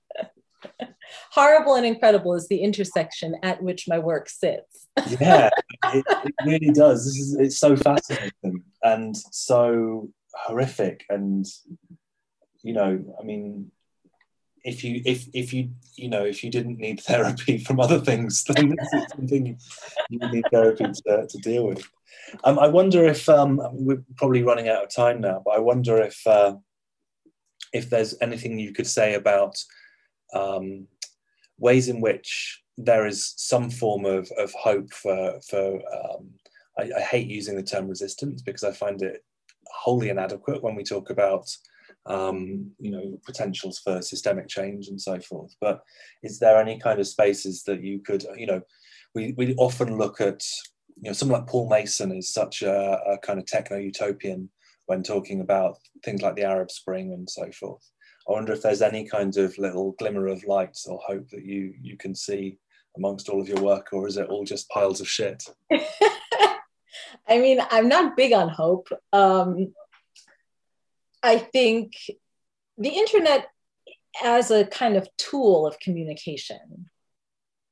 Horrible 1.35 1.75
and 1.75 1.85
incredible 1.85 2.35
is 2.35 2.47
the 2.47 2.59
intersection 2.59 3.35
at 3.43 3.61
which 3.61 3.89
my 3.89 3.99
work 3.99 4.29
sits. 4.29 4.87
yeah, 5.21 5.51
it, 5.87 6.05
it, 6.25 6.35
really 6.47 6.71
does. 6.71 7.05
This 7.05 7.19
is 7.19 7.35
it's 7.35 7.59
so 7.59 7.75
fascinating 7.75 8.63
and 8.85 9.17
so 9.17 10.11
horrific 10.33 11.05
and 11.11 11.45
you 12.63 12.73
know, 12.73 13.17
I 13.21 13.25
mean, 13.25 13.73
if 14.65 14.85
you 14.85 15.03
if 15.05 15.27
if 15.35 15.53
you 15.53 15.71
you 15.97 16.09
know 16.09 16.25
if 16.25 16.45
you 16.45 16.51
didn't 16.51 16.79
need 16.79 17.01
therapy 17.01 17.59
from 17.67 17.81
other 17.81 17.99
things, 17.99 18.45
then 18.45 18.77
this 18.77 18.93
is 18.93 19.05
something 19.15 19.59
you 20.11 20.19
need 20.31 20.45
therapy 20.53 20.85
to, 20.85 21.27
to 21.29 21.39
deal 21.39 21.67
with. 21.67 21.85
Um, 22.45 22.61
I 22.61 22.69
wonder 22.69 23.05
if 23.05 23.29
um, 23.29 23.61
we're 23.73 24.05
probably 24.17 24.45
running 24.45 24.69
out 24.69 24.85
of 24.85 24.95
time 24.95 25.21
now, 25.21 25.43
but 25.45 25.57
I 25.57 25.59
wonder 25.59 26.01
if 26.01 26.25
uh, 26.27 26.55
if 27.73 27.91
there's 27.91 28.15
anything 28.21 28.61
you 28.61 28.73
could 28.73 28.87
say 28.87 29.15
about 29.15 29.57
um, 30.33 30.87
ways 31.59 31.89
in 31.89 32.01
which 32.01 32.63
there 32.77 33.07
is 33.07 33.35
some 33.37 33.71
form 33.71 34.05
of, 34.05 34.29
of 34.39 34.53
hope 34.53 34.93
for 34.93 35.41
for 35.49 35.77
um, 35.77 36.31
I, 36.79 36.91
I 36.99 37.01
hate 37.01 37.29
using 37.29 37.57
the 37.57 37.63
term 37.63 37.89
resistance 37.89 38.43
because 38.43 38.65
I 38.65 38.73
find 38.73 39.01
it 39.03 39.25
wholly 39.67 40.09
inadequate 40.09 40.63
when 40.63 40.75
we 40.75 40.83
talk 40.83 41.11
about 41.11 41.49
um, 42.07 42.71
you 42.79 42.91
know, 42.91 43.19
potentials 43.25 43.79
for 43.79 44.03
systemic 44.03 44.49
change 44.49 44.89
and 44.89 45.01
so 45.01 45.19
forth. 45.21 45.55
But 45.61 45.83
is 46.23 46.39
there 46.39 46.59
any 46.59 46.79
kind 46.79 47.01
of 47.01 47.07
spaces 47.07 47.63
that 47.65 47.83
you 47.83 48.01
could, 48.01 48.25
you 48.37 48.47
know, 48.47 48.61
we, 49.15 49.35
we 49.37 49.55
often 49.55 49.97
look 49.97 50.21
at, 50.21 50.45
you 51.01 51.11
know, 51.11 51.13
someone 51.13 51.41
like 51.41 51.49
Paul 51.49 51.69
Mason 51.69 52.13
is 52.13 52.33
such 52.33 52.63
a, 52.63 53.01
a 53.07 53.19
kind 53.19 53.39
of 53.39 53.47
techno 53.47 53.79
utopian 53.79 54.51
when 54.87 55.03
talking 55.03 55.41
about 55.41 55.79
things 56.05 56.21
like 56.21 56.37
the 56.37 56.45
Arab 56.45 56.71
Spring 56.71 57.13
and 57.13 57.29
so 57.29 57.51
forth. 57.53 57.91
I 58.29 58.33
wonder 58.33 58.53
if 58.53 58.63
there's 58.63 58.83
any 58.83 59.07
kind 59.07 59.37
of 59.37 59.57
little 59.59 59.93
glimmer 59.93 60.29
of 60.29 60.45
light 60.45 60.79
or 60.87 60.99
hope 61.07 61.29
that 61.31 61.45
you 61.45 61.75
you 61.81 61.97
can 61.97 62.15
see 62.15 62.59
amongst 62.97 63.29
all 63.29 63.41
of 63.41 63.49
your 63.49 63.61
work, 63.61 63.89
or 63.93 64.07
is 64.07 64.17
it 64.17 64.29
all 64.29 64.45
just 64.45 64.69
piles 64.71 65.01
of 65.01 65.09
shit? 65.09 65.45
I 67.27 67.39
mean, 67.39 67.61
I'm 67.71 67.89
not 67.89 68.17
big 68.17 68.33
on 68.33 68.49
hope. 68.49 68.89
Um, 69.13 69.75
I 71.23 71.39
think 71.39 71.95
the 72.79 72.91
internet 72.91 73.49
as 74.23 74.51
a 74.51 74.65
kind 74.65 74.97
of 74.97 75.09
tool 75.17 75.67
of 75.67 75.79
communication 75.81 76.91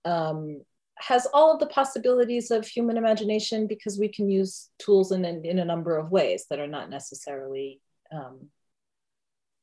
um, 0.05 0.63
has 0.97 1.27
all 1.33 1.53
of 1.53 1.61
the 1.61 1.67
possibilities 1.67 2.51
of 2.51 2.67
human 2.67 2.97
imagination 2.97 3.67
because 3.67 3.99
we 3.99 4.09
can 4.09 4.29
use 4.29 4.71
tools 4.79 5.13
in, 5.13 5.25
in, 5.25 5.45
in 5.45 5.59
a 5.59 5.65
number 5.65 5.97
of 5.97 6.11
ways 6.11 6.47
that 6.51 6.59
are 6.59 6.67
not 6.67 6.91
necessarily 6.91 7.81
um, 8.13 8.49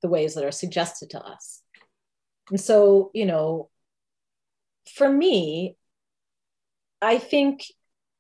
the 0.01 0.09
ways 0.09 0.35
that 0.35 0.45
are 0.45 0.51
suggested 0.51 1.11
to 1.11 1.19
us. 1.19 1.61
And 2.49 2.59
so, 2.59 3.11
you 3.13 3.25
know, 3.25 3.69
for 4.95 5.09
me, 5.09 5.75
I 7.01 7.17
think 7.17 7.63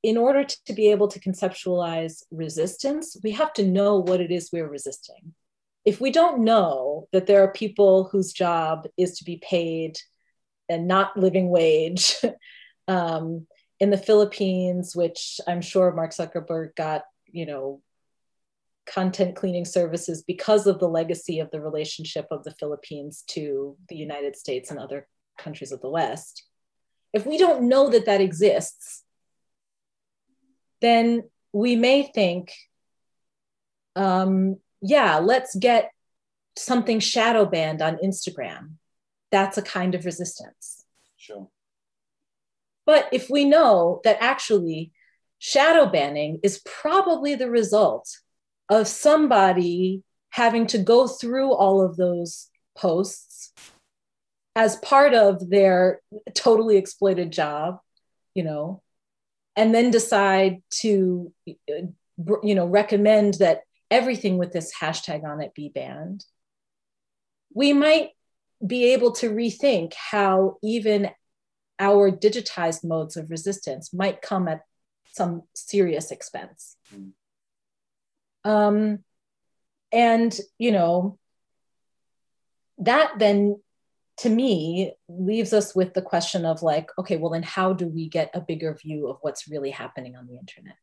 in 0.03 0.17
order 0.17 0.45
to 0.65 0.73
be 0.73 0.91
able 0.91 1.09
to 1.09 1.19
conceptualize 1.19 2.23
resistance, 2.31 3.17
we 3.23 3.31
have 3.31 3.53
to 3.53 3.65
know 3.65 3.99
what 3.99 4.21
it 4.21 4.31
is 4.31 4.49
we're 4.51 4.69
resisting 4.69 5.33
if 5.85 5.99
we 5.99 6.11
don't 6.11 6.43
know 6.43 7.07
that 7.11 7.25
there 7.25 7.43
are 7.43 7.51
people 7.51 8.09
whose 8.11 8.33
job 8.33 8.87
is 8.97 9.17
to 9.17 9.23
be 9.23 9.37
paid 9.37 9.97
and 10.69 10.87
not 10.87 11.17
living 11.17 11.49
wage 11.49 12.15
um, 12.87 13.47
in 13.79 13.89
the 13.89 13.97
Philippines, 13.97 14.95
which 14.95 15.39
I'm 15.47 15.61
sure 15.61 15.91
Mark 15.93 16.11
Zuckerberg 16.11 16.75
got, 16.75 17.03
you 17.25 17.45
know, 17.45 17.81
content 18.93 19.35
cleaning 19.35 19.65
services 19.65 20.23
because 20.23 20.67
of 20.67 20.79
the 20.79 20.87
legacy 20.87 21.39
of 21.39 21.51
the 21.51 21.61
relationship 21.61 22.27
of 22.31 22.43
the 22.43 22.53
Philippines 22.59 23.23
to 23.27 23.77
the 23.87 23.95
United 23.95 24.35
States 24.35 24.71
and 24.71 24.79
other 24.79 25.07
countries 25.37 25.71
of 25.71 25.81
the 25.81 25.89
West. 25.89 26.43
If 27.13 27.25
we 27.25 27.37
don't 27.37 27.69
know 27.69 27.89
that 27.89 28.05
that 28.05 28.21
exists, 28.21 29.03
then 30.81 31.23
we 31.53 31.75
may 31.75 32.03
think 32.03 32.53
um, 33.95 34.57
yeah, 34.81 35.17
let's 35.17 35.55
get 35.55 35.91
something 36.57 36.99
shadow 36.99 37.45
banned 37.45 37.81
on 37.81 37.97
Instagram. 37.97 38.75
That's 39.31 39.57
a 39.57 39.61
kind 39.61 39.93
of 39.93 40.05
resistance. 40.05 40.85
Sure. 41.17 41.49
But 42.85 43.09
if 43.11 43.29
we 43.29 43.45
know 43.45 44.01
that 44.03 44.17
actually 44.19 44.91
shadow 45.37 45.85
banning 45.85 46.39
is 46.43 46.61
probably 46.65 47.35
the 47.35 47.49
result 47.49 48.09
of 48.69 48.87
somebody 48.87 50.03
having 50.29 50.67
to 50.67 50.77
go 50.77 51.07
through 51.07 51.51
all 51.53 51.81
of 51.81 51.97
those 51.97 52.49
posts 52.77 53.51
as 54.55 54.75
part 54.77 55.13
of 55.13 55.49
their 55.49 56.01
totally 56.33 56.77
exploited 56.77 57.31
job, 57.31 57.79
you 58.33 58.43
know, 58.43 58.81
and 59.55 59.73
then 59.73 59.91
decide 59.91 60.61
to, 60.69 61.33
you 61.45 62.55
know, 62.55 62.65
recommend 62.65 63.35
that 63.35 63.61
everything 63.89 64.37
with 64.37 64.51
this 64.51 64.71
hashtag 64.79 65.23
on 65.23 65.41
it 65.41 65.53
be 65.53 65.69
banned. 65.69 66.25
We 67.53 67.73
might 67.73 68.09
be 68.65 68.93
able 68.93 69.13
to 69.13 69.29
rethink 69.29 69.93
how 69.93 70.57
even 70.61 71.09
our 71.79 72.11
digitized 72.11 72.83
modes 72.83 73.17
of 73.17 73.31
resistance 73.31 73.93
might 73.93 74.21
come 74.21 74.47
at 74.47 74.61
some 75.11 75.43
serious 75.55 76.11
expense. 76.11 76.75
Mm. 76.93 77.11
Um, 78.49 79.03
and, 79.91 80.37
you 80.57 80.71
know, 80.71 81.19
that 82.79 83.19
then 83.19 83.61
to 84.17 84.29
me 84.29 84.93
leaves 85.07 85.53
us 85.53 85.75
with 85.75 85.93
the 85.93 86.01
question 86.01 86.45
of 86.45 86.63
like, 86.63 86.89
okay, 86.97 87.17
well, 87.17 87.31
then 87.31 87.43
how 87.43 87.73
do 87.73 87.87
we 87.87 88.09
get 88.09 88.31
a 88.33 88.41
bigger 88.41 88.73
view 88.81 89.07
of 89.07 89.17
what's 89.21 89.47
really 89.47 89.69
happening 89.69 90.15
on 90.15 90.25
the 90.27 90.37
internet? 90.37 90.75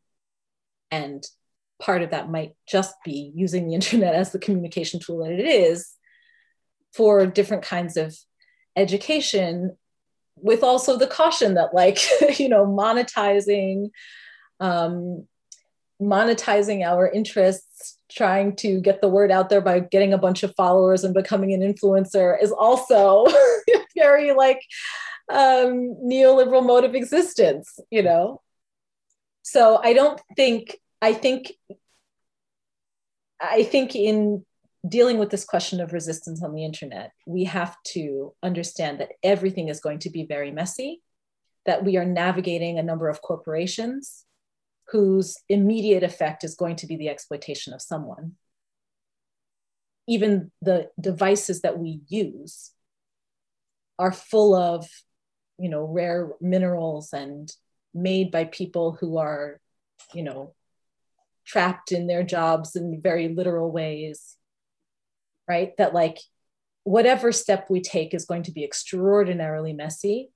And 0.93 1.25
part 1.81 2.03
of 2.03 2.11
that 2.11 2.31
might 2.31 2.53
just 2.69 2.95
be 3.05 3.33
using 3.35 3.67
the 3.67 3.75
internet 3.81 4.15
as 4.15 4.31
the 4.31 4.39
communication 4.39 5.01
tool 5.01 5.25
that 5.25 5.33
it 5.33 5.47
is 5.47 5.93
for 6.95 7.27
different 7.27 7.65
kinds 7.65 7.97
of 7.97 8.17
education 8.77 9.77
with 10.37 10.63
also 10.63 10.97
the 10.97 11.07
caution 11.07 11.55
that 11.55 11.75
like 11.75 11.99
you 12.39 12.49
know 12.49 12.67
monetizing 12.67 13.91
um, 14.61 15.27
monetizing 16.01 16.85
our 16.85 17.09
interests 17.09 17.99
trying 18.11 18.55
to 18.57 18.81
get 18.81 19.01
the 19.01 19.09
word 19.09 19.31
out 19.31 19.49
there 19.49 19.61
by 19.61 19.81
getting 19.81 20.13
a 20.13 20.19
bunch 20.19 20.43
of 20.43 20.55
followers 20.55 21.05
and 21.05 21.15
becoming 21.15 21.53
an 21.53 21.61
influencer 21.61 22.41
is 22.41 22.53
also 22.53 23.27
very 23.97 24.33
like 24.33 24.61
um, 25.31 25.97
neoliberal 26.05 26.65
mode 26.65 26.85
of 26.85 26.95
existence 26.95 27.79
you 27.91 28.03
know? 28.03 28.41
So 29.43 29.81
i 29.83 29.93
don't 29.93 30.21
think 30.37 30.77
i 31.01 31.13
think 31.13 31.53
i 33.41 33.63
think 33.63 33.95
in 33.95 34.45
dealing 34.89 35.19
with 35.19 35.31
this 35.31 35.45
question 35.45 35.81
of 35.81 35.93
resistance 35.93 36.43
on 36.43 36.55
the 36.55 36.65
internet, 36.65 37.13
we 37.27 37.45
have 37.45 37.77
to 37.83 38.33
understand 38.43 39.01
that 39.01 39.13
everything 39.23 39.69
is 39.69 39.81
going 39.81 39.99
to 40.01 40.11
be 40.11 40.25
very 40.25 40.51
messy, 40.51 41.03
that 41.65 41.85
we 41.85 41.97
are 41.97 42.05
navigating 42.05 42.79
a 42.79 42.83
number 42.83 43.09
of 43.09 43.21
corporations 43.21 44.26
whose 44.89 45.37
immediate 45.49 46.03
effect 46.03 46.45
is 46.45 46.55
going 46.55 46.77
to 46.77 46.87
be 46.87 46.97
the 46.97 47.09
exploitation 47.09 47.73
of 47.73 47.83
someone. 47.83 48.33
Even 50.09 50.53
the 50.63 50.89
devices 51.01 51.63
that 51.63 51.79
we 51.79 52.01
use 52.09 52.71
are 53.99 54.13
full 54.13 54.55
of, 54.55 54.87
you 55.59 55.69
know, 55.69 55.83
rare 55.85 56.31
minerals 56.41 57.13
and 57.13 57.51
made 57.93 58.31
by 58.31 58.45
people 58.45 58.97
who 59.01 59.19
are, 59.19 59.61
you 60.15 60.23
know, 60.23 60.55
trapped 61.45 61.91
in 61.91 62.07
their 62.07 62.23
jobs 62.23 62.77
in 62.77 63.01
very 63.03 63.29
literal 63.29 63.71
ways 63.73 64.37
right? 65.49 65.77
That 65.79 65.95
like 65.95 66.19
whatever 66.85 67.33
step 67.33 67.67
we 67.71 67.81
take 67.81 68.15
is 68.15 68.25
going 68.25 68.45
to 68.45 68.53
be 68.53 68.65
extraordinarily 68.65 69.73
messy. 69.73 70.31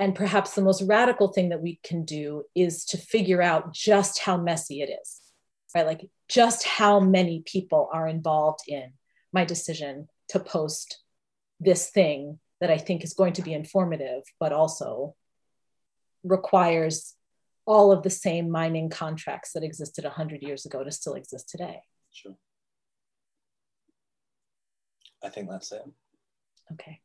And 0.00 0.14
perhaps 0.14 0.54
the 0.54 0.62
most 0.62 0.80
radical 0.80 1.28
thing 1.28 1.50
that 1.50 1.60
we 1.60 1.78
can 1.84 2.06
do 2.06 2.44
is 2.54 2.86
to 2.86 2.96
figure 2.96 3.42
out 3.42 3.74
just 3.74 4.18
how 4.18 4.38
messy 4.38 4.80
it 4.80 4.88
is, 4.88 5.20
right? 5.74 5.86
Like 5.86 6.08
just 6.26 6.66
how 6.66 7.00
many 7.00 7.42
people 7.44 7.90
are 7.92 8.08
involved 8.08 8.60
in 8.66 8.94
my 9.30 9.44
decision 9.44 10.08
to 10.30 10.40
post 10.40 11.00
this 11.60 11.90
thing 11.90 12.38
that 12.62 12.70
I 12.70 12.78
think 12.78 13.04
is 13.04 13.12
going 13.12 13.34
to 13.34 13.42
be 13.42 13.52
informative, 13.52 14.22
but 14.40 14.54
also 14.54 15.14
requires 16.24 17.14
all 17.66 17.92
of 17.92 18.02
the 18.02 18.08
same 18.08 18.50
mining 18.50 18.88
contracts 18.88 19.52
that 19.52 19.62
existed 19.62 20.04
100 20.04 20.42
years 20.42 20.64
ago 20.64 20.82
to 20.82 20.90
still 20.90 21.12
exist 21.12 21.50
today. 21.50 21.82
Sure. 22.10 22.36
I 25.22 25.28
think 25.28 25.50
that's 25.50 25.72
it. 25.72 25.84
Okay. 26.72 27.00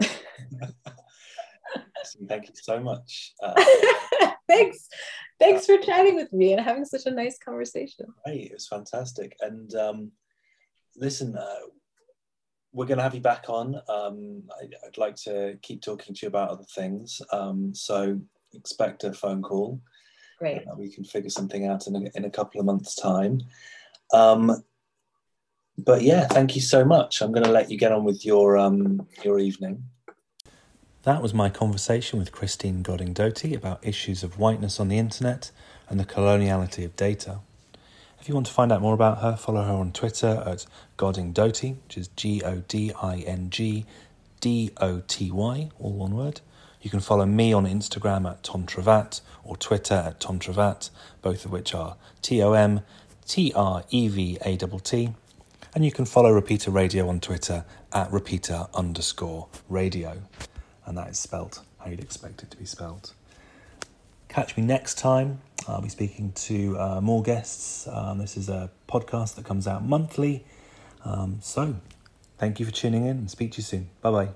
Thank 2.28 2.48
you 2.48 2.54
so 2.54 2.80
much. 2.80 3.34
Uh, 3.42 3.54
Thanks. 4.48 4.88
Thanks 5.38 5.64
for 5.64 5.78
chatting 5.78 6.16
with 6.16 6.32
me 6.32 6.52
and 6.52 6.60
having 6.60 6.84
such 6.84 7.06
a 7.06 7.10
nice 7.10 7.38
conversation. 7.38 8.06
Right, 8.26 8.46
it 8.46 8.52
was 8.52 8.68
fantastic. 8.68 9.36
And 9.40 9.74
um, 9.74 10.12
listen, 10.96 11.36
uh, 11.36 11.66
we're 12.72 12.86
going 12.86 12.98
to 12.98 13.04
have 13.04 13.14
you 13.14 13.20
back 13.20 13.46
on. 13.48 13.74
Um, 13.88 14.42
I, 14.60 14.68
would 14.84 14.98
like 14.98 15.16
to 15.24 15.56
keep 15.62 15.82
talking 15.82 16.14
to 16.14 16.20
you 16.22 16.28
about 16.28 16.50
other 16.50 16.66
things. 16.74 17.22
Um, 17.32 17.74
so 17.74 18.20
expect 18.52 19.04
a 19.04 19.12
phone 19.12 19.42
call. 19.42 19.80
Great. 20.38 20.62
Uh, 20.66 20.74
we 20.76 20.90
can 20.90 21.04
figure 21.04 21.30
something 21.30 21.66
out 21.66 21.86
in 21.86 21.96
a, 21.96 22.10
in 22.14 22.24
a 22.24 22.30
couple 22.30 22.60
of 22.60 22.66
months' 22.66 22.94
time. 22.94 23.40
Um, 24.12 24.62
but 25.78 26.02
yeah, 26.02 26.26
thank 26.26 26.54
you 26.54 26.60
so 26.60 26.84
much. 26.84 27.22
I'm 27.22 27.32
going 27.32 27.44
to 27.44 27.52
let 27.52 27.70
you 27.70 27.78
get 27.78 27.92
on 27.92 28.04
with 28.04 28.24
your 28.26 28.58
um, 28.58 29.06
your 29.24 29.38
evening. 29.38 29.84
That 31.04 31.22
was 31.22 31.32
my 31.32 31.48
conversation 31.48 32.18
with 32.18 32.30
Christine 32.30 32.82
Goding 32.82 33.14
Doty 33.14 33.54
about 33.54 33.82
issues 33.82 34.22
of 34.22 34.38
whiteness 34.38 34.78
on 34.78 34.88
the 34.88 34.98
internet 34.98 35.50
and 35.88 35.98
the 35.98 36.04
coloniality 36.04 36.84
of 36.84 36.94
data. 36.94 37.38
If 38.20 38.28
you 38.28 38.34
want 38.34 38.48
to 38.48 38.52
find 38.52 38.70
out 38.70 38.82
more 38.82 38.92
about 38.92 39.22
her, 39.22 39.34
follow 39.34 39.62
her 39.62 39.72
on 39.72 39.92
Twitter 39.92 40.42
at 40.44 40.66
Goding 40.98 41.32
Doty, 41.32 41.70
which 41.86 41.96
is 41.96 42.08
G 42.08 42.42
O 42.44 42.64
D 42.68 42.92
I 43.02 43.20
N 43.20 43.48
G 43.48 43.86
D 44.40 44.72
O 44.76 45.00
T 45.08 45.30
Y, 45.30 45.70
all 45.78 45.92
one 45.92 46.14
word. 46.14 46.42
You 46.82 46.90
can 46.90 47.00
follow 47.00 47.24
me 47.24 47.54
on 47.54 47.64
Instagram 47.64 48.30
at 48.30 48.42
Tom 48.42 48.66
Trevatt 48.66 49.22
or 49.42 49.56
Twitter 49.56 49.94
at 49.94 50.20
Tom 50.20 50.38
Trevatt, 50.38 50.90
both 51.22 51.46
of 51.46 51.50
which 51.50 51.74
are 51.74 51.96
T 52.20 52.42
O 52.42 52.52
M 52.52 52.82
T 53.26 53.54
R 53.56 53.84
E 53.88 54.08
V 54.08 54.36
A 54.44 54.58
T 54.58 54.66
T. 54.84 55.14
And 55.74 55.82
you 55.82 55.92
can 55.92 56.04
follow 56.04 56.30
Repeater 56.30 56.70
Radio 56.70 57.08
on 57.08 57.20
Twitter 57.20 57.64
at 57.90 58.12
repeater 58.12 58.66
underscore 58.74 59.48
radio. 59.70 60.20
And 60.90 60.98
that 60.98 61.08
is 61.08 61.20
spelt 61.20 61.60
how 61.78 61.88
you'd 61.88 62.00
expect 62.00 62.42
it 62.42 62.50
to 62.50 62.56
be 62.56 62.64
spelt. 62.64 63.14
Catch 64.28 64.56
me 64.56 64.64
next 64.64 64.98
time. 64.98 65.40
I'll 65.68 65.80
be 65.80 65.88
speaking 65.88 66.32
to 66.32 66.76
uh, 66.80 67.00
more 67.00 67.22
guests. 67.22 67.86
Um, 67.86 68.18
this 68.18 68.36
is 68.36 68.48
a 68.48 68.72
podcast 68.88 69.36
that 69.36 69.44
comes 69.44 69.68
out 69.68 69.84
monthly. 69.84 70.44
Um, 71.04 71.38
so 71.42 71.76
thank 72.38 72.58
you 72.58 72.66
for 72.66 72.72
tuning 72.72 73.04
in 73.04 73.18
and 73.18 73.30
speak 73.30 73.52
to 73.52 73.58
you 73.58 73.62
soon. 73.62 73.88
Bye 74.02 74.10
bye. 74.10 74.28